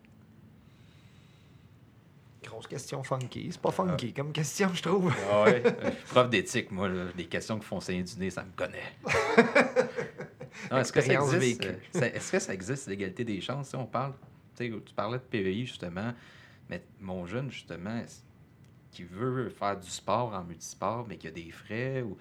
Grosse 2.44 2.68
question 2.68 3.04
funky. 3.04 3.50
C'est 3.52 3.62
pas 3.62 3.72
funky 3.72 4.14
comme 4.14 4.32
question, 4.32 4.74
je 4.74 4.82
trouve. 4.82 5.14
Ah 5.30 5.44
ouais. 5.44 5.62
Euh, 5.66 5.72
je 5.84 5.96
suis 5.96 6.06
prof 6.06 6.30
d'éthique, 6.30 6.72
moi. 6.72 6.88
là. 6.88 7.06
Les 7.18 7.26
questions 7.26 7.60
qui 7.60 7.66
font 7.66 7.82
saigner 7.82 8.04
du 8.04 8.16
nez, 8.18 8.30
ça 8.30 8.44
me 8.44 8.52
connaît. 8.56 8.96
Est-ce 10.72 10.92
que 10.94 11.02
ça 11.02 11.14
existe? 11.14 11.66
euh, 11.66 12.02
Est-ce 12.14 12.32
que 12.32 12.40
ça 12.40 12.54
existe, 12.54 12.88
l'égalité 12.88 13.24
des 13.26 13.42
chances? 13.42 13.68
Tu 13.68 13.72
sais, 13.72 13.78
on 13.78 13.86
parle, 13.86 14.14
tu 14.58 14.72
parlais 14.96 15.18
de 15.18 15.24
PVI, 15.24 15.66
justement, 15.66 16.14
mais 16.70 16.82
mon 17.02 17.26
jeune, 17.26 17.52
justement, 17.52 18.02
qui 18.92 19.04
veut 19.04 19.50
faire 19.50 19.78
du 19.78 19.90
sport 19.90 20.34
en 20.34 20.44
multisport, 20.44 21.06
mais 21.08 21.18
qui 21.18 21.28
a 21.28 21.32
des 21.32 21.52
frais, 21.52 22.02
ou, 22.02 22.18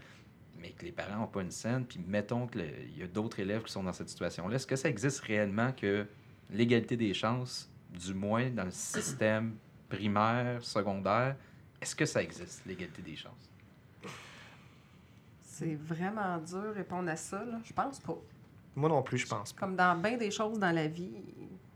mais 0.60 0.70
que 0.70 0.84
les 0.84 0.92
parents 0.92 1.20
n'ont 1.20 1.26
pas 1.26 1.42
une 1.42 1.50
scène, 1.50 1.84
puis 1.84 2.00
mettons 2.06 2.46
qu'il 2.46 2.96
y 2.96 3.02
a 3.02 3.06
d'autres 3.06 3.40
élèves 3.40 3.62
qui 3.62 3.72
sont 3.72 3.82
dans 3.82 3.92
cette 3.92 4.08
situation-là, 4.08 4.56
est-ce 4.56 4.66
que 4.66 4.76
ça 4.76 4.88
existe 4.88 5.20
réellement 5.20 5.72
que 5.72 6.06
l'égalité 6.50 6.96
des 6.96 7.14
chances, 7.14 7.70
du 7.90 8.14
moins 8.14 8.50
dans 8.50 8.64
le 8.64 8.70
système 8.70 9.56
primaire, 9.88 10.62
secondaire, 10.64 11.36
est-ce 11.80 11.94
que 11.94 12.06
ça 12.06 12.22
existe, 12.22 12.64
l'égalité 12.66 13.02
des 13.02 13.16
chances? 13.16 13.50
C'est 15.42 15.74
vraiment 15.74 16.38
dur 16.38 16.62
de 16.62 16.68
répondre 16.68 17.08
à 17.08 17.16
ça. 17.16 17.42
Là. 17.44 17.60
Je 17.64 17.72
pense 17.72 17.98
pas. 18.00 18.16
Moi 18.74 18.88
non 18.90 19.02
plus, 19.02 19.18
je 19.18 19.26
pense 19.26 19.52
pas. 19.52 19.60
Comme 19.60 19.76
dans 19.76 19.96
bien 19.96 20.18
des 20.18 20.30
choses 20.30 20.58
dans 20.58 20.72
la 20.72 20.86
vie, 20.86 21.10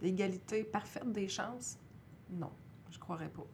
l'égalité 0.03 0.65
parfaite 0.65 1.11
des 1.11 1.29
chances, 1.29 1.79
non, 2.31 2.51
je 2.91 2.99
croirais 2.99 3.29
pas. 3.31 3.47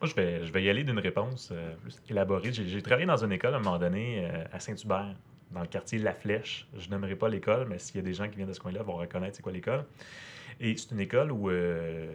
Moi, 0.00 0.08
je 0.10 0.14
vais, 0.14 0.44
je 0.44 0.52
vais 0.52 0.62
y 0.62 0.68
aller 0.68 0.84
d'une 0.84 0.98
réponse 0.98 1.50
euh, 1.52 1.74
plus 1.76 2.00
élaborée. 2.08 2.52
J'ai 2.52 2.82
travaillé 2.82 3.06
dans 3.06 3.24
une 3.24 3.32
école 3.32 3.54
à 3.54 3.56
un 3.58 3.60
moment 3.60 3.78
donné 3.78 4.26
euh, 4.26 4.44
à 4.52 4.60
Saint-Hubert, 4.60 5.14
dans 5.50 5.60
le 5.60 5.66
quartier 5.66 5.98
La 5.98 6.12
Flèche. 6.12 6.66
Je 6.76 6.90
n'aimerais 6.90 7.16
pas 7.16 7.28
l'école, 7.28 7.68
mais 7.68 7.78
s'il 7.78 7.96
y 7.96 7.98
a 8.00 8.02
des 8.02 8.14
gens 8.14 8.28
qui 8.28 8.36
viennent 8.36 8.48
de 8.48 8.52
ce 8.52 8.60
coin-là 8.60 8.82
vont 8.82 8.96
reconnaître 8.96 9.36
c'est 9.36 9.42
quoi 9.42 9.52
l'école. 9.52 9.84
Et 10.60 10.76
c'est 10.76 10.92
une 10.92 11.00
école 11.00 11.32
où 11.32 11.48
euh, 11.48 12.14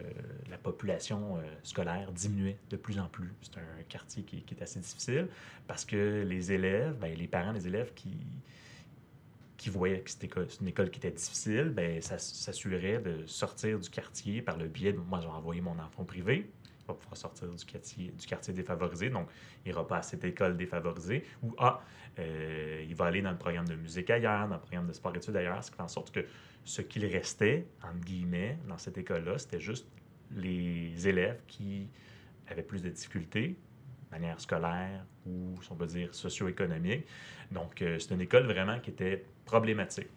la 0.50 0.56
population 0.56 1.38
scolaire 1.62 2.10
diminuait 2.12 2.56
de 2.70 2.76
plus 2.76 2.98
en 2.98 3.06
plus. 3.06 3.30
C'est 3.42 3.58
un 3.58 3.82
quartier 3.88 4.22
qui, 4.22 4.44
est 4.50 4.62
assez 4.62 4.80
difficile 4.80 5.28
parce 5.66 5.84
que 5.84 6.24
les 6.26 6.52
élèves, 6.52 6.96
ben, 6.98 7.14
les 7.14 7.26
parents 7.26 7.52
des 7.52 7.66
élèves 7.66 7.92
qui, 7.94 8.16
qui 9.60 9.68
voyaient 9.68 10.00
que 10.00 10.10
c'était 10.10 10.30
une 10.60 10.68
école 10.68 10.90
qui 10.90 10.98
était 10.98 11.10
difficile, 11.10 11.68
ben, 11.68 12.00
ça 12.00 12.18
s'assurait 12.18 12.98
de 12.98 13.26
sortir 13.26 13.78
du 13.78 13.90
quartier 13.90 14.40
par 14.40 14.56
le 14.56 14.68
biais 14.68 14.94
de 14.94 14.98
moi, 14.98 15.20
j'ai 15.20 15.28
envoyé 15.28 15.60
mon 15.60 15.78
enfant 15.78 16.04
privé. 16.04 16.50
Va 16.92 16.94
pouvoir 16.94 17.16
sortir 17.16 17.48
du 17.48 17.64
quartier, 17.64 18.10
du 18.10 18.26
quartier 18.26 18.52
défavorisé, 18.52 19.10
donc 19.10 19.28
il 19.64 19.68
n'ira 19.68 19.86
pas 19.86 19.98
à 19.98 20.02
cette 20.02 20.24
école 20.24 20.56
défavorisée. 20.56 21.24
Ou 21.42 21.54
ah, 21.58 21.80
il 22.18 22.94
va 22.94 23.06
aller 23.06 23.22
dans 23.22 23.30
le 23.30 23.38
programme 23.38 23.68
de 23.68 23.76
musique 23.76 24.10
ailleurs, 24.10 24.48
dans 24.48 24.54
le 24.54 24.60
programme 24.60 24.86
de 24.86 24.92
sport-études 24.92 25.36
ailleurs, 25.36 25.62
ce 25.62 25.70
qui 25.70 25.76
fait 25.76 25.82
en 25.82 25.88
sorte 25.88 26.10
que 26.10 26.24
ce 26.64 26.82
qu'il 26.82 27.06
restait, 27.06 27.66
entre 27.82 28.04
guillemets, 28.04 28.58
dans 28.68 28.78
cette 28.78 28.98
école-là, 28.98 29.38
c'était 29.38 29.60
juste 29.60 29.86
les 30.32 31.08
élèves 31.08 31.40
qui 31.46 31.88
avaient 32.48 32.62
plus 32.62 32.82
de 32.82 32.90
difficultés, 32.90 33.48
de 33.48 34.10
manière 34.10 34.40
scolaire 34.40 35.04
ou, 35.26 35.54
si 35.62 35.72
on 35.72 35.76
peut 35.76 35.86
dire, 35.86 36.14
socio-économique. 36.14 37.06
Donc, 37.50 37.80
euh, 37.82 37.98
c'est 37.98 38.14
une 38.14 38.20
école 38.20 38.44
vraiment 38.44 38.78
qui 38.80 38.90
était 38.90 39.24
problématique. 39.44 40.08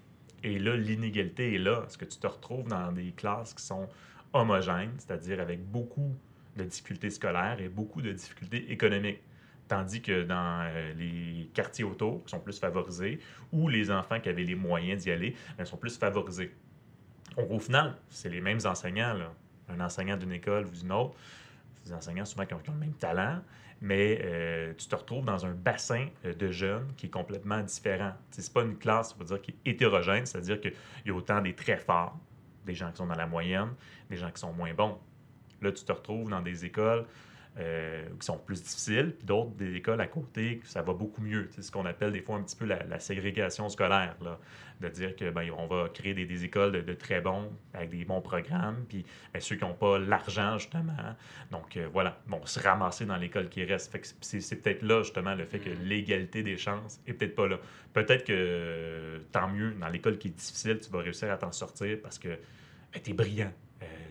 Et 0.43 0.59
là, 0.59 0.75
l'inégalité 0.75 1.55
est 1.55 1.59
là, 1.59 1.81
parce 1.81 1.97
que 1.97 2.05
tu 2.05 2.17
te 2.17 2.27
retrouves 2.27 2.67
dans 2.67 2.91
des 2.91 3.11
classes 3.11 3.53
qui 3.53 3.63
sont 3.63 3.87
homogènes, 4.33 4.93
c'est-à-dire 4.97 5.39
avec 5.39 5.63
beaucoup 5.63 6.15
de 6.55 6.63
difficultés 6.63 7.09
scolaires 7.09 7.59
et 7.59 7.69
beaucoup 7.69 8.01
de 8.01 8.11
difficultés 8.11 8.71
économiques. 8.71 9.21
Tandis 9.67 10.01
que 10.01 10.23
dans 10.23 10.67
euh, 10.67 10.93
les 10.93 11.49
quartiers 11.53 11.85
autour, 11.85 12.23
qui 12.25 12.31
sont 12.31 12.39
plus 12.39 12.59
favorisés, 12.59 13.19
ou 13.51 13.69
les 13.69 13.89
enfants 13.89 14.19
qui 14.19 14.29
avaient 14.29 14.43
les 14.43 14.55
moyens 14.55 15.03
d'y 15.03 15.11
aller, 15.11 15.35
ben, 15.57 15.65
sont 15.65 15.77
plus 15.77 15.97
favorisés. 15.97 16.53
Donc, 17.37 17.49
au 17.49 17.59
final, 17.59 17.95
c'est 18.09 18.29
les 18.29 18.41
mêmes 18.41 18.59
enseignants, 18.65 19.15
un 19.69 19.79
enseignant 19.79 20.17
d'une 20.17 20.33
école 20.33 20.65
ou 20.67 20.71
d'une 20.71 20.91
autre, 20.91 21.15
des 21.85 21.93
enseignants 21.93 22.25
souvent 22.25 22.45
qui 22.45 22.53
ont, 22.53 22.61
le 22.67 22.73
même 22.73 22.93
talent, 22.93 23.41
mais 23.81 24.21
euh, 24.23 24.73
tu 24.77 24.87
te 24.87 24.95
retrouves 24.95 25.25
dans 25.25 25.45
un 25.45 25.53
bassin 25.53 26.07
euh, 26.25 26.33
de 26.33 26.51
jeunes 26.51 26.87
qui 26.95 27.07
est 27.07 27.09
complètement 27.09 27.61
différent. 27.61 28.13
Ce 28.31 28.41
n'est 28.41 28.47
pas 28.53 28.63
une 28.63 28.77
classe, 28.77 29.15
on 29.19 29.23
dire, 29.23 29.41
qui 29.41 29.51
est 29.51 29.71
hétérogène, 29.71 30.25
c'est-à-dire 30.25 30.59
qu'il 30.61 30.73
y 31.05 31.09
a 31.09 31.13
autant 31.13 31.41
des 31.41 31.53
très 31.53 31.77
forts, 31.77 32.17
des 32.65 32.73
gens 32.75 32.91
qui 32.91 32.97
sont 32.97 33.07
dans 33.07 33.15
la 33.15 33.27
moyenne, 33.27 33.69
des 34.09 34.17
gens 34.17 34.31
qui 34.31 34.39
sont 34.39 34.53
moins 34.53 34.73
bons. 34.73 34.97
Là, 35.63 35.71
tu 35.71 35.83
te 35.83 35.91
retrouves 35.91 36.29
dans 36.29 36.41
des 36.41 36.65
écoles 36.65 37.05
euh, 37.59 38.07
qui 38.19 38.25
sont 38.25 38.39
plus 38.39 38.63
difficiles, 38.63 39.13
puis 39.15 39.27
d'autres, 39.27 39.51
des 39.51 39.75
écoles 39.75 40.01
à 40.01 40.07
côté, 40.07 40.59
ça 40.63 40.81
va 40.81 40.93
beaucoup 40.93 41.21
mieux. 41.21 41.47
C'est 41.51 41.61
ce 41.61 41.71
qu'on 41.71 41.85
appelle 41.85 42.11
des 42.11 42.21
fois 42.21 42.37
un 42.37 42.41
petit 42.41 42.55
peu 42.55 42.65
la, 42.65 42.83
la 42.83 42.99
ségrégation 42.99 43.69
scolaire, 43.69 44.15
là, 44.21 44.39
de 44.81 44.89
dire 44.89 45.15
que 45.15 45.29
ben, 45.29 45.47
on 45.55 45.67
va 45.67 45.87
créer 45.89 46.15
des, 46.15 46.25
des 46.25 46.43
écoles 46.43 46.71
de, 46.71 46.81
de 46.81 46.93
très 46.93 47.21
bons, 47.21 47.51
avec 47.75 47.91
des 47.91 48.05
bons 48.05 48.21
programmes, 48.21 48.83
puis 48.89 49.05
ben, 49.31 49.39
ceux 49.39 49.55
qui 49.55 49.63
n'ont 49.63 49.75
pas 49.75 49.99
l'argent, 49.99 50.57
justement. 50.57 51.15
Donc 51.51 51.77
euh, 51.77 51.87
voilà, 51.93 52.19
vont 52.25 52.43
se 52.43 52.59
ramasser 52.59 53.05
dans 53.05 53.17
l'école 53.17 53.49
qui 53.49 53.63
reste. 53.63 53.91
Fait 53.91 53.99
que 53.99 54.07
c'est, 54.21 54.61
peut-être 54.63 54.81
là, 54.81 55.03
justement, 55.03 55.35
le 55.35 55.45
fait 55.45 55.59
que 55.59 55.69
l'égalité 55.69 56.41
des 56.41 56.57
chances 56.57 56.99
est 57.05 57.13
peut-être 57.13 57.35
pas 57.35 57.47
là. 57.47 57.59
Peut-être 57.93 58.25
que, 58.25 58.33
euh, 58.35 59.19
tant 59.31 59.47
mieux, 59.47 59.73
dans 59.79 59.89
l'école 59.89 60.17
qui 60.17 60.29
est 60.29 60.31
difficile, 60.31 60.79
tu 60.79 60.89
vas 60.89 61.01
réussir 61.01 61.31
à 61.31 61.37
t'en 61.37 61.51
sortir 61.51 61.99
parce 62.01 62.17
que 62.17 62.29
tu 62.93 63.11
es 63.11 63.13
brillant. 63.13 63.53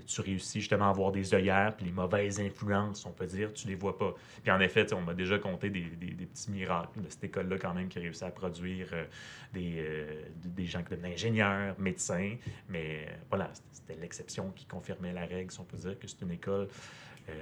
Tu 0.06 0.20
réussis 0.20 0.60
justement 0.60 0.86
à 0.86 0.90
avoir 0.90 1.12
des 1.12 1.34
œillères, 1.34 1.74
puis 1.76 1.86
les 1.86 1.92
mauvaises 1.92 2.40
influences, 2.40 3.04
on 3.06 3.12
peut 3.12 3.26
dire, 3.26 3.52
tu 3.52 3.66
les 3.68 3.74
vois 3.74 3.96
pas. 3.96 4.14
Puis 4.42 4.50
en 4.50 4.60
effet, 4.60 4.92
on 4.92 5.00
m'a 5.00 5.14
déjà 5.14 5.38
compté 5.38 5.70
des, 5.70 5.80
des- 5.82 6.26
petits 6.26 6.50
miracles 6.50 7.00
de 7.00 7.08
cette 7.08 7.24
école-là 7.24 7.58
quand 7.58 7.74
même 7.74 7.88
qui 7.88 7.98
réussit 7.98 8.22
à 8.22 8.30
produire 8.30 8.88
euh, 8.92 9.04
des, 9.52 9.74
euh, 9.78 10.22
des 10.44 10.66
gens 10.66 10.82
qui 10.82 10.90
devenaient 10.90 11.12
ingénieurs, 11.14 11.74
médecins, 11.78 12.36
mais 12.68 13.06
euh, 13.08 13.12
voilà, 13.28 13.50
c'était- 13.72 14.00
l'exception 14.00 14.50
qui 14.50 14.64
confirmait 14.66 15.12
la 15.12 15.26
règle, 15.26 15.50
si 15.50 15.60
on 15.60 15.64
peut 15.64 15.76
dire 15.76 15.98
que 15.98 16.06
c'est 16.06 16.22
une 16.22 16.32
école 16.32 16.68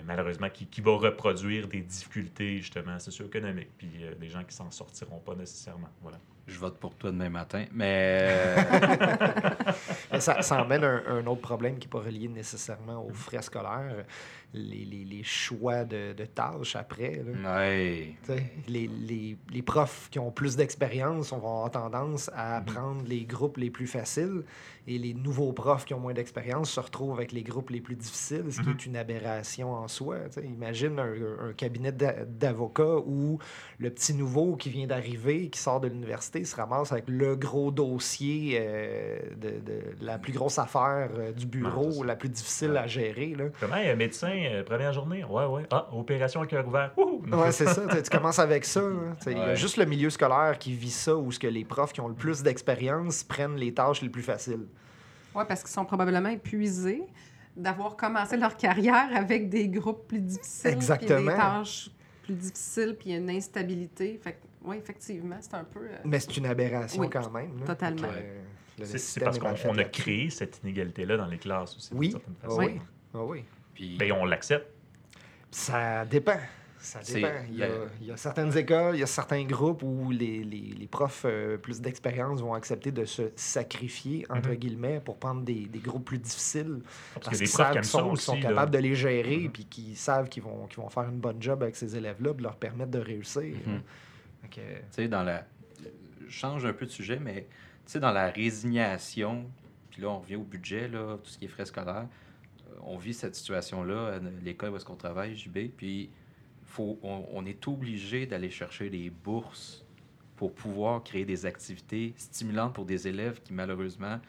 malheureusement 0.04 0.50
qui, 0.50 0.66
qui 0.66 0.82
va 0.82 0.92
reproduire 0.92 1.66
des 1.66 1.80
difficultés 1.80 2.58
justement 2.58 2.98
socio-économiques, 2.98 3.70
puis 3.78 3.88
des 4.20 4.28
gens 4.28 4.44
qui 4.44 4.54
s'en 4.54 4.70
sortiront 4.70 5.20
pas 5.20 5.34
nécessairement. 5.34 5.88
Voilà. 6.02 6.18
Je 6.50 6.58
vote 6.58 6.78
pour 6.78 6.94
toi 6.96 7.10
demain 7.12 7.28
matin. 7.30 7.64
Mais. 7.72 8.56
ça, 10.18 10.42
ça 10.42 10.62
emmène 10.62 10.84
un, 10.84 11.02
un 11.06 11.26
autre 11.26 11.40
problème 11.40 11.78
qui 11.78 11.86
n'est 11.86 11.90
pas 11.90 12.00
relié 12.00 12.28
nécessairement 12.28 13.04
aux 13.06 13.12
frais 13.12 13.42
scolaires. 13.42 14.04
Les, 14.52 14.84
les- 14.84 15.04
les 15.04 15.22
choix 15.22 15.84
de, 15.84 16.12
de 16.12 16.24
tâches 16.24 16.74
après. 16.74 17.22
là. 17.24 17.64
Les, 18.66 18.88
les- 18.88 19.38
les 19.52 19.62
profs 19.62 20.08
qui 20.10 20.18
ont 20.18 20.32
plus 20.32 20.56
d'expérience 20.56 21.30
on 21.32 21.38
va 21.38 21.48
avoir 21.48 21.70
tendance 21.70 22.30
à 22.34 22.60
prendre 22.60 23.04
les 23.06 23.24
groupes 23.24 23.58
les 23.58 23.70
plus 23.70 23.86
faciles 23.86 24.42
et 24.88 24.98
les 24.98 25.14
nouveaux 25.14 25.52
profs 25.52 25.84
qui 25.84 25.94
ont 25.94 26.00
moins 26.00 26.14
d'expérience 26.14 26.70
se 26.72 26.80
retrouvent 26.80 27.16
avec 27.16 27.30
les 27.30 27.42
groupes 27.44 27.70
les 27.70 27.80
plus 27.80 27.94
difficiles, 27.94 28.46
ce 28.50 28.60
qui 28.60 28.66
Mhm. 28.68 28.72
est 28.76 28.86
une 28.86 28.96
aberration 28.96 29.72
en 29.72 29.86
soi. 29.86 30.18
Tu 30.32 30.40
sais, 30.40 30.46
imagine 30.46 30.98
un, 30.98 31.48
un 31.48 31.52
cabinet 31.52 31.92
d'a- 31.92 32.24
d'avocats 32.24 32.96
où 33.06 33.38
le 33.78 33.90
petit 33.90 34.14
nouveau 34.14 34.56
qui 34.56 34.68
vient 34.70 34.86
d'arriver, 34.88 35.48
qui 35.48 35.60
sort 35.60 35.80
de 35.80 35.86
l'université, 35.86 36.39
se 36.44 36.56
ramasse 36.56 36.92
avec 36.92 37.04
le 37.08 37.36
gros 37.36 37.70
dossier 37.70 38.58
euh, 38.60 39.18
de, 39.36 39.50
de 39.60 39.80
la 40.00 40.18
plus 40.18 40.32
grosse 40.32 40.58
affaire 40.58 41.10
euh, 41.18 41.32
du 41.32 41.46
bureau, 41.46 42.02
la 42.04 42.16
plus 42.16 42.28
difficile 42.28 42.76
à 42.76 42.86
gérer. 42.86 43.34
Là. 43.36 43.44
Comment, 43.60 43.76
hey, 43.76 43.94
médecin, 43.96 44.32
euh, 44.32 44.62
première 44.62 44.92
journée? 44.92 45.24
Ouais, 45.24 45.46
ouais. 45.46 45.62
Ah, 45.70 45.88
opération 45.92 46.40
à 46.42 46.46
cœur 46.46 46.66
ouvert. 46.66 46.92
Ouais, 46.96 47.52
c'est 47.52 47.66
ça. 47.66 47.82
Tu- 48.02 48.10
commences 48.10 48.38
avec 48.38 48.64
ça. 48.64 48.80
hein. 48.80 49.16
Il 49.26 49.32
y 49.32 49.40
a 49.40 49.54
juste 49.54 49.76
le 49.76 49.84
milieu 49.86 50.10
scolaire 50.10 50.58
qui 50.58 50.72
vit 50.74 50.90
ça, 50.90 51.16
où 51.16 51.30
ce 51.32 51.38
que 51.38 51.46
les 51.46 51.64
profs 51.64 51.92
qui 51.92 52.00
ont 52.00 52.08
le 52.08 52.14
plus 52.14 52.42
d'expérience 52.42 53.22
prennent 53.22 53.56
les 53.56 53.72
tâches 53.72 54.02
les 54.02 54.08
plus 54.08 54.22
faciles. 54.22 54.66
Oui, 55.34 55.44
parce 55.46 55.60
qu'ils 55.62 55.70
sont 55.72 55.84
probablement 55.84 56.28
épuisés 56.30 57.02
d'avoir 57.56 57.96
commencé 57.96 58.36
leur 58.36 58.56
carrière 58.56 59.08
avec 59.14 59.48
des 59.48 59.68
groupes 59.68 60.06
plus 60.08 60.20
difficiles. 60.20 60.70
Exactement. 60.70 61.30
des 61.30 61.36
tâches 61.36 61.90
plus 62.22 62.34
difficiles, 62.34 62.96
puis 62.98 63.12
une 63.14 63.30
instabilité. 63.30 64.18
Fait 64.22 64.38
oui, 64.64 64.76
effectivement, 64.76 65.36
c'est 65.40 65.54
un 65.54 65.64
peu. 65.64 65.80
euh, 65.80 65.96
Mais 66.04 66.20
c'est 66.20 66.36
une 66.36 66.46
aberration 66.46 67.00
Oui, 67.02 67.10
quand 67.10 67.30
même. 67.30 67.58
là. 67.60 67.66
totalement. 67.66 68.08
Euh, 68.14 68.40
C'est- 68.84 69.20
parce 69.22 69.38
qu'on 69.38 69.76
a 69.78 69.84
créé 69.84 70.30
cette 70.30 70.60
inégalité-là 70.62 71.16
dans 71.18 71.26
les 71.26 71.38
classes 71.38 71.76
aussi. 71.76 71.90
Oui. 71.92 72.08
d'une 72.08 72.18
certaine 72.18 72.34
Ah 72.42 72.46
façon. 72.46 72.58
oui. 72.62 72.80
Ah 73.14 73.24
oui. 73.24 73.44
Puis. 73.74 73.96
Ben, 73.98 74.12
on 74.12 74.24
l'accepte. 74.24 74.66
Ça 75.50 76.04
dépend. 76.06 76.38
Ça 76.78 77.00
dépend. 77.00 77.28
Il 77.50 77.56
y, 77.58 77.62
a, 77.62 77.68
la- 77.68 77.74
il 78.00 78.06
y 78.06 78.10
a 78.10 78.16
certaines 78.16 78.56
écoles, 78.56 78.96
il 78.96 79.00
y 79.00 79.02
a 79.02 79.06
certains 79.06 79.44
groupes 79.44 79.82
où 79.82 80.10
les, 80.10 80.42
les- 80.42 80.72
les 80.78 80.86
profs 80.86 81.24
euh, 81.26 81.58
plus 81.58 81.78
d'expérience 81.82 82.40
vont 82.40 82.54
accepter 82.54 82.90
de 82.90 83.04
se 83.04 83.30
sacrifier, 83.36 84.24
entre 84.30 84.48
Mhm. 84.48 84.54
guillemets, 84.54 85.00
pour 85.04 85.18
prendre 85.18 85.42
des, 85.42 85.66
des 85.66 85.78
groupes 85.80 86.06
plus 86.06 86.18
difficiles. 86.18 86.80
Parce, 87.12 87.26
Parce 87.26 87.36
qu'ils 87.36 87.36
a 87.36 87.38
des 87.48 87.52
profs 87.52 87.66
savent 87.66 87.74
qu'ils 87.74 87.84
sont, 87.84 88.10
aussi. 88.12 88.24
sont 88.24 88.34
là. 88.36 88.40
capables 88.48 88.70
de 88.72 88.78
les 88.78 88.94
gérer, 88.94 89.40
Mhm. 89.40 89.50
puis 89.50 89.64
qu'ils 89.66 89.96
savent 89.96 90.30
qu'ils 90.30 90.42
vont, 90.42 90.66
qu'ils 90.68 90.78
vont 90.82 90.88
faire 90.88 91.02
une 91.10 91.18
bonne 91.20 91.42
job 91.42 91.62
avec 91.62 91.76
ces 91.76 91.94
élèves-là, 91.94 92.32
de 92.32 92.42
leur 92.42 92.56
permettre 92.56 92.92
de 92.92 92.98
réussir. 93.00 93.42
Que- 93.42 93.70
Dans 95.08 95.22
la. 95.22 95.46
Je 96.26 96.32
change 96.32 96.64
un 96.64 96.72
peu 96.72 96.86
de 96.86 96.90
sujet, 96.90 97.18
mais 97.18 97.48
dans 97.98 98.12
la 98.12 98.30
résignation, 98.30 99.50
puis 99.90 100.02
là, 100.02 100.08
on 100.10 100.20
revient 100.20 100.36
au 100.36 100.44
budget, 100.44 100.86
là, 100.86 101.16
tout 101.16 101.30
ce 101.30 101.38
qui 101.38 101.46
est 101.46 101.48
frais 101.48 101.64
scolaires, 101.64 102.06
euh, 102.68 102.74
on 102.82 102.96
vit 102.96 103.14
cette 103.14 103.34
situation-là 103.34 104.14
à 104.14 104.18
l'école 104.44 104.70
où 104.70 104.76
est-ce 104.76 104.84
qu'on 104.84 104.94
travaille, 104.94 105.34
JB, 105.34 105.70
puis 105.76 106.10
faut, 106.64 107.00
on, 107.02 107.26
on 107.32 107.44
est 107.46 107.66
obligé 107.66 108.26
d'aller 108.26 108.50
chercher 108.50 108.90
des 108.90 109.10
bourses 109.10 109.84
pour 110.36 110.54
pouvoir 110.54 111.02
créer 111.02 111.24
des 111.24 111.46
activités 111.46 112.14
stimulantes 112.16 112.74
pour 112.74 112.84
des 112.84 113.08
élèves 113.08 113.42
qui, 113.42 113.52
malheureusement, 113.52 114.20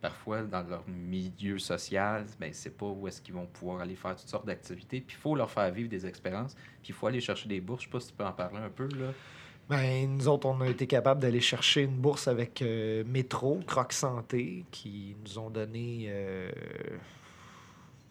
parfois, 0.00 0.42
dans 0.42 0.62
leur 0.62 0.86
milieu 0.88 1.58
social, 1.58 2.24
ben, 2.38 2.52
c'est 2.52 2.76
pas 2.76 2.86
où 2.86 3.08
est-ce 3.08 3.20
qu'ils 3.20 3.34
vont 3.34 3.46
pouvoir 3.46 3.80
aller 3.80 3.96
faire 3.96 4.14
toutes 4.16 4.28
sortes 4.28 4.46
d'activités. 4.46 5.00
Puis 5.00 5.16
il 5.18 5.20
faut 5.20 5.34
leur 5.34 5.50
faire 5.50 5.70
vivre 5.72 5.88
des 5.88 6.06
expériences, 6.06 6.54
puis 6.54 6.90
il 6.90 6.94
faut 6.94 7.08
aller 7.08 7.20
chercher 7.20 7.48
des 7.48 7.60
bourses. 7.60 7.82
Je 7.82 7.86
sais 7.86 7.90
pas 7.90 8.00
si 8.00 8.08
tu 8.08 8.14
peux 8.14 8.24
en 8.24 8.32
parler 8.32 8.58
un 8.58 8.70
peu, 8.70 8.88
là. 8.96 9.12
Ben, 9.68 10.16
nous 10.16 10.28
autres, 10.28 10.46
on 10.46 10.60
a 10.62 10.66
été 10.68 10.86
capable 10.86 11.20
d'aller 11.20 11.40
chercher 11.40 11.82
une 11.82 11.96
bourse 11.96 12.26
avec 12.26 12.62
euh, 12.62 13.04
Métro, 13.06 13.60
Croc 13.66 13.92
Santé, 13.92 14.64
qui 14.70 15.14
nous 15.22 15.38
ont 15.38 15.50
donné, 15.50 16.06
euh, 16.08 16.50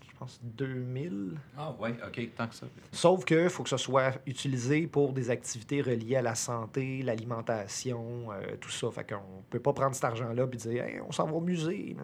je 0.07 0.15
pense, 0.19 0.39
2000. 0.43 1.35
Ah 1.57 1.73
ouais, 1.79 1.95
ok, 2.05 2.29
tant 2.35 2.47
que 2.47 2.53
ça. 2.53 2.67
Sauf 2.91 3.25
que 3.25 3.49
faut 3.49 3.63
que 3.63 3.69
ce 3.69 3.77
soit 3.77 4.19
utilisé 4.27 4.85
pour 4.85 5.13
des 5.13 5.31
activités 5.31 5.81
reliées 5.81 6.17
à 6.17 6.21
la 6.21 6.35
santé, 6.35 7.01
l'alimentation, 7.01 8.31
euh, 8.31 8.55
tout 8.61 8.69
ça. 8.69 8.91
Fait 8.91 9.09
qu'on 9.09 9.41
peut 9.49 9.59
pas 9.59 9.73
prendre 9.73 9.95
cet 9.95 10.03
argent-là 10.03 10.45
et 10.51 10.55
dire 10.57 10.83
Hey, 10.83 11.01
on 11.07 11.11
s'en 11.11 11.25
va 11.25 11.33
au 11.33 11.41
musée. 11.41 11.95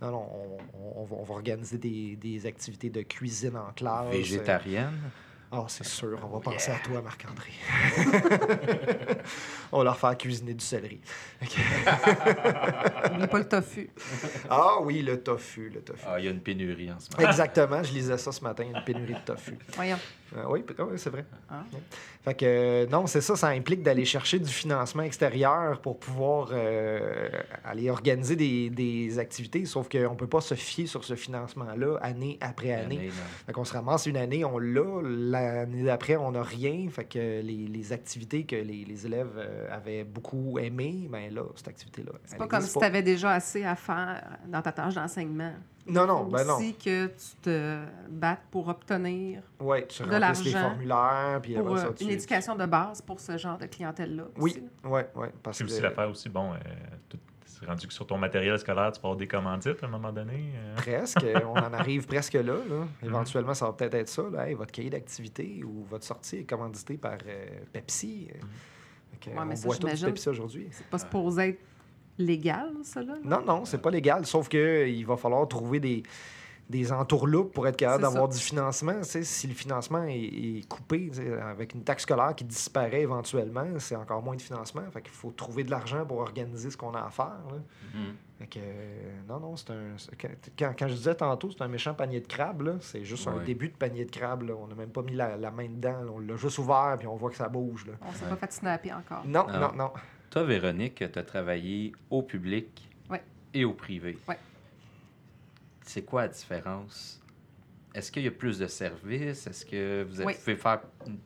Non, 0.00 0.12
non, 0.12 0.58
on, 0.80 1.06
on 1.12 1.24
va 1.24 1.34
organiser 1.34 1.78
des, 1.78 2.14
des 2.14 2.46
activités 2.46 2.90
de 2.90 3.02
cuisine 3.02 3.56
en 3.56 3.72
classe. 3.72 4.12
Végétarienne? 4.12 4.98
Ah, 5.54 5.66
c'est 5.68 5.84
sûr, 5.84 6.18
on 6.22 6.28
va 6.28 6.36
Oh, 6.36 6.40
penser 6.40 6.70
yeah. 6.70 6.80
à 6.80 6.82
toi, 6.88 7.02
Marc-André. 7.02 7.50
on 9.72 9.78
va 9.78 9.84
leur 9.84 9.98
faire 9.98 10.16
cuisiner 10.16 10.54
du 10.54 10.64
céleri. 10.64 10.98
Oublie 11.42 13.26
pas 13.26 13.38
le 13.38 13.48
tofu. 13.48 13.90
Ah 14.48 14.76
oui, 14.80 15.02
le 15.02 15.22
tofu, 15.22 15.68
le 15.68 15.80
tofu. 15.82 16.04
Ah, 16.08 16.18
il 16.18 16.24
y 16.24 16.28
a 16.28 16.30
une 16.30 16.40
pénurie 16.40 16.90
en 16.90 16.98
ce 16.98 17.08
moment. 17.14 17.28
Exactement, 17.28 17.82
je 17.82 17.92
lisais 17.92 18.16
ça 18.16 18.32
ce 18.32 18.42
matin, 18.42 18.64
une 18.64 18.82
pénurie 18.84 19.12
de 19.14 19.18
tofu. 19.26 19.58
Voyons. 19.74 19.98
Euh, 20.34 20.44
oui, 20.48 20.64
oui, 20.78 20.84
c'est 20.96 21.10
vrai. 21.10 21.26
Ah. 21.50 21.62
Ouais. 21.72 21.80
Fait 22.24 22.34
que 22.34 22.44
euh, 22.46 22.86
non, 22.86 23.06
c'est 23.06 23.20
ça, 23.20 23.36
ça 23.36 23.48
implique 23.48 23.82
d'aller 23.82 24.06
chercher 24.06 24.38
du 24.38 24.50
financement 24.50 25.02
extérieur 25.02 25.80
pour 25.82 25.98
pouvoir 25.98 26.48
euh, 26.52 27.28
aller 27.64 27.90
organiser 27.90 28.36
des, 28.36 28.70
des 28.70 29.18
activités, 29.18 29.66
sauf 29.66 29.90
qu'on 29.90 29.98
ne 30.12 30.16
peut 30.16 30.26
pas 30.28 30.40
se 30.40 30.54
fier 30.54 30.86
sur 30.86 31.04
ce 31.04 31.14
financement-là 31.16 31.98
année 32.00 32.38
après 32.40 32.72
année. 32.72 32.96
Année. 32.96 33.10
Fait 33.46 33.52
qu'on 33.52 33.66
se 33.66 33.74
ramasse 33.74 34.06
une 34.06 34.16
année, 34.16 34.42
on 34.44 34.58
l'a, 34.58 34.82
l'année 35.42 35.82
d'après, 35.84 36.16
on 36.16 36.32
n'a 36.32 36.42
rien. 36.42 36.88
Fait 36.90 37.04
que 37.04 37.18
les, 37.18 37.66
les 37.68 37.92
activités 37.92 38.44
que 38.44 38.56
les, 38.56 38.84
les 38.84 39.06
élèves 39.06 39.32
euh, 39.36 39.68
avaient 39.74 40.04
beaucoup 40.04 40.58
aimées, 40.58 41.08
ben 41.10 41.32
là, 41.34 41.42
cette 41.56 41.68
activité-là. 41.68 42.12
C'est 42.24 42.36
pas 42.38 42.46
comme 42.46 42.60
si 42.62 42.78
tu 42.78 42.84
avais 42.84 43.02
déjà 43.02 43.32
assez 43.32 43.64
à 43.64 43.74
faire 43.76 44.38
dans 44.48 44.62
ta 44.62 44.72
tâche 44.72 44.94
d'enseignement. 44.94 45.52
Non, 45.84 46.06
non, 46.06 46.24
ben 46.26 46.44
non. 46.44 46.54
aussi 46.58 46.74
que 46.74 47.06
tu 47.06 47.36
te 47.42 47.80
battes 48.08 48.44
pour 48.52 48.68
obtenir 48.68 49.42
Ouais, 49.58 49.84
tu 49.88 50.04
de 50.04 50.10
les 50.10 50.18
l'argent 50.20 50.60
formulaires, 50.68 51.40
puis 51.42 51.54
pour 51.54 51.66
après 51.70 51.80
ça, 51.80 51.86
euh, 51.88 51.92
tu- 51.92 52.04
une 52.04 52.10
éducation 52.10 52.54
de 52.54 52.66
base 52.66 53.02
pour 53.02 53.18
ce 53.18 53.36
genre 53.36 53.58
de 53.58 53.66
clientèle-là. 53.66 54.22
aussi, 54.24 54.40
Oui, 54.40 54.62
là. 54.84 54.88
ouais, 54.90 55.08
ouais. 55.16 55.32
Parce 55.42 55.58
C'est 55.58 55.64
que... 55.64 55.70
aussi 55.70 55.80
l'affaire 55.80 56.08
aussi, 56.08 56.28
bon, 56.28 56.52
euh, 56.52 56.56
tout- 57.08 57.18
c'est 57.62 57.68
rendu 57.68 57.86
que 57.86 57.92
sur 57.94 58.04
ton 58.06 58.18
matériel 58.18 58.58
scolaire, 58.58 58.90
tu 58.90 59.00
peux 59.00 59.06
avoir 59.06 59.16
des 59.16 59.28
commandites 59.28 59.80
à 59.84 59.86
un 59.86 59.88
moment 59.88 60.12
donné. 60.12 60.52
euh. 60.56 60.74
Presque, 60.74 61.24
on 61.46 61.52
en 61.56 61.72
arrive 61.72 62.06
presque 62.06 62.32
là, 62.34 62.42
là. 62.42 62.86
Éventuellement, 63.04 63.54
ça 63.54 63.66
va 63.66 63.72
peut-être 63.72 63.94
être 63.94 64.08
ça. 64.08 64.24
Là. 64.32 64.48
Hey, 64.48 64.54
votre 64.54 64.72
cahier 64.72 64.90
d'activité 64.90 65.62
ou 65.64 65.84
votre 65.88 66.04
sortie 66.04 66.38
est 66.38 66.44
commandité 66.44 66.96
par 66.96 67.18
euh, 67.24 67.46
Pepsi. 67.72 68.26
Fait 69.12 69.30
que, 69.30 69.36
Ouais, 69.36 69.44
mais 69.46 69.52
on 69.52 69.56
ça, 69.56 69.66
boit 69.68 69.76
tout 69.76 69.86
du. 69.86 70.04
Pepsi 70.04 70.28
aujourd'hui. 70.28 70.66
C'est 70.72 70.86
pas 70.88 70.98
supposé 70.98 71.42
être 71.50 71.60
légal, 72.18 72.72
ça, 72.82 73.00
là? 73.00 73.14
Non, 73.22 73.42
non, 73.44 73.64
c'est 73.64 73.80
pas 73.80 73.90
légal. 73.90 74.26
Sauf 74.26 74.48
que 74.48 74.88
il 74.88 75.06
va 75.06 75.16
falloir 75.16 75.46
trouver 75.46 75.78
des, 75.78 76.02
des 76.70 76.90
entourloupes 76.92 77.52
pour 77.52 77.66
être 77.68 77.76
capable 77.76 78.02
d'avoir 78.02 78.28
du 78.28 78.38
financement. 78.38 78.94
Tu 79.02 79.04
sais, 79.08 79.24
si 79.24 79.46
le 79.46 79.52
financement 79.54 80.04
est, 80.04 80.16
est 80.18 80.68
coupé 80.68 81.10
avec 81.42 81.74
une 81.74 81.82
taxe 81.84 82.04
scolaire 82.04 82.34
qui 82.34 82.44
disparaît 82.44 83.02
éventuellement, 83.02 83.66
c'est 83.78 83.96
encore 83.96 84.22
moins 84.22 84.36
de 84.36 84.40
financement. 84.42 84.82
Fait 84.90 85.02
qu'il 85.02 85.12
faut 85.12 85.30
trouver 85.32 85.64
de 85.64 85.70
l'argent 85.70 86.06
pour 86.06 86.18
organiser 86.18 86.70
ce 86.70 86.76
qu'on 86.76 86.94
a 86.94 87.00
à 87.04 87.10
faire. 87.10 87.40
là. 87.50 87.58
Mhm. 87.94 88.14
Fait 88.38 88.46
que, 88.46 88.58
euh, 88.58 89.12
non, 89.28 89.38
non, 89.38 89.56
c'est 89.56 89.70
un. 89.70 89.94
Quand, 90.58 90.88
je 90.88 90.94
disais 90.94 91.14
tantôt, 91.14 91.50
c'est 91.50 91.62
un 91.62 91.68
méchant 91.68 91.94
panier 91.94 92.20
de 92.20 92.26
crabe. 92.26 92.78
C'est 92.80 93.04
juste 93.04 93.28
un 93.28 93.38
début 93.44 93.68
de 93.68 93.76
panier 93.76 94.04
de 94.06 94.10
crabe, 94.10 94.42
là. 94.44 94.54
On 94.58 94.66
n'a 94.66 94.74
même 94.74 94.88
pas 94.90 95.02
mis 95.02 95.14
la, 95.14 95.36
la 95.36 95.50
main 95.50 95.68
dedans, 95.68 96.02
là. 96.02 96.10
On 96.12 96.18
l'a 96.20 96.36
juste 96.36 96.58
ouvert, 96.58 96.96
puis 96.98 97.06
on 97.06 97.16
voit 97.16 97.30
que 97.30 97.36
ça 97.36 97.48
bouge, 97.48 97.86
là. 97.86 97.92
On 98.00 98.12
s'est 98.12 98.24
Ouais. 98.24 98.30
pas 98.30 98.36
fait 98.36 98.52
snapper 98.52 98.92
encore. 98.94 99.24
Non, 99.26 99.46
non, 99.46 99.72
non. 99.76 99.90
Toi, 100.30 100.44
Véronique, 100.44 101.04
tu 101.12 101.18
as 101.18 101.22
travaillé 101.22 101.92
au 102.10 102.22
public 102.22 102.88
Ouais. 103.10 103.22
et 103.52 103.64
au 103.66 103.74
privé. 103.74 104.18
Ouais. 104.26 104.38
C'est 105.84 106.02
quoi 106.02 106.22
la 106.22 106.28
différence? 106.28 107.20
Est-ce 107.94 108.10
qu'il 108.10 108.22
y 108.22 108.28
a 108.28 108.30
plus 108.30 108.58
de 108.58 108.66
services? 108.66 109.46
Est-ce 109.46 109.66
que 109.66 110.04
vous, 110.08 110.16
avez- 110.20 110.26
Oui. 110.26 110.34
pouvez 110.42 110.56
faire, 110.56 110.80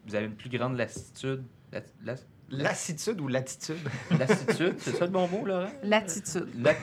vous 0.07 0.15
avez 0.15 0.27
une 0.27 0.35
plus 0.35 0.51
grande 0.51 0.77
lassitude? 0.77 1.45
La- 1.73 1.81
la- 2.05 2.15
Lassitude 2.49 3.21
ou 3.21 3.27
latitude? 3.27 3.77
lassitude, 4.19 4.77
c'est 4.79 4.93
ça 4.95 5.05
le 5.07 5.11
bon 5.11 5.27
mot, 5.27 5.45
Laurent? 5.45 5.69
L'attitude. 5.83 6.47
La- 6.63 6.75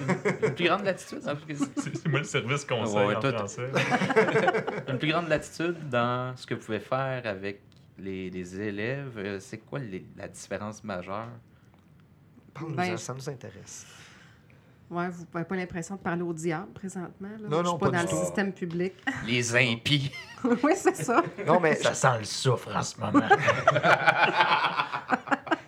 une 0.47 0.53
plus 0.55 0.65
grande 0.65 0.83
latitude? 0.83 1.21
hein, 1.25 1.37
c'est- 1.47 2.05
moi 2.07 2.19
le 2.19 2.25
service 2.25 2.65
conseil 2.65 2.95
Ouais, 3.07 3.15
en 3.15 3.21
français. 3.21 3.69
une 4.89 4.97
plus 4.99 5.07
grande 5.09 5.29
latitude 5.29 5.89
dans 5.89 6.35
ce 6.35 6.45
que 6.45 6.53
vous 6.55 6.61
pouvez 6.65 6.81
faire 6.81 7.25
avec 7.25 7.61
les, 7.97 8.29
les 8.29 8.59
élèves. 8.59 9.13
Euh, 9.17 9.39
C'est 9.39 9.59
quoi 9.59 9.79
les- 9.79 10.05
la 10.17 10.27
différence 10.27 10.83
majeure? 10.83 11.29
Parle-nous-en, 12.53 12.75
Ben, 12.75 12.97
ça 12.97 13.13
nous 13.13 13.29
intéresse. 13.29 13.85
Ouais, 14.93 15.09
vous 15.09 15.25
n'avez 15.33 15.45
pas 15.47 15.55
l'impression 15.55 15.95
de 15.95 15.99
parler 16.01 16.21
au 16.21 16.33
diable 16.33 16.71
présentement. 16.73 17.29
Là? 17.39 17.47
Non, 17.49 17.57
Je 17.59 17.63
non, 17.63 17.69
suis 17.71 17.79
pas, 17.79 17.89
pas 17.91 17.97
dans 18.03 18.11
le 18.11 18.17
système 18.25 18.53
public. 18.53 18.93
Les 19.27 19.55
impies. 19.55 20.11
oui, 20.63 20.73
c'est 20.75 20.95
ça. 20.95 21.23
Non, 21.47 21.59
mais 21.59 21.75
Ça 21.81 21.93
sent 21.93 22.19
le 22.19 22.25
soufre 22.25 22.75
en 22.75 22.81
ce 22.83 22.99
moment. 22.99 23.19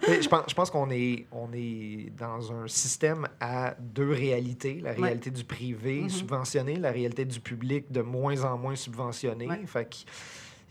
Mais 0.07 0.21
je 0.21 0.29
pense, 0.29 0.43
je 0.47 0.53
pense 0.53 0.69
qu'on 0.69 0.91
est, 0.91 1.25
on 1.31 1.49
est 1.51 2.11
dans 2.15 2.51
un 2.53 2.67
système 2.67 3.27
à 3.39 3.73
deux 3.79 4.11
réalités. 4.11 4.79
La 4.79 4.91
réalité 4.91 5.31
du 5.31 5.43
privé 5.43 6.01
Mhm. 6.01 6.09
subventionné, 6.09 6.75
la 6.75 6.91
réalité 6.91 7.25
du 7.25 7.39
public 7.39 7.91
de 7.91 8.01
moins 8.01 8.43
en 8.43 8.55
moins 8.55 8.75
subventionné. 8.75 9.47
Ouais. 9.47 9.61
Fait 9.65 9.85
que 9.89 9.95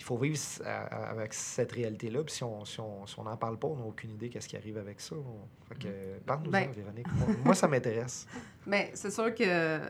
il 0.04 0.06
faut 0.06 0.18
vivre 0.18 0.38
avec 0.66 1.32
cette 1.32 1.72
réalité-là. 1.72 2.22
Puis 2.24 2.34
si 2.34 2.44
on 2.44 2.62
si 2.66 2.78
on, 2.78 3.06
si 3.06 3.18
on 3.18 3.22
n'en 3.22 3.38
parle 3.38 3.58
pas, 3.58 3.68
on 3.68 3.76
n'a 3.76 3.84
aucune 3.86 4.10
idée 4.10 4.28
qu'est-ce 4.28 4.46
qui 4.48 4.56
arrive 4.56 4.76
avec 4.76 5.00
ça. 5.00 5.16
On- 5.16 5.48
fait 5.66 5.78
que, 5.78 6.18
parle-nous-en, 6.26 6.50
Ben- 6.52 6.70
Véronique. 6.72 7.06
Moi, 7.42 7.54
ça 7.54 7.66
m'intéresse. 7.68 8.26
Mais 8.66 8.90
c'est 8.94 9.10
sûr 9.10 9.34
que 9.34 9.80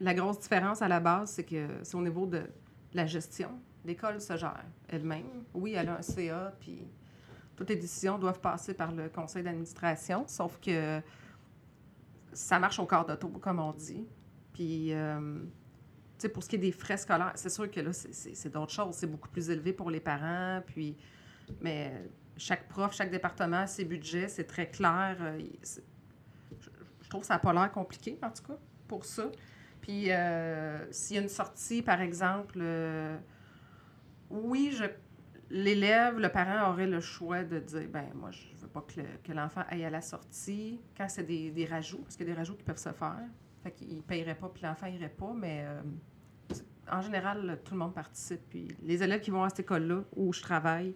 la 0.00 0.14
grosse 0.14 0.40
différence 0.40 0.82
à 0.82 0.88
la 0.88 0.98
base, 0.98 1.30
c'est 1.30 1.44
que 1.44 1.68
c'est 1.84 1.94
au 1.94 2.02
niveau 2.02 2.26
de 2.26 2.42
la 2.92 3.06
gestion. 3.06 3.50
L'école 3.84 4.20
se 4.20 4.36
gère 4.36 4.64
elle-même. 4.88 5.44
Oui, 5.54 5.74
elle 5.74 5.88
a 5.90 5.98
un 5.98 6.02
CA, 6.02 6.52
puis 6.58 6.82
toutes 7.54 7.68
les 7.70 7.76
décisions 7.76 8.18
doivent 8.18 8.40
passer 8.40 8.74
par 8.74 8.90
le 8.90 9.08
conseil 9.10 9.44
d'administration, 9.44 10.24
sauf 10.26 10.58
que 10.60 11.00
ça 12.32 12.58
marche 12.58 12.80
au 12.80 12.86
quart 12.86 13.06
d'auto, 13.06 13.28
comme 13.28 13.60
on 13.60 13.72
dit. 13.72 14.06
Puis, 14.54 14.92
euh, 14.92 15.38
sais, 16.22 16.28
pour 16.28 16.42
ce 16.42 16.48
qui 16.48 16.56
est 16.56 16.58
des 16.58 16.72
frais 16.72 16.96
scolaires, 16.96 17.32
c'est 17.34 17.50
sûr 17.50 17.70
que 17.70 17.80
là, 17.80 17.92
c'est- 17.92 18.48
d'autres 18.48 18.72
choses. 18.72 18.94
C'est 18.96 19.06
beaucoup 19.06 19.28
plus 19.28 19.50
élevé 19.50 19.72
pour 19.72 19.90
les 19.90 20.00
parents, 20.00 20.62
puis... 20.66 20.96
Mais 21.60 21.92
chaque 22.36 22.66
prof, 22.68 22.94
chaque 22.94 23.10
département 23.10 23.58
a 23.58 23.66
ses 23.66 23.84
budgets, 23.84 24.28
c'est 24.28 24.44
très 24.44 24.68
clair. 24.70 25.16
euh, 25.20 25.38
je, 27.00 27.08
trouve 27.08 27.20
que 27.22 27.26
ça 27.26 27.34
n'a 27.34 27.40
pas 27.40 27.52
l'air 27.52 27.70
compliqué, 27.70 28.18
en 28.22 28.30
tout 28.30 28.42
cas, 28.44 28.58
pour 28.88 29.04
ça. 29.04 29.30
Puis, 29.82 30.10
euh, 30.10 30.90
s'il 30.92 31.16
y 31.16 31.18
a 31.18 31.22
une 31.22 31.28
sortie, 31.28 31.82
par 31.82 32.00
exemple, 32.00 32.58
euh, 32.60 33.16
oui, 34.30 34.70
je, 34.72 34.84
l'élève, 35.50 36.18
le 36.18 36.28
parent 36.30 36.70
aurait 36.70 36.86
le 36.86 37.00
choix 37.00 37.42
de 37.44 37.58
dire, 37.58 37.88
ben 37.90 38.06
moi, 38.14 38.30
je 38.30 38.54
veux 38.60 38.68
pas 38.68 38.80
que, 38.82 39.00
le- 39.00 39.06
que 39.22 39.32
l'enfant 39.32 39.62
aille 39.68 39.84
à 39.84 39.90
la 39.90 40.00
sortie 40.00 40.80
quand 40.96 41.08
c'est 41.08 41.24
des, 41.24 41.50
des 41.50 41.66
rajouts, 41.66 41.98
parce 42.02 42.16
qu'il 42.16 42.26
y 42.26 42.30
a 42.30 42.32
des 42.32 42.38
rajouts 42.38 42.56
qui 42.56 42.62
peuvent 42.64 42.78
se 42.78 42.92
faire. 42.92 43.20
Fait 43.62 43.72
qu'il 43.72 43.96
ne 43.96 44.02
payerait 44.02 44.36
pas, 44.36 44.48
puis 44.48 44.62
l'enfant 44.62 44.86
irait 44.86 45.08
pas, 45.10 45.32
mais 45.34 45.66
en 46.90 47.00
général, 47.00 47.60
tout 47.64 47.74
le 47.74 47.78
monde 47.80 47.94
participe. 47.94 48.40
Puis 48.50 48.68
les 48.82 49.02
élèves 49.02 49.20
qui 49.20 49.30
vont 49.30 49.42
à 49.44 49.48
cette 49.48 49.60
école-là, 49.60 50.02
où 50.16 50.32
je 50.32 50.40
travaille, 50.42 50.94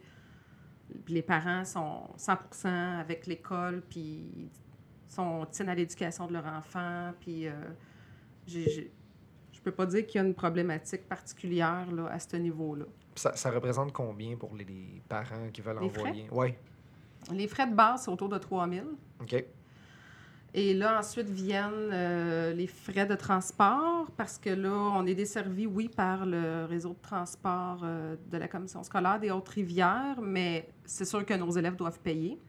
les 1.09 1.23
parents 1.23 1.65
sont 1.65 2.11
100 2.17 2.99
avec 3.01 3.27
l'école, 3.27 3.83
puis 3.89 4.51
sont, 5.09 5.47
tiennent 5.51 5.69
à 5.69 5.75
l'éducation 5.75 6.27
de 6.27 6.33
leur 6.33 6.47
enfant, 6.47 7.13
puis... 7.21 7.47
euh, 7.49 7.53
j'ai- 8.47 8.93
je 9.53 9.61
peux 9.63 9.73
pas 9.73 9.87
dire 9.87 10.07
qu'il 10.07 10.21
y 10.21 10.25
a 10.25 10.27
une 10.27 10.35
problématique 10.35 11.09
particulière 11.09 11.91
là, 11.91 12.07
à 12.07 12.21
ce 12.21 12.37
niveau-là. 12.37 12.85
Ça, 13.17 13.35
ça 13.35 13.51
représente 13.51 13.93
combien 13.93 14.37
pour 14.37 14.55
les, 14.55 14.65
les 14.65 15.03
parents 15.09 15.49
qui 15.53 15.61
veulent 15.61 15.81
Les 15.81 15.89
frais? 15.89 16.03
envoyer? 16.03 16.29
Oui. 16.31 16.55
Les 17.33 17.49
frais 17.49 17.67
de 17.67 17.75
base, 17.75 18.03
c'est 18.05 18.11
autour 18.13 18.29
de 18.29 18.39
3 18.39 18.69
000. 18.69 18.87
OK. 19.21 19.45
Et 20.59 20.73
là, 20.73 20.99
ensuite 20.99 21.29
viennent 21.29 21.91
euh, 21.93 22.55
les 22.55 22.67
frais 22.67 23.05
de 23.05 23.15
transport, 23.15 24.11
parce 24.17 24.39
que 24.39 24.49
là, 24.49 24.73
on 24.73 25.05
est 25.05 25.15
desservi, 25.15 25.67
oui, 25.67 25.91
par 25.95 26.25
le 26.25 26.65
réseau 26.65 26.95
de 26.95 27.03
transport 27.03 27.81
euh, 27.83 28.17
de 28.31 28.39
la 28.39 28.49
Commission 28.49 28.83
scolaire 28.83 29.21
des 29.21 29.31
Hautes-Rivières, 29.31 30.19
mais 30.23 30.71
c'est 30.87 31.05
sûr 31.05 31.27
que 31.27 31.35
nos 31.35 31.51
élèves 31.51 31.77
doivent 31.77 32.01
payer 32.01 32.41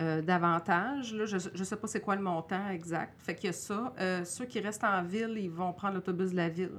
euh, 0.00 0.22
davantage. 0.22 1.12
Là, 1.12 1.26
je 1.26 1.58
ne 1.58 1.64
sais 1.64 1.74
pas 1.74 1.88
c'est 1.88 2.00
quoi 2.00 2.14
le 2.14 2.22
montant 2.22 2.68
exact. 2.68 3.20
Fait 3.20 3.34
qu'il 3.34 3.46
y 3.46 3.50
a 3.50 3.52
ça. 3.52 3.92
Ceux 4.24 4.44
qui 4.44 4.60
restent 4.60 4.84
en 4.84 5.02
ville, 5.02 5.36
ils 5.38 5.50
vont 5.50 5.72
prendre 5.72 5.94
l'autobus 5.94 6.30
de 6.30 6.36
la 6.36 6.48
ville. 6.48 6.70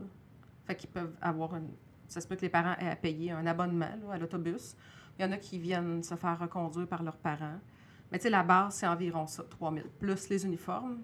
Fait 0.64 0.76
qu'ils 0.76 0.90
peuvent 0.90 1.18
avoir 1.22 1.54
une... 1.58 1.68
Ça 2.08 2.22
se 2.22 2.28
peut 2.30 2.38
que 2.38 2.44
les 2.44 2.50
parents 2.50 2.76
aient 2.80 2.92
à 2.92 2.96
payer 2.96 3.32
un 3.32 3.46
abonnement 3.46 3.92
à 4.10 4.18
l'autobus. 4.18 4.74
Il 5.20 5.26
y 5.26 5.28
en 5.28 5.34
a 5.34 5.38
qui 5.38 5.60
viennent 5.60 6.02
se 6.02 6.16
faire 6.16 6.40
reconduire 6.40 6.88
par 6.88 7.04
leurs 7.04 7.18
parents. 7.18 7.60
Mais 8.12 8.20
tu 8.20 8.24
sais, 8.24 8.30
la 8.30 8.44
base, 8.44 8.76
c'est 8.76 8.88
environ 8.88 9.28
ça, 9.28 9.44
3 9.44 9.74
000, 9.74 9.86
plus 10.00 10.30
les 10.30 10.46
uniformes. 10.46 11.02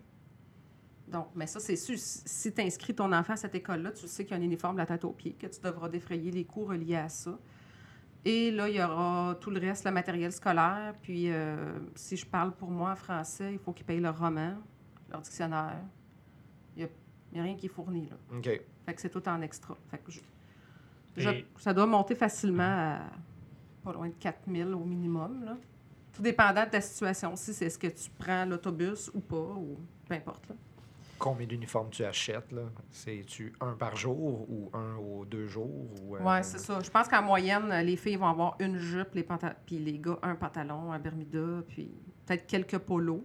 Donc, 1.07 1.27
mais 1.35 1.45
ça, 1.47 1.59
c'est 1.59 1.75
sûr, 1.75 1.95
si- 1.97 2.53
tu 2.53 2.61
inscris 2.61 2.95
ton 2.95 3.11
enfant 3.13 3.33
à 3.33 3.35
cette 3.35 3.53
école-là, 3.55 3.91
tu 3.91 4.07
sais 4.07 4.23
qu'il 4.25 4.35
y 4.35 4.39
a 4.39 4.41
un 4.41 4.45
uniforme 4.45 4.75
de 4.75 4.79
la 4.81 4.85
tête 4.85 5.03
aux 5.03 5.11
pieds, 5.11 5.33
que 5.33 5.47
tu 5.47 5.59
devras 5.61 5.89
défrayer 5.89 6.31
les 6.31 6.45
coûts 6.45 6.65
reliés 6.65 6.95
à 6.95 7.09
ça. 7.09 7.37
Et 8.25 8.51
là, 8.51 8.69
il 8.69 8.75
y 8.77 8.81
aura 8.81 9.35
tout 9.41 9.49
le 9.51 9.59
reste, 9.59 9.83
le 9.85 9.91
matériel 9.91 10.31
scolaire. 10.31 10.95
Puis, 11.01 11.29
euh, 11.29 11.77
si 11.93 12.15
je 12.15 12.25
parle 12.25 12.53
pour 12.55 12.71
moi 12.71 12.91
en 12.91 12.95
français, 12.95 13.51
il 13.53 13.59
faut 13.59 13.73
qu'ils 13.73 13.85
payent 13.85 13.99
leur 13.99 14.17
roman, 14.17 14.53
leur 15.11 15.19
dictionnaire. 15.21 15.81
Il 16.77 16.87
n'y 17.33 17.39
a, 17.39 17.43
rien 17.43 17.55
qui 17.55 17.65
est 17.65 17.69
fourni, 17.69 18.07
là. 18.09 18.15
OK. 18.37 18.43
Fait 18.85 18.93
que 18.93 19.01
c'est 19.01 19.09
tout 19.09 19.27
en 19.27 19.41
extra. 19.41 19.75
Fait 19.91 19.97
que 19.97 20.09
je- 20.11 20.21
ça 21.57 21.73
doit 21.73 21.85
monter 21.85 22.15
facilement 22.15 22.63
à 22.63 22.99
pas 23.83 23.91
loin 23.91 24.07
de 24.07 24.13
4 24.13 24.39
000 24.49 24.71
au 24.71 24.85
minimum. 24.85 25.43
Là. 25.43 25.57
Tout 26.13 26.21
dépendant 26.21 26.63
de 26.65 26.69
ta 26.69 26.81
situation 26.81 27.33
aussi, 27.33 27.53
c'est 27.53 27.65
est-ce 27.65 27.79
que 27.79 27.87
tu 27.87 28.09
prends 28.17 28.45
l'autobus 28.45 29.09
ou 29.13 29.19
pas, 29.19 29.35
ou 29.35 29.77
peu 30.07 30.13
importe. 30.13 30.47
Là. 30.47 30.55
Combien 31.17 31.47
d'uniformes 31.47 31.89
tu 31.89 32.03
achètes? 32.03 32.51
là? 32.51 32.63
C'est-tu 32.91 33.53
un 33.61 33.73
par 33.73 33.95
jour 33.95 34.45
ou 34.49 34.69
un 34.73 34.97
ou 34.97 35.25
deux 35.25 35.47
jours? 35.47 35.89
Ou, 36.01 36.15
euh, 36.15 36.21
Ouais, 36.21 36.43
c'est 36.43 36.59
ça. 36.59 36.79
Je 36.83 36.89
pense 36.89 37.07
qu'en 37.07 37.21
moyenne, 37.21 37.73
les 37.83 37.95
filles 37.95 38.17
vont 38.17 38.27
avoir 38.27 38.55
une 38.59 38.77
jupe, 38.77 39.15
les 39.15 39.25
puis 39.65 39.79
les 39.79 39.99
gars, 39.99 40.19
un 40.21 40.35
pantalon, 40.35 40.91
un 40.91 40.99
bermuda, 40.99 41.63
puis 41.67 41.91
peut-être 42.25 42.45
quelques 42.45 42.77
polos. 42.77 43.23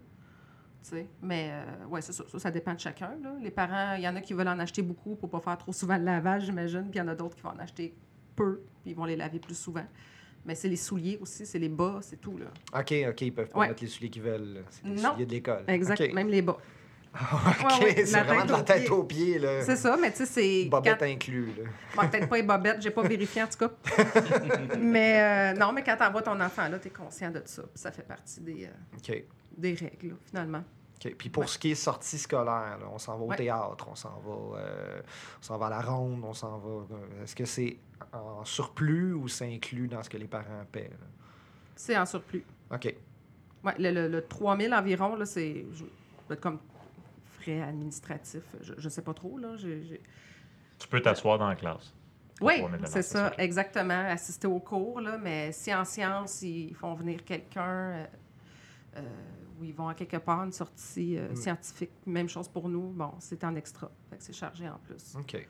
tu 0.82 0.90
sais. 0.90 1.08
Mais 1.20 1.50
euh, 1.52 1.86
ouais, 1.86 2.00
c'est 2.00 2.12
ça. 2.12 2.24
ça. 2.28 2.38
ça 2.38 2.50
dépend 2.50 2.72
de 2.74 2.80
chacun. 2.80 3.16
Là. 3.22 3.34
Les 3.40 3.50
parents, 3.50 3.94
il 3.94 4.02
y 4.02 4.08
en 4.08 4.14
a 4.16 4.20
qui 4.20 4.32
veulent 4.32 4.48
en 4.48 4.58
acheter 4.60 4.82
beaucoup 4.82 5.16
pour 5.16 5.28
pas 5.28 5.40
faire 5.40 5.58
trop 5.58 5.72
souvent 5.72 5.98
le 5.98 6.04
lavage, 6.04 6.44
j'imagine. 6.44 6.82
Puis 6.90 6.94
il 6.94 6.98
y 6.98 7.02
en 7.02 7.08
a 7.08 7.14
d'autres 7.14 7.36
qui 7.36 7.42
vont 7.42 7.50
en 7.50 7.58
acheter 7.58 7.94
peu, 8.36 8.62
puis 8.82 8.92
ils 8.92 8.96
vont 8.96 9.04
les 9.06 9.16
laver 9.16 9.40
plus 9.40 9.58
souvent. 9.58 9.84
Mais 10.48 10.54
c'est 10.54 10.68
les 10.70 10.76
souliers 10.76 11.18
aussi, 11.20 11.44
c'est 11.44 11.58
les 11.58 11.68
bas, 11.68 11.98
c'est 12.00 12.18
tout. 12.18 12.38
Là. 12.38 12.46
OK, 12.80 12.94
OK, 13.10 13.20
ils 13.20 13.34
peuvent 13.34 13.48
pas 13.50 13.58
Ouais. 13.58 13.68
mettre 13.68 13.82
les 13.82 13.88
souliers 13.88 14.08
qu'ils 14.08 14.22
veulent. 14.22 14.64
C'est 14.70 14.82
les 14.86 14.94
Non. 15.02 15.12
souliers 15.12 15.26
de 15.26 15.30
l'école. 15.32 15.62
Exact, 15.68 16.14
même 16.14 16.28
les 16.28 16.40
bas. 16.40 16.56
OK, 17.14 17.80
Ouais, 17.80 17.84
ouais, 17.96 18.06
c'est 18.06 18.20
vraiment 18.22 18.46
de 18.46 18.52
la 18.52 18.62
tête 18.62 18.90
aux 18.90 19.04
pieds. 19.04 19.38
là. 19.38 19.60
C'est 19.62 19.76
ça, 19.76 19.98
mais 20.00 20.10
tu 20.10 20.16
sais, 20.18 20.26
c'est. 20.26 20.64
Bobette 20.70 20.98
quand- 21.00 21.04
inclus. 21.04 21.48
Là. 21.58 21.64
Bon, 21.96 22.08
peut-être 22.08 22.28
pas 22.30 22.36
les 22.36 22.42
bobettes, 22.44 22.80
j'ai 22.80 22.90
pas 22.90 23.02
vérifié 23.06 23.42
en 23.42 23.46
tout 23.46 23.58
cas. 23.58 23.70
mais 24.80 25.52
euh, 25.54 25.58
non, 25.58 25.72
mais 25.72 25.82
quand 25.84 25.96
t'envoies 25.98 26.22
ton 26.22 26.40
enfant 26.40 26.66
là, 26.68 26.78
t'es 26.78 26.88
conscient 26.90 27.30
de 27.30 27.42
ça. 27.44 27.62
Puis 27.62 27.70
ça 27.82 27.92
fait 27.92 28.02
partie 28.06 28.40
des, 28.40 28.66
euh, 28.66 29.14
des 29.54 29.74
règles, 29.74 30.08
là, 30.08 30.14
finalement. 30.24 30.64
OK. 31.04 31.14
Puis 31.16 31.28
pour 31.30 31.42
Ouais. 31.42 31.46
ce 31.46 31.58
qui 31.58 31.70
est 31.70 31.74
sortie 31.76 32.18
scolaire, 32.18 32.78
là, 32.80 32.86
on 32.92 32.98
s'en 32.98 33.16
va 33.18 33.24
au 33.24 33.28
Ouais. 33.28 33.36
théâtre, 33.36 33.86
on 33.90 33.94
s'en 33.94 34.18
va, 34.20 34.58
euh, 34.58 35.00
on 35.38 35.42
s'en 35.42 35.56
va 35.58 35.66
à 35.66 35.70
la 35.70 35.80
ronde, 35.80 36.24
on 36.24 36.34
s'en 36.34 36.58
va. 36.58 36.68
euh, 36.94 37.22
Est-ce 37.22 37.36
que 37.36 37.44
c'est 37.44 37.76
en 38.12 38.44
surplus 38.44 39.12
ou 39.14 39.28
c'est 39.28 39.52
inclus 39.54 39.86
dans 39.88 40.02
ce 40.02 40.10
que 40.10 40.16
les 40.16 40.26
parents 40.26 40.64
paient? 40.72 40.90
C'est 41.76 41.96
en 41.96 42.04
surplus. 42.06 42.44
OK. 42.72 42.94
Ouais, 43.64 43.74
le, 43.78 43.90
le, 43.92 44.08
le 44.08 44.26
3000 44.26 44.72
environ, 44.74 45.14
là, 45.14 45.24
c'est 45.26 45.64
comme 46.40 46.58
frais 47.40 47.60
administratifs. 47.62 48.54
Je, 48.60 48.74
je 48.76 48.88
sais 48.88 49.02
pas 49.02 49.14
trop, 49.14 49.38
là. 49.38 49.54
Tu 50.78 50.88
peux 50.88 51.00
t'asseoir 51.00 51.38
dans 51.38 51.48
la 51.48 51.56
classe. 51.56 51.92
Oui, 52.40 52.62
c'est 52.86 53.02
ça, 53.02 53.32
exactement. 53.38 54.04
Assister 54.08 54.46
au 54.46 54.60
cours, 54.60 55.00
là, 55.00 55.18
mais 55.18 55.50
si 55.52 55.74
en 55.74 55.84
sciences, 55.84 56.42
ils 56.42 56.72
font 56.74 56.94
venir 56.94 57.24
quelqu'un 57.24 58.06
euh, 58.96 59.00
où 59.60 59.64
ils 59.64 59.74
vont 59.74 59.88
à 59.88 59.94
quelque 59.94 60.16
part, 60.18 60.42
une 60.44 60.52
sortie 60.52 61.18
euh, 61.18 61.30
Mm. 61.30 61.36
scientifique, 61.36 61.90
même 62.06 62.28
chose 62.28 62.48
pour 62.48 62.68
nous, 62.68 62.90
bon, 62.90 63.12
c'est 63.18 63.42
en 63.44 63.54
extra. 63.56 63.90
Fait 64.10 64.16
que 64.16 64.22
c'est 64.22 64.32
chargé 64.32 64.68
en 64.68 64.78
plus. 64.78 65.14
OK. 65.16 65.44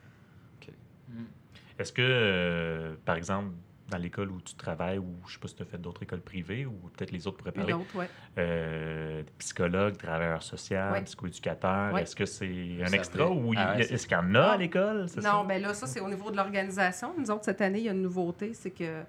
Est-ce 1.79 1.93
que, 1.93 2.03
euh, 2.03 2.97
par 3.05 3.15
exemple, 3.17 3.51
dans 3.89 3.99
l'école 3.99 4.31
où 4.33 4.41
tu 4.41 4.55
travailles, 4.55 4.99
ou 4.99 5.15
je 5.27 5.35
sais 5.35 5.39
pas 5.39 5.47
si 5.49 5.55
tu 5.55 5.63
as 5.63 5.67
fait 5.67 5.79
d'autres 5.79 6.03
écoles 6.03 6.21
privées, 6.21 6.67
ou 6.67 6.73
peut-être 6.97 7.13
les 7.13 7.27
autres 7.27 7.37
pourraient 7.39 7.53
Une 7.55 7.61
parler, 7.61 7.73
autre, 7.73 7.97
ouais. 7.97 8.09
euh, 8.37 9.23
psychologue, 9.39 9.97
travailleur 9.97 10.43
social, 10.43 10.93
Ouais. 10.93 11.03
psychoéducateur, 11.05 11.95
Ouais. 11.95 12.03
est-ce 12.03 12.17
que 12.17 12.27
c'est 12.27 12.83
un 12.83 12.87
Ça 12.89 12.97
extra 12.97 13.29
fait- 13.29 13.33
ou 13.33 13.55
Ah 13.57 13.79
est-ce 13.79 14.07
qu'il 14.07 14.17
y 14.17 14.21
en 14.21 14.35
a 14.35 14.41
à 14.41 14.51
Ah. 14.53 14.57
l'école? 14.59 15.09
c'est 15.09 15.19
Non, 15.23 15.23
ça? 15.41 15.45
mais 15.47 15.59
là, 15.61 15.73
ça, 15.73 15.87
c'est 15.87 16.01
au 16.01 16.09
niveau 16.09 16.31
de 16.33 16.37
l'organisation. 16.37 17.15
Nous 17.17 17.31
autres, 17.31 17.45
cette 17.45 17.61
année, 17.61 17.79
il 17.79 17.85
y 17.85 17.89
a 17.89 17.93
une 17.93 18.03
nouveauté, 18.03 18.53
c'est 18.55 18.73
que 18.73 19.05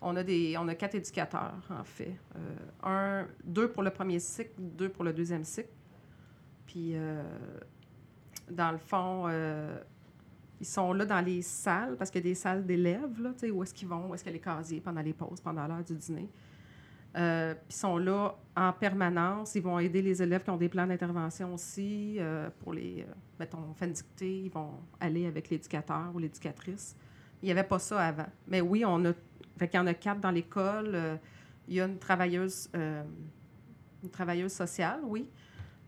on 0.00 0.16
a, 0.16 0.22
des, 0.22 0.56
on 0.58 0.68
a 0.68 0.74
quatre 0.74 0.94
éducateurs, 0.94 1.60
en 1.70 1.84
fait. 1.84 2.16
Euh, 2.36 2.38
un, 2.82 3.26
deux 3.44 3.68
pour 3.68 3.82
le 3.82 3.90
premier 3.90 4.18
cycle, 4.18 4.52
deux 4.58 4.88
pour 4.88 5.04
le 5.04 5.12
deuxième 5.12 5.44
cycle. 5.44 5.70
Puis, 6.66 6.92
euh, 6.94 7.22
dans 8.50 8.72
le 8.72 8.78
fond, 8.78 9.24
euh, 9.26 9.78
ils 10.60 10.66
sont 10.66 10.92
là 10.92 11.06
dans 11.06 11.20
les 11.20 11.42
salles, 11.42 11.96
parce 11.96 12.10
qu'il 12.10 12.20
y 12.22 12.28
a 12.28 12.30
des 12.30 12.34
salles 12.34 12.66
d'élèves, 12.66 13.20
là, 13.20 13.32
où 13.52 13.62
est-ce 13.62 13.72
qu'ils 13.72 13.88
vont, 13.88 14.10
où 14.10 14.14
est-ce 14.14 14.22
qu'il 14.22 14.32
y 14.32 14.34
a 14.34 14.38
les 14.38 14.42
casiers 14.42 14.80
pendant 14.80 15.02
les 15.02 15.12
pauses, 15.12 15.40
pendant 15.40 15.66
l'heure 15.66 15.84
du 15.84 15.94
dîner. 15.94 16.28
Puis 17.12 17.22
ils 17.70 17.74
sont 17.74 17.96
là 17.96 18.36
en 18.54 18.72
permanence. 18.74 19.54
Ils 19.54 19.62
vont 19.62 19.78
aider 19.78 20.02
les 20.02 20.22
élèves 20.22 20.44
qui 20.44 20.50
ont 20.50 20.58
des 20.58 20.68
plans 20.68 20.86
d'intervention 20.86 21.54
aussi. 21.54 22.18
pour 22.58 22.74
les, 22.74 23.06
mettons, 23.40 23.74
une 23.80 23.92
dictée, 23.92 24.42
ils 24.42 24.50
vont 24.50 24.74
aller 25.00 25.26
avec 25.26 25.48
l'éducateur 25.48 26.10
ou 26.14 26.18
l'éducatrice. 26.18 26.94
Il 27.42 27.46
n'y 27.46 27.52
avait 27.52 27.64
pas 27.64 27.78
ça 27.78 28.00
avant. 28.00 28.26
Mais 28.48 28.60
oui, 28.60 28.84
on 28.84 29.02
a, 29.06 29.12
fait 29.58 29.68
qu'il 29.68 29.78
y 29.78 29.82
en 29.82 29.86
a 29.86 29.94
quatre 29.94 30.20
dans 30.20 30.30
l'école. 30.30 30.92
euh, 30.94 31.16
il 31.68 31.74
y 31.74 31.80
a 31.80 31.86
une 31.86 31.98
travailleuse, 31.98 32.70
euh, 32.76 33.02
une 34.02 34.10
travailleuse 34.10 34.52
sociale, 34.52 35.00
oui. 35.02 35.28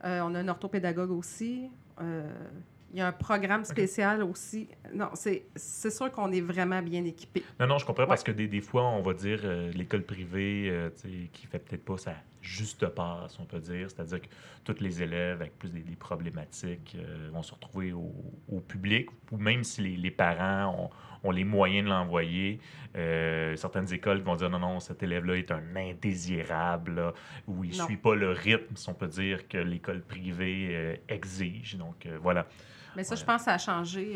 Euh, 0.05 0.21
on 0.23 0.35
a 0.35 0.41
un 0.41 0.49
orthopédagogue 0.49 1.11
aussi. 1.11 1.71
Il 2.01 2.97
y 2.99 3.01
a 3.01 3.09
un 3.09 3.13
programme 3.13 3.65
spécial 3.65 4.23
aussi. 4.23 4.69
Non, 4.95 5.11
c'est 5.15 5.45
c'est 5.55 5.91
sûr 5.91 6.11
qu'on 6.11 6.33
est 6.33 6.41
vraiment 6.41 6.81
bien 6.83 7.05
équipé. 7.05 7.45
Non, 7.61 7.67
non, 7.67 7.79
je 7.79 7.85
comprends 7.85 8.07
parce 8.07 8.25
que 8.25 8.33
des, 8.33 8.49
des 8.49 8.61
fois, 8.61 8.85
on 8.89 9.03
va 9.03 9.13
dire 9.15 9.41
l'école 9.75 10.03
privée 10.05 10.91
qui 11.33 11.47
fait 11.47 11.59
peut-être 11.59 11.85
pas 11.85 11.99
sa 11.99 12.15
juste 12.41 12.87
part, 12.89 13.31
si 13.31 13.41
on 13.41 13.45
peut 13.45 13.61
dire. 13.61 13.91
C'est-à-dire 13.91 14.23
que 14.23 14.29
tous 14.65 14.81
les 14.81 15.03
élèves 15.03 15.41
avec 15.43 15.59
plus 15.59 15.71
des, 15.71 15.83
des 15.83 15.97
problématiques 15.97 16.97
vont 17.33 17.43
se 17.43 17.53
retrouver 17.53 17.93
au, 17.93 18.13
au 18.49 18.61
public, 18.61 19.11
ou 19.33 19.37
même 19.37 19.63
si 19.65 19.83
les, 19.83 19.97
les 19.97 20.11
parents 20.11 20.85
ont 20.85 20.91
les 21.33 21.45
moyens 21.45 21.85
de 21.85 21.91
l'envoyer. 21.91 22.61
Euh, 22.97 23.55
certaines 23.57 23.93
écoles 23.93 24.21
vont 24.23 24.37
dire 24.37 24.49
non, 24.51 24.59
non, 24.59 24.81
cet 24.81 25.03
élève-là 25.03 25.37
est 25.37 25.51
un 25.51 25.63
indésirable, 25.77 27.13
ou 27.47 27.65
il 27.65 27.71
ne 27.71 27.75
suit 27.85 27.97
pas 27.97 28.15
le 28.15 28.31
rythme, 28.31 28.77
si 28.77 28.89
on 28.89 28.95
peut 28.95 29.09
dire, 29.09 29.47
que 29.49 29.59
l'école 29.59 30.03
privée 30.03 30.69
euh, 30.73 30.97
exige. 31.09 31.77
Donc, 31.77 32.07
euh, 32.07 32.19
voilà. 32.23 32.47
Mais 32.97 33.05
ça, 33.05 33.15
Ouais. 33.15 33.21
je 33.21 33.25
pense 33.25 33.39
que 33.39 33.45
ça 33.45 33.55
a 33.55 33.59
changé 33.59 34.15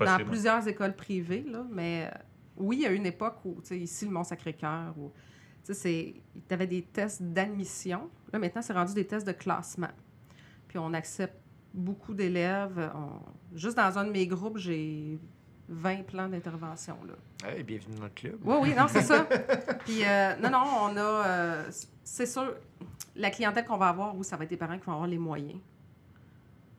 dans 0.00 0.24
plusieurs 0.24 0.66
écoles 0.66 0.94
privées. 0.96 1.44
Là, 1.48 1.64
mais 1.70 2.10
oui, 2.56 2.76
il 2.78 2.82
y 2.82 2.86
a 2.86 2.90
une 2.92 3.06
époque 3.06 3.36
où, 3.44 3.60
ici, 3.70 4.06
le 4.06 4.10
Mont-Sacré-Cœur, 4.10 4.94
où 4.98 5.12
tu 5.64 5.72
avais 6.50 6.66
des 6.66 6.82
tests 6.82 7.22
d'admission. 7.22 8.08
Là, 8.32 8.38
maintenant, 8.38 8.62
c'est 8.62 8.72
rendu 8.72 8.94
des 8.94 9.06
tests 9.06 9.26
de 9.26 9.32
classement. 9.32 9.90
Puis 10.66 10.78
on 10.78 10.92
accepte 10.94 11.36
beaucoup 11.74 12.14
d'élèves. 12.14 12.90
On- 12.94 13.20
Juste 13.56 13.76
dans 13.76 13.96
un 13.98 14.04
de 14.06 14.10
mes 14.10 14.26
groupes, 14.26 14.58
j'ai 14.58 15.18
20 15.68 16.04
plans 16.06 16.28
d'intervention. 16.28 16.96
là. 17.06 17.48
Hey, 17.48 17.62
bienvenue 17.62 17.96
dans 17.96 18.04
le 18.04 18.10
club. 18.10 18.38
Oui, 18.44 18.56
oui, 18.62 18.74
non, 18.76 18.86
c'est 18.88 19.02
ça. 19.02 19.24
Puis, 19.84 20.04
euh, 20.04 20.36
non, 20.36 20.50
non, 20.50 20.64
on 20.82 20.96
a. 20.96 21.00
euh, 21.26 21.70
c'est 22.04 22.26
sûr, 22.26 22.54
la 23.16 23.30
clientèle 23.30 23.64
qu'on 23.64 23.76
va 23.76 23.88
avoir, 23.88 24.16
où 24.16 24.22
ça 24.22 24.36
va 24.36 24.44
être 24.44 24.50
des 24.50 24.56
parents 24.56 24.78
qui 24.78 24.84
vont 24.86 24.92
avoir 24.92 25.08
les 25.08 25.18
moyens. 25.18 25.58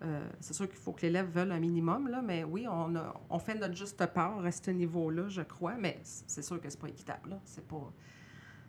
Euh, 0.03 0.27
c'est 0.39 0.53
sûr 0.53 0.67
qu'il 0.69 0.77
faut 0.77 0.91
que 0.93 1.01
l'élève 1.01 1.27
veuille 1.27 1.51
un 1.51 1.59
minimum, 1.59 2.07
là, 2.07 2.21
mais 2.21 2.43
oui, 2.43 2.67
on, 2.69 2.95
a, 2.95 3.13
on 3.29 3.39
fait 3.39 3.55
notre 3.55 3.75
juste 3.75 4.05
part 4.05 4.45
à 4.45 4.51
ce 4.51 4.69
niveau-là, 4.71 5.27
je 5.27 5.41
crois, 5.41 5.73
mais 5.73 5.99
c'est 6.03 6.43
sûr 6.43 6.61
que 6.61 6.69
c'est 6.69 6.79
pas 6.79 6.88
équitable. 6.89 7.39
C'est 7.45 7.67
pas, 7.67 7.91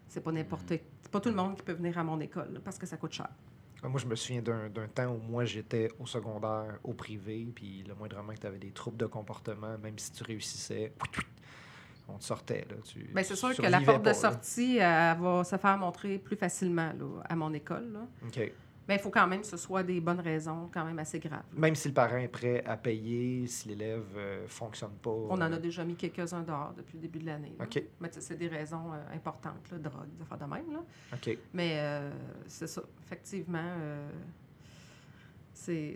c'est 0.09 0.23
pas 0.23 0.33
n'importe 0.33 0.69
C'est 0.69 1.11
pas 1.11 1.21
tout 1.21 1.29
le 1.29 1.35
monde 1.35 1.55
qui 1.57 1.63
peut 1.63 1.75
venir 1.75 1.99
à 1.99 2.03
mon 2.05 2.19
école 2.21 2.55
là, 2.55 2.61
parce 2.65 2.79
que 2.79 2.87
ça 2.87 2.97
coûte 2.97 3.13
cher. 3.13 3.29
Moi, 3.83 4.01
je 4.01 4.07
me 4.07 4.17
souviens 4.17 4.43
d'un 4.43 4.89
temps 4.93 5.07
où 5.07 5.19
moi, 5.19 5.45
j'étais 5.45 5.89
au 6.01 6.07
secondaire, 6.07 6.79
au 6.83 6.95
privé, 6.95 7.47
puis 7.55 7.85
le 7.87 7.95
moindrement 7.95 8.33
que 8.33 8.41
tu 8.41 8.47
avais 8.47 8.59
des 8.59 8.73
troubles 8.73 8.97
de 8.97 9.07
comportement, 9.07 9.79
même 9.79 9.99
si 9.99 10.13
tu 10.13 10.25
réussissais, 10.25 10.93
on 12.09 12.19
te 12.19 12.25
sortait. 12.25 12.67
Là, 12.69 12.77
tu, 12.85 13.01
Bien, 13.15 13.23
c'est 13.23 13.37
sûr 13.37 13.55
que 13.55 13.63
la 13.63 13.81
porte 13.81 14.01
de 14.01 14.05
pas, 14.05 14.15
sortie 14.15 14.79
elle 14.79 15.19
va 15.19 15.45
se 15.45 15.57
faire 15.57 15.79
montrer 15.79 16.19
plus 16.19 16.37
facilement 16.37 16.93
là, 16.99 17.23
à 17.29 17.37
mon 17.37 17.53
école. 17.53 17.93
là. 17.93 18.01
OK. 18.27 18.53
Mais 18.89 18.95
il 18.97 19.01
faut 19.01 19.11
quand 19.11 19.27
même 19.27 19.43
que 19.43 19.47
ce 19.47 19.59
soit 19.59 19.83
des 19.83 20.01
bonnes 20.01 20.21
raisons, 20.21 20.71
quand 20.73 20.85
même 20.85 20.99
assez 20.99 21.19
graves. 21.19 21.45
Même 21.53 21.75
si 21.75 21.89
le 21.89 21.95
parent 21.95 22.17
est 22.17 22.27
prêt 22.29 22.65
à 22.65 22.77
payer, 22.79 23.47
si 23.47 23.69
l'élève 23.69 24.07
ne 24.17 24.47
fonctionne 24.47 24.95
pas. 25.03 25.11
On 25.11 25.33
en 25.35 25.41
euh, 25.43 25.57
a 25.57 25.59
déjà 25.59 25.85
mis 25.85 25.95
quelques-uns 25.95 26.43
dehors 26.43 26.73
depuis 26.75 26.95
le 26.97 27.03
début 27.03 27.19
de 27.19 27.27
l'année. 27.27 27.55
OK. 27.61 27.83
Mais 28.01 28.09
c'est 28.19 28.37
des 28.39 28.49
raisons 28.49 28.93
euh, 28.95 29.15
importantes, 29.15 29.71
là, 29.71 29.79
drogue, 29.79 30.09
des 30.17 30.23
affaires 30.23 30.39
de 30.39 30.45
même. 30.55 30.73
Là. 30.73 30.83
OK. 31.13 31.37
Mais 31.53 31.75
euh, 31.77 32.11
c'est 32.47 32.67
ça, 32.67 32.83
effectivement, 33.05 33.59
euh, 33.63 34.09
c'est- 35.53 35.95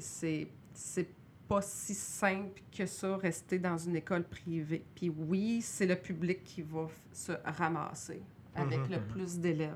pas 1.49 1.61
si 1.62 1.95
simple 1.95 2.62
que 2.76 2.86
ça, 2.86 3.16
rester 3.16 3.59
dans 3.59 3.76
une 3.76 3.97
école 3.97 4.24
privée. 4.24 4.84
Puis 4.95 5.11
oui, 5.11 5.61
c'est 5.61 5.86
le 5.86 5.97
public 5.97 6.45
qui 6.45 6.62
va 6.62 6.88
se 7.12 7.32
ramasser 7.45 8.22
avec 8.55 8.78
Mhm. 8.80 8.90
le 8.93 9.01
plus 9.01 9.38
d'élèves 9.38 9.74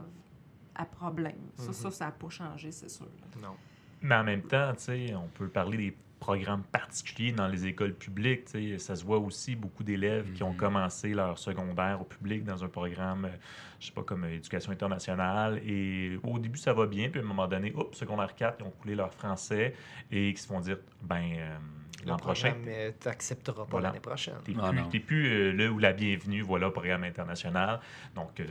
à 0.77 0.85
problème. 0.85 1.37
Ça, 1.57 1.69
Mhm. 1.69 1.73
ça, 1.73 1.91
ça 1.91 2.05
n'a 2.07 2.11
pas 2.13 2.29
changé, 2.29 2.71
c'est 2.73 2.89
sûr. 2.91 3.07
Non. 3.43 3.57
Mais 4.03 4.15
en 4.15 4.25
même 4.25 4.43
temps, 4.43 4.73
tu 4.75 4.83
sais, 4.85 5.15
on 5.15 5.29
peut 5.29 5.49
parler 5.49 5.77
des 5.79 5.97
programmes 6.19 6.63
particuliers 6.65 7.33
dans 7.33 7.47
les 7.49 7.67
écoles 7.67 7.95
publiques. 7.95 8.47
tu 8.47 8.73
sais. 8.73 8.79
Ça 8.79 8.97
se 8.97 9.05
voit 9.05 9.19
aussi 9.19 9.55
beaucoup 9.55 9.83
d'élèves 9.85 10.33
qui 10.33 10.43
ont 10.43 10.53
Mhm. 10.53 10.57
commencé 10.57 11.09
leur 11.15 11.39
secondaire 11.39 12.01
au 12.01 12.05
public 12.05 12.43
dans 12.45 12.63
un 12.65 12.69
programme, 12.69 13.27
euh, 13.27 13.37
je 13.81 13.87
sais 13.87 13.93
pas, 13.93 14.03
comme 14.03 14.25
euh, 14.25 14.35
éducation 14.35 14.73
internationale. 14.73 15.59
Et 15.65 16.19
au 16.23 16.39
début, 16.39 16.59
ça 16.59 16.73
va 16.73 16.87
bien. 16.87 17.11
Puis 17.11 17.21
à 17.21 17.23
un 17.23 17.27
moment 17.27 17.47
donné, 17.47 17.73
oups, 17.75 17.97
secondaire 17.97 18.35
4, 18.35 18.57
ils 18.61 18.65
ont 18.67 18.71
coulé 18.71 18.95
leur 18.95 19.13
français 19.13 19.75
et 20.11 20.33
qui 20.33 20.41
se 20.41 20.47
font 20.47 20.61
dire, 20.61 20.79
ben, 21.03 21.23
euh, 21.37 21.57
Le 22.03 22.09
l'an 22.11 22.17
prochain, 22.17 22.53
programme, 22.53 22.93
tu 23.01 23.09
n'accepteras 23.09 23.65
pas 23.65 23.71
Voilà. 23.71 23.89
l'année 23.89 24.01
prochaine. 24.01 24.35
T'es 24.45 24.53
Ah, 24.61 24.71
plus, 24.71 24.89
t'es 24.91 25.01
plus 25.01 25.27
euh, 25.29 25.53
le 25.53 25.71
ou 25.71 25.79
la 25.79 25.93
bienvenue, 25.93 26.41
voilà, 26.43 26.69
au 26.69 26.73
programme 26.73 27.05
international. 27.05 27.81
Donc, 28.15 28.41
euh, 28.41 28.45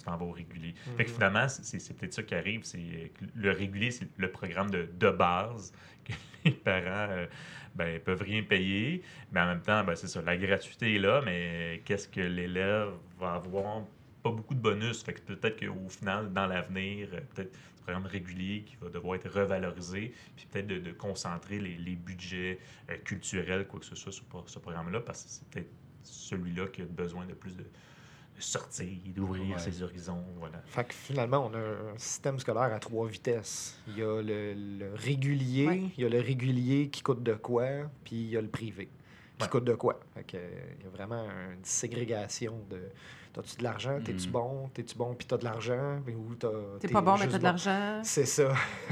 tu 0.00 0.06
t'en 0.06 0.16
vas 0.16 0.24
au 0.24 0.32
régulier. 0.32 0.74
Fait 0.96 1.04
que 1.04 1.10
Mhm. 1.10 1.14
finalement, 1.14 1.48
c'est 1.48 1.96
peut-être 1.96 2.14
ça 2.14 2.22
qui 2.22 2.34
arrive. 2.34 2.64
C'est 2.64 3.12
le 3.34 3.50
régulier, 3.50 3.90
c'est 3.90 4.08
le 4.16 4.30
programme 4.30 4.70
de, 4.70 4.88
de 4.98 5.10
base 5.10 5.72
que 6.04 6.12
les 6.44 6.52
parents 6.52 7.10
euh, 7.12 7.26
ben, 7.74 8.00
peuvent 8.00 8.22
rien 8.22 8.42
payer. 8.42 9.02
Mais 9.32 9.40
en 9.40 9.46
même 9.46 9.62
temps, 9.62 9.84
ben, 9.84 9.94
c'est 9.94 10.08
ça, 10.08 10.22
la 10.22 10.36
gratuité 10.36 10.94
est 10.94 10.98
là, 10.98 11.22
mais 11.24 11.82
qu'est-ce 11.84 12.08
que 12.08 12.20
l'élève 12.20 12.88
va 13.18 13.34
avoir? 13.34 13.84
Pas 14.22 14.30
beaucoup 14.30 14.54
de 14.54 14.60
bonus. 14.60 15.02
Fait 15.02 15.14
que 15.14 15.20
peut-être 15.20 15.60
qu'au 15.64 15.88
final, 15.88 16.30
dans 16.32 16.46
l'avenir, 16.46 17.08
euh, 17.14 17.20
peut-être 17.34 17.56
programme 17.80 18.04
régulier 18.06 18.62
qui 18.66 18.76
va 18.76 18.90
devoir 18.90 19.14
être 19.16 19.30
revalorisé, 19.30 20.12
puis 20.36 20.46
peut-être 20.50 20.66
de, 20.66 20.78
de 20.78 20.92
concentrer 20.92 21.58
les, 21.58 21.76
les 21.78 21.96
budgets 21.96 22.58
euh, 22.90 22.96
culturels, 22.98 23.66
quoi 23.66 23.80
que 23.80 23.86
ce 23.86 23.94
soit, 23.94 24.12
sur 24.12 24.24
ce 24.46 24.58
programme-là, 24.58 25.00
parce 25.00 25.24
que 25.24 25.30
c'est 25.30 25.48
peut-être 25.48 25.70
celui-là 26.02 26.66
qui 26.68 26.82
a 26.82 26.84
besoin 26.84 27.24
de 27.26 27.32
plus 27.34 27.56
de 27.56 27.64
sortir, 28.40 28.88
d'ouvrir 29.06 29.56
Ouais. 29.56 29.58
ses 29.58 29.82
horizons. 29.82 30.24
Voilà. 30.38 30.60
Fait 30.66 30.84
que 30.84 30.94
finalement, 30.94 31.46
on 31.50 31.54
a 31.54 31.58
un 31.58 31.98
système 31.98 32.38
scolaire 32.38 32.72
à 32.74 32.78
trois 32.78 33.06
vitesses. 33.08 33.78
Il 33.88 33.98
y 33.98 34.02
a 34.02 34.20
le, 34.22 34.54
le 34.54 34.94
régulier, 34.94 35.66
Ouais. 35.66 35.82
il 35.96 36.02
y 36.02 36.06
a 36.06 36.08
le 36.08 36.20
régulier 36.20 36.88
qui 36.90 37.02
coûte 37.02 37.22
de 37.22 37.34
quoi, 37.34 37.66
puis 38.04 38.16
il 38.16 38.30
y 38.30 38.36
a 38.36 38.40
le 38.40 38.48
privé 38.48 38.88
qui 39.38 39.44
Ouais. 39.44 39.50
coûte 39.50 39.64
de 39.64 39.74
quoi. 39.74 39.98
Fait 40.14 40.24
que, 40.24 40.36
euh, 40.36 40.50
il 40.78 40.84
y 40.84 40.86
a 40.86 40.90
vraiment 40.90 41.24
une 41.24 41.64
ségrégation 41.64 42.54
de 42.68 42.80
t'as-tu 43.32 43.56
de 43.56 43.62
l'argent, 43.64 43.98
t'es-tu 44.04 44.26
Mhm. 44.26 44.32
bon, 44.32 44.70
t'es-tu 44.74 44.96
bon, 44.96 45.14
puis 45.14 45.26
t'as 45.26 45.36
de 45.36 45.44
l'argent, 45.44 45.98
ou 46.08 46.34
t'as. 46.34 46.48
T'es 46.80 46.88
pas 46.88 47.00
bon, 47.00 47.16
mais 47.18 47.28
t'as 47.28 47.38
de 47.38 47.42
l'argent. 47.42 48.00
C'est 48.02 48.26
ça. 48.26 48.48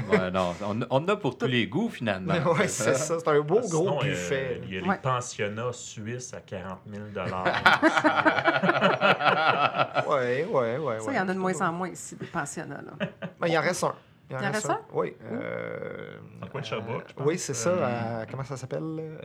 Ouais, 0.09 0.31
non, 0.31 0.53
on, 0.65 0.79
on 0.89 1.07
a 1.07 1.15
pour 1.15 1.37
tous 1.37 1.47
les 1.47 1.67
goûts, 1.67 1.89
finalement. 1.89 2.33
ouais, 2.53 2.67
c'est 2.67 2.95
ça. 2.95 3.19
C'est 3.19 3.27
un 3.27 3.41
beau 3.41 3.61
Sinon, 3.61 3.83
gros 3.83 4.01
euh, 4.01 4.05
buffet. 4.05 4.61
il 4.65 4.73
y 4.73 4.77
a 4.77 4.81
Ouais. 4.81 4.95
les 4.95 5.01
pensionnats 5.01 5.73
suisses 5.73 6.33
à 6.33 6.41
40 6.41 6.79
000 6.87 7.03
Ouais, 10.09 10.45
ouais, 10.45 10.77
ouais. 10.77 10.99
Ça, 10.99 11.11
il 11.11 11.15
y 11.15 11.19
en 11.19 11.29
a 11.29 11.33
de 11.33 11.39
moins 11.39 11.61
en 11.61 11.71
moins 11.73 11.89
ici, 11.89 12.15
des 12.15 12.25
pensionnats. 12.25 12.81
Là. 12.81 13.07
Ben, 13.39 13.47
il 13.47 13.57
en 13.57 13.61
reste 13.61 13.83
un. 13.83 13.93
Il 14.29 14.35
en 14.35 14.39
Il 14.39 14.45
en 14.47 14.51
reste 14.51 14.69
un? 14.69 14.79
Oui. 14.93 15.15
Euh, 15.31 16.15
coin 16.51 16.61
de 16.61 16.65
Sherbrooke, 16.65 17.05
je 17.09 17.13
pense. 17.13 17.27
Oui, 17.27 17.37
c'est 17.37 17.53
ça. 17.53 17.69
Euh, 17.69 18.25
comment 18.29 18.43
ça 18.43 18.57
s'appelle? 18.57 19.19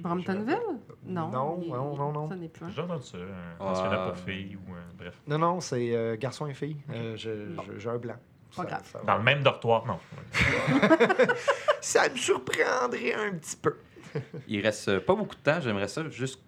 Bromptonville? 0.00 0.56
Non. 1.04 1.28
Non, 1.30 1.60
il- 1.62 1.68
non, 1.70 1.96
non, 1.96 2.12
non. 2.12 2.28
Ça 2.28 2.36
n'est 2.36 2.48
plus. 2.48 2.64
un. 2.64 2.70
J'ai 2.70 2.80
entendu 2.82 3.04
ça, 3.04 3.18
un 3.18 3.56
pensionnat 3.58 4.04
Ah. 4.04 4.08
pour 4.10 4.18
filles 4.18 4.56
ou 4.56 4.72
euh, 4.74 4.78
bref. 4.98 5.20
Non, 5.26 5.38
non, 5.38 5.60
c'est 5.60 5.94
euh, 5.94 6.16
garçon 6.16 6.46
et 6.46 6.54
fille. 6.54 6.76
Euh, 6.92 7.16
je- 7.16 7.54
Bon. 7.54 7.62
je- 7.72 7.78
J'ai 7.78 7.88
un 7.90 7.98
blanc. 7.98 8.16
Pas 8.56 8.64
grave. 8.64 8.96
Dans 9.06 9.16
le 9.18 9.22
même 9.22 9.42
dortoir, 9.42 9.84
non. 9.86 9.98
Ça 11.80 12.08
me 12.08 12.16
surprendrait 12.16 13.12
un 13.14 13.32
petit 13.34 13.56
peu. 13.56 13.76
Il 14.48 14.60
reste 14.62 14.88
euh, 14.88 15.00
pas 15.00 15.14
beaucoup 15.14 15.34
de 15.36 15.40
temps. 15.40 15.60
J'aimerais 15.60 15.88
ça 15.88 16.08
juste 16.08 16.40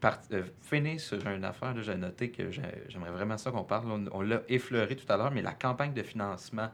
part- 0.00 0.20
euh, 0.32 0.44
finir 0.62 0.98
sur 1.00 1.18
une 1.26 1.44
affaire. 1.44 1.74
J'ai 1.82 1.94
noté 1.96 2.30
que 2.30 2.50
j'ai- 2.50 2.62
j'aimerais 2.88 3.10
vraiment 3.10 3.36
ça 3.36 3.50
qu'on 3.50 3.64
parle. 3.64 3.90
On, 3.90 4.04
on 4.12 4.20
l'a 4.22 4.40
effleuré 4.48 4.96
tout 4.96 5.10
à 5.12 5.16
l'heure, 5.16 5.30
mais 5.30 5.42
la 5.42 5.52
campagne 5.52 5.92
de 5.92 6.02
financement. 6.02 6.70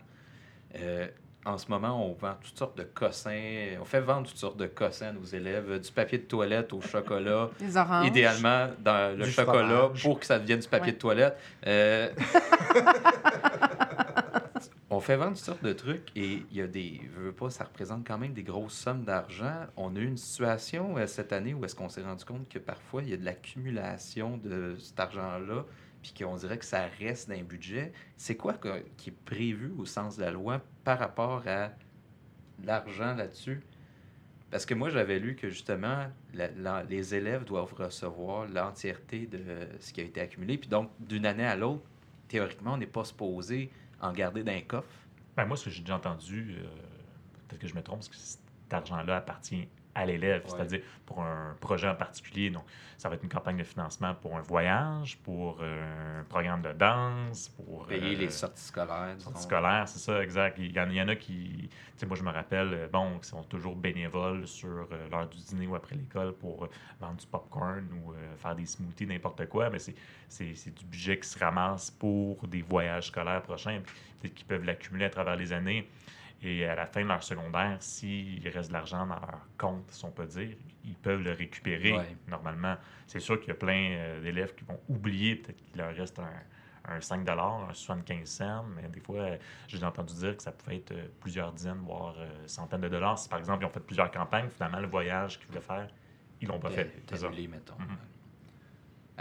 En 1.47 1.57
ce 1.57 1.69
moment, 1.71 2.05
on 2.07 2.13
vend 2.15 2.35
toutes 2.43 2.59
sortes 2.59 2.77
de 2.77 2.83
cossins. 2.85 3.77
On 3.81 3.85
fait 3.85 4.01
vendre 4.03 4.29
toutes 4.29 4.37
sortes 4.37 4.59
de 4.59 4.67
cossins 4.67 5.09
à 5.09 5.13
nos 5.13 5.25
élèves. 5.25 5.81
Du 5.81 5.91
papier 5.91 6.19
de 6.19 6.25
toilette 6.25 6.73
au 6.73 6.81
chocolat. 6.83 7.49
Les 7.61 7.77
oranges. 7.77 8.07
Idéalement, 8.07 8.69
dans 8.79 9.17
le 9.17 9.25
Du 9.25 9.31
chocolat 9.31 9.79
fromage. 9.79 10.03
pour 10.03 10.21
que 10.21 10.27
ça 10.27 10.39
devienne 10.39 10.61
du 10.61 10.69
papier 10.69 10.89
Ouais. 10.89 10.93
de 10.93 10.99
toilette. 10.99 11.37
Euh, 11.67 12.09
on 14.91 15.01
fait 15.01 15.17
vendre 15.17 15.37
toutes 15.37 15.45
sortes 15.47 15.65
de 15.65 15.73
trucs 15.73 16.09
et 16.17 16.43
il 16.51 16.57
y 16.57 16.61
a 16.61 16.67
des. 16.67 17.01
Je 17.15 17.21
veux 17.21 17.33
pas, 17.33 17.51
ça 17.51 17.65
représente 17.65 18.07
quand 18.07 18.19
même 18.19 18.33
des 18.33 18.43
grosses 18.43 18.75
sommes 18.75 19.05
d'argent. 19.05 19.67
On 19.77 19.95
a 19.97 19.99
eu 19.99 20.07
une 20.07 20.17
situation 20.17 20.97
euh, 20.99 21.07
cette 21.07 21.33
année 21.33 21.55
où 21.55 21.65
est-ce 21.65 21.75
qu'on 21.75 21.89
s'est 21.89 22.03
rendu 22.03 22.25
compte 22.25 22.49
que 22.49 22.59
parfois 22.59 23.03
il 23.03 23.11
y 23.11 23.15
a 23.15 23.17
de 23.17 23.25
l'accumulation 23.25 24.37
de 24.37 24.77
cet 24.79 24.99
argent-là 25.01 25.65
puis 26.03 26.13
qu'on 26.19 26.37
dirait 26.37 26.59
que 26.59 26.65
ça 26.65 26.87
reste 26.99 27.29
dans 27.29 27.41
budget. 27.43 27.93
C'est 28.17 28.37
quoi 28.37 28.55
que- 28.55 28.85
qui 28.97 29.11
est 29.11 29.25
prévu 29.25 29.73
au 29.79 29.85
sens 29.85 30.17
de 30.17 30.23
la 30.23 30.31
loi 30.31 30.61
par 30.85 30.99
rapport 30.99 31.43
à 31.47 31.71
l'argent 32.65 33.15
là-dessus? 33.15 33.61
Parce 34.51 34.67
que 34.67 34.75
moi, 34.75 34.91
j'avais 34.91 35.19
lu 35.21 35.37
que 35.37 35.49
justement, 35.49 36.07
les 36.89 37.15
élèves 37.15 37.45
doivent 37.45 37.73
recevoir 37.75 38.49
l'entièreté 38.49 39.27
de 39.27 39.41
ce 39.79 39.93
qui 39.93 40.01
a 40.01 40.05
été 40.05 40.21
accumulé. 40.21 40.59
Puis 40.59 40.69
donc, 40.69 40.91
d'une 40.99 41.25
année 41.27 41.47
à 41.47 41.55
l'autre, 41.55 41.85
théoriquement, 42.27 42.73
on 42.75 42.77
n'est 42.77 42.87
pas 42.87 43.05
supposé 43.05 43.71
en 44.01 44.13
garder 44.13 44.43
d'un 44.43 44.61
coffre. 44.63 44.89
Ben, 45.37 45.45
moi, 45.45 45.57
ce 45.57 45.67
que 45.67 45.71
j'ai 45.71 45.83
déjà 45.83 45.97
entendu, 45.97 46.57
euh, 46.59 46.65
peut-être 47.47 47.61
que 47.61 47.69
je 47.69 47.75
me 47.75 47.83
trompe, 47.83 48.03
c'est 48.03 48.11
que 48.11 48.17
cet 48.17 48.41
argent-là 48.75 49.19
appartient 49.19 49.69
à 49.95 50.07
l'élève, 50.07 50.43
Ouais. 50.45 50.51
c'est-à-dire 50.51 50.81
pour 51.05 51.23
un 51.23 51.55
projet 51.61 51.89
en 51.89 51.95
particulier. 51.95 52.51
Donc, 52.51 52.65
ça 52.97 53.09
va 53.09 53.15
être 53.17 53.23
une 53.23 53.29
campagne 53.31 53.57
de 53.57 53.65
financement 53.65 54.15
pour 54.15 54.37
un 54.37 54.41
voyage, 54.41 55.17
pour 55.25 55.59
euh, 55.63 56.21
un 56.21 56.25
programme 56.25 56.63
de 56.63 56.73
danse, 56.73 57.49
pour 57.49 57.87
Payer 57.87 58.15
euh, 58.15 58.19
les 58.21 58.31
sorties 58.31 58.63
scolaires. 58.63 59.15
sorties 59.19 59.43
scolaires, 59.43 59.89
c'est 59.89 59.99
ça, 59.99 60.23
exact. 60.23 60.59
Il 60.59 60.73
y 60.73 60.79
en, 60.81 60.89
il 60.91 60.97
y 60.97 61.03
en 61.03 61.09
a 61.09 61.17
qui, 61.17 61.69
tu 61.71 61.77
sais, 61.97 62.07
moi 62.07 62.17
je 62.17 62.23
me 62.23 62.31
rappelle, 62.31 62.73
euh, 62.75 62.89
bon, 62.93 63.19
qui 63.19 63.29
sont 63.29 63.43
toujours 63.45 63.75
bénévoles 63.75 64.47
sur 64.47 64.69
euh, 64.93 65.09
l'heure 65.11 65.29
du 65.29 65.39
dîner 65.39 65.67
ou 65.67 65.75
après 65.75 65.97
l'école 65.97 66.33
pour 66.35 66.65
euh, 66.65 66.69
vendre 67.01 67.17
du 67.17 67.27
popcorn 67.27 67.87
ou 68.05 68.13
euh, 68.13 68.37
faire 68.37 68.55
des 68.55 68.67
smoothies, 68.67 69.07
n'importe 69.07 69.47
quoi, 69.49 69.71
mais 69.71 69.79
c'est, 69.79 69.95
c'est, 70.29 70.55
c'est 70.55 70.75
du 70.79 70.85
budget 70.85 71.19
qui 71.19 71.29
se 71.29 71.39
ramasse 71.39 71.91
pour 71.91 72.47
des 72.47 72.63
voyages 72.63 73.07
scolaires 73.09 73.43
prochains, 73.43 73.81
peut-être 74.21 74.35
qu'ils 74.35 74.47
peuvent 74.47 74.65
l'accumuler 74.65 75.07
à 75.07 75.11
travers 75.11 75.37
les 75.37 75.53
années. 75.53 75.89
Et 76.43 76.65
à 76.65 76.75
la 76.75 76.87
fin 76.87 77.03
de 77.03 77.09
leur 77.09 77.23
secondaire, 77.23 77.77
s'il 77.81 78.49
reste 78.49 78.69
de 78.69 78.73
l'argent 78.73 79.07
dans 79.07 79.15
leur 79.21 79.41
compte, 79.59 79.91
si 79.91 80.05
on 80.07 80.11
peut 80.11 80.25
dire, 80.27 80.57
ils 80.85 80.95
peuvent 80.97 81.21
le 81.23 81.33
récupérer 81.33 81.93
Ouais. 81.93 82.17
normalement. 82.29 82.77
C'est 83.07 83.21
sûr 83.21 83.39
qu'il 83.39 83.49
y 83.49 83.53
a 83.53 83.55
plein 83.57 83.91
euh, 83.93 84.21
d'élèves 84.23 84.55
qui 84.55 84.65
vont 84.65 84.81
oublier 84.89 85.37
peut-être 85.37 85.63
qu'il 85.63 85.77
leur 85.79 85.95
reste 85.95 86.19
un, 86.19 86.33
un 86.95 87.01
5 87.01 87.29
un 87.29 87.75
75 87.75 88.27
cents, 88.27 88.65
mais 88.75 88.89
des 88.89 89.01
fois, 89.01 89.27
j'ai 89.69 89.85
entendu 89.85 90.15
dire 90.15 90.35
que 90.37 90.43
ça 90.43 90.53
pouvait 90.53 90.77
être 90.77 90.93
euh, 90.93 91.09
plusieurs 91.21 91.53
dizaines, 91.53 91.83
voire 91.85 92.15
euh, 92.19 92.29
centaines 92.47 92.81
de 92.81 92.89
dollars. 92.89 93.19
Si 93.19 93.29
par 93.29 93.39
exemple, 93.39 93.65
ils 93.65 93.67
ont 93.67 93.71
fait 93.71 93.81
plusieurs 93.81 94.11
campagnes, 94.11 94.49
finalement, 94.49 94.81
le 94.81 94.89
voyage 94.89 95.39
qu'ils 95.39 95.49
voulaient 95.49 95.61
faire, 95.61 95.89
ils 96.41 96.49
l'ont 96.49 96.59
pas 96.59 96.71
fait. 96.71 96.87
T'es- 96.87 97.03
C'est 97.11 97.17
ça. 97.17 97.21
t'es 97.29 97.35
annulé, 97.35 97.49
mettons. 97.49 97.75
Mhm. 97.79 97.99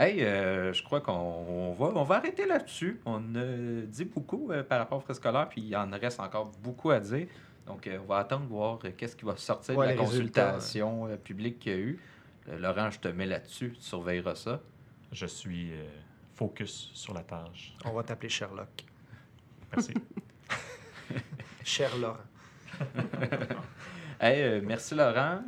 Hey, 0.01 0.23
euh, 0.23 0.71
je 0.71 0.81
crois 0.81 1.01
qu'on 1.01 1.11
on 1.11 1.73
va, 1.73 1.87
on 1.93 2.03
va 2.03 2.15
arrêter 2.15 2.45
là-dessus. 2.45 3.01
On 3.05 3.35
a 3.35 3.81
dit 3.85 4.05
beaucoup 4.05 4.49
euh, 4.49 4.63
par 4.63 4.79
rapport 4.79 4.99
au 4.99 5.01
frais 5.01 5.13
scolaire, 5.13 5.49
puis 5.49 5.59
il 5.59 5.75
en 5.75 5.91
reste 5.91 6.21
encore 6.21 6.53
beaucoup 6.63 6.91
à 6.91 7.01
dire. 7.01 7.27
Donc, 7.67 7.85
euh, 7.85 7.99
on 8.01 8.05
va 8.05 8.19
attendre 8.19 8.45
voir 8.45 8.79
euh, 8.85 8.91
qu'est-ce 8.95 9.17
qui 9.17 9.25
va 9.25 9.35
sortir 9.35 9.77
Ouais, 9.77 9.87
de 9.87 9.91
la 9.91 9.97
consultation 9.97 11.07
euh, 11.07 11.17
publique 11.17 11.59
qu'il 11.59 11.71
y 11.73 11.75
a 11.75 11.77
eu. 11.79 11.99
Euh, 12.47 12.57
Laurent, 12.59 12.89
je 12.89 12.99
te 12.99 13.09
mets 13.09 13.25
là-dessus, 13.25 13.73
tu 13.75 13.81
surveilleras 13.81 14.35
ça. 14.35 14.61
Je 15.11 15.25
suis 15.25 15.73
euh, 15.73 15.85
focus 16.33 16.91
sur 16.93 17.13
la 17.13 17.23
tâche. 17.23 17.75
On 17.83 17.91
va 17.91 18.01
t'appeler 18.03 18.29
Sherlock. 18.29 18.85
Merci. 19.73 19.93
Cher 21.65 21.97
Laurent. 21.97 22.17
Hey, 24.21 24.41
euh, 24.41 24.61
merci 24.61 24.95
Laurent. 24.95 25.39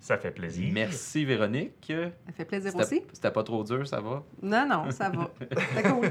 Ça 0.00 0.16
fait 0.18 0.30
plaisir. 0.30 0.70
Merci 0.72 1.24
Véronique. 1.24 1.92
Ça 2.26 2.32
fait 2.32 2.44
plaisir 2.44 2.70
C'était 2.70 2.84
aussi. 2.84 3.02
c'était 3.12 3.30
pas 3.30 3.42
trop 3.42 3.64
dur, 3.64 3.86
ça 3.86 4.00
va? 4.00 4.22
Non, 4.42 4.66
non, 4.68 4.90
ça 4.90 5.10
va. 5.10 5.30
C'est 5.74 5.82
cool. 5.82 6.10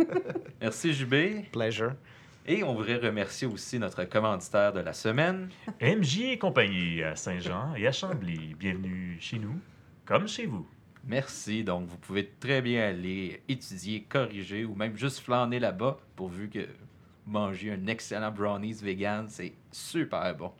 Merci 0.60 0.92
JB. 0.92 1.50
Pleasure. 1.52 1.92
Et 2.46 2.62
on 2.62 2.74
voudrait 2.74 2.96
remercier 2.96 3.46
aussi 3.46 3.78
notre 3.78 4.04
commanditaire 4.04 4.72
de 4.72 4.80
la 4.80 4.92
semaine. 4.92 5.48
MJ 5.80 6.20
et 6.20 6.38
compagnie 6.38 7.02
à 7.02 7.16
Saint-Jean 7.16 7.74
et 7.74 7.86
à 7.86 7.92
Chambly. 7.92 8.54
Bienvenue 8.54 9.16
chez 9.20 9.38
nous, 9.38 9.58
comme 10.04 10.28
chez 10.28 10.46
vous. 10.46 10.66
Merci. 11.04 11.64
Donc, 11.64 11.88
vous 11.88 11.98
pouvez 11.98 12.28
très 12.40 12.62
bien 12.62 12.88
aller 12.88 13.42
étudier, 13.48 14.02
corriger 14.08 14.64
ou 14.64 14.74
même 14.74 14.96
juste 14.96 15.20
flâner 15.20 15.58
là-bas 15.58 15.98
pourvu 16.14 16.48
que 16.48 16.60
vous 16.60 17.32
mangez 17.32 17.72
un 17.72 17.86
excellent 17.86 18.30
brownies 18.30 18.74
vegan. 18.74 19.26
C'est 19.28 19.52
super 19.72 20.34
bon. 20.36 20.52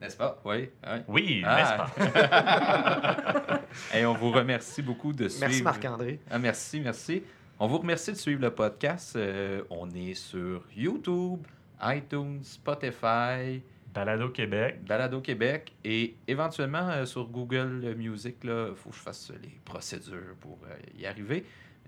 N'est-ce 0.00 0.16
pas? 0.16 0.40
Oui. 0.44 0.70
hein? 0.84 1.00
Oui, 1.08 1.42
Ah. 1.44 1.56
n'est-ce 1.56 2.02
pas? 2.06 3.60
Et 3.98 4.06
on 4.06 4.14
vous 4.14 4.30
remercie 4.30 4.82
beaucoup 4.82 5.12
de 5.12 5.28
suivre. 5.28 5.46
Merci 5.46 5.62
Marc-André. 5.62 6.20
Ah, 6.30 6.38
merci, 6.38 6.80
merci. 6.80 7.22
On 7.58 7.66
vous 7.66 7.78
remercie 7.78 8.12
de 8.12 8.16
suivre 8.16 8.40
le 8.40 8.50
podcast. 8.50 9.16
Euh, 9.16 9.62
on 9.70 9.90
est 9.90 10.14
sur 10.14 10.62
YouTube, 10.76 11.40
iTunes, 11.82 12.40
Spotify, 12.44 13.60
Balado 13.92 14.28
Québec. 14.28 14.84
Balado 14.84 15.20
Québec 15.20 15.72
et 15.84 16.14
éventuellement 16.28 16.88
euh, 16.90 17.04
sur 17.04 17.26
Google 17.28 17.94
Music. 17.96 18.36
Il 18.44 18.72
faut 18.76 18.90
que 18.90 18.96
je 18.96 19.00
fasse 19.00 19.32
les 19.42 19.58
procédures 19.64 20.36
pour 20.40 20.58
euh, 20.70 20.74
y 20.96 21.06
arriver. 21.06 21.44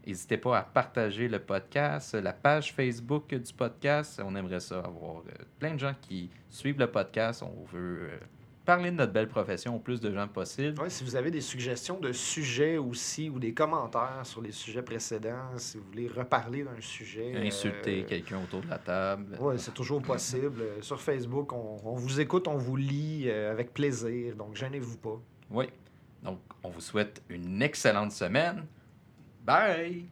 N'hésitez 0.06 0.38
pas 0.38 0.58
à 0.58 0.62
partager 0.62 1.28
le 1.28 1.38
podcast, 1.38 2.14
la 2.14 2.32
page 2.32 2.72
Facebook 2.72 3.34
du 3.34 3.52
podcast. 3.52 4.20
On 4.24 4.34
aimerait 4.34 4.60
ça 4.60 4.78
avoir 4.80 5.18
euh, 5.18 5.44
plein 5.58 5.74
de 5.74 5.78
gens 5.78 5.94
qui 6.00 6.30
suivent 6.48 6.78
le 6.78 6.90
podcast. 6.90 7.42
On 7.42 7.64
veut 7.70 8.08
euh, 8.10 8.18
parler 8.64 8.90
de 8.90 8.96
notre 8.96 9.12
belle 9.12 9.28
profession 9.28 9.76
au 9.76 9.78
plus 9.78 10.00
de 10.00 10.12
gens 10.12 10.26
possible. 10.28 10.80
Ouais, 10.80 10.90
si 10.90 11.04
vous 11.04 11.16
avez 11.16 11.30
des 11.30 11.40
suggestions 11.40 11.98
de 12.00 12.12
sujets 12.12 12.78
aussi 12.78 13.28
ou 13.28 13.38
des 13.38 13.52
commentaires 13.52 14.22
sur 14.24 14.40
les 14.40 14.52
sujets 14.52 14.82
précédents, 14.82 15.56
si 15.56 15.76
vous 15.76 15.84
voulez 15.84 16.08
reparler 16.08 16.62
d'un 16.64 16.80
sujet. 16.80 17.34
Insulter 17.36 18.02
euh, 18.02 18.06
quelqu'un 18.06 18.42
autour 18.42 18.62
de 18.62 18.68
la 18.68 18.78
table. 18.78 19.36
Oui, 19.40 19.56
c'est 19.58 19.74
toujours 19.74 20.00
possible. 20.00 20.62
Sur 20.80 21.00
Facebook, 21.00 21.52
on, 21.52 21.76
on 21.84 21.94
vous 21.94 22.20
écoute, 22.20 22.48
on 22.48 22.56
vous 22.56 22.76
lit 22.76 23.24
euh, 23.26 23.52
avec 23.52 23.74
plaisir. 23.74 24.34
Donc, 24.36 24.56
gênez-vous 24.56 24.96
pas. 24.96 25.20
Oui. 25.50 25.66
Donc, 26.22 26.38
on 26.62 26.70
vous 26.70 26.80
souhaite 26.80 27.22
une 27.28 27.60
excellente 27.62 28.12
semaine. 28.12 28.66
Bye. 29.50 30.04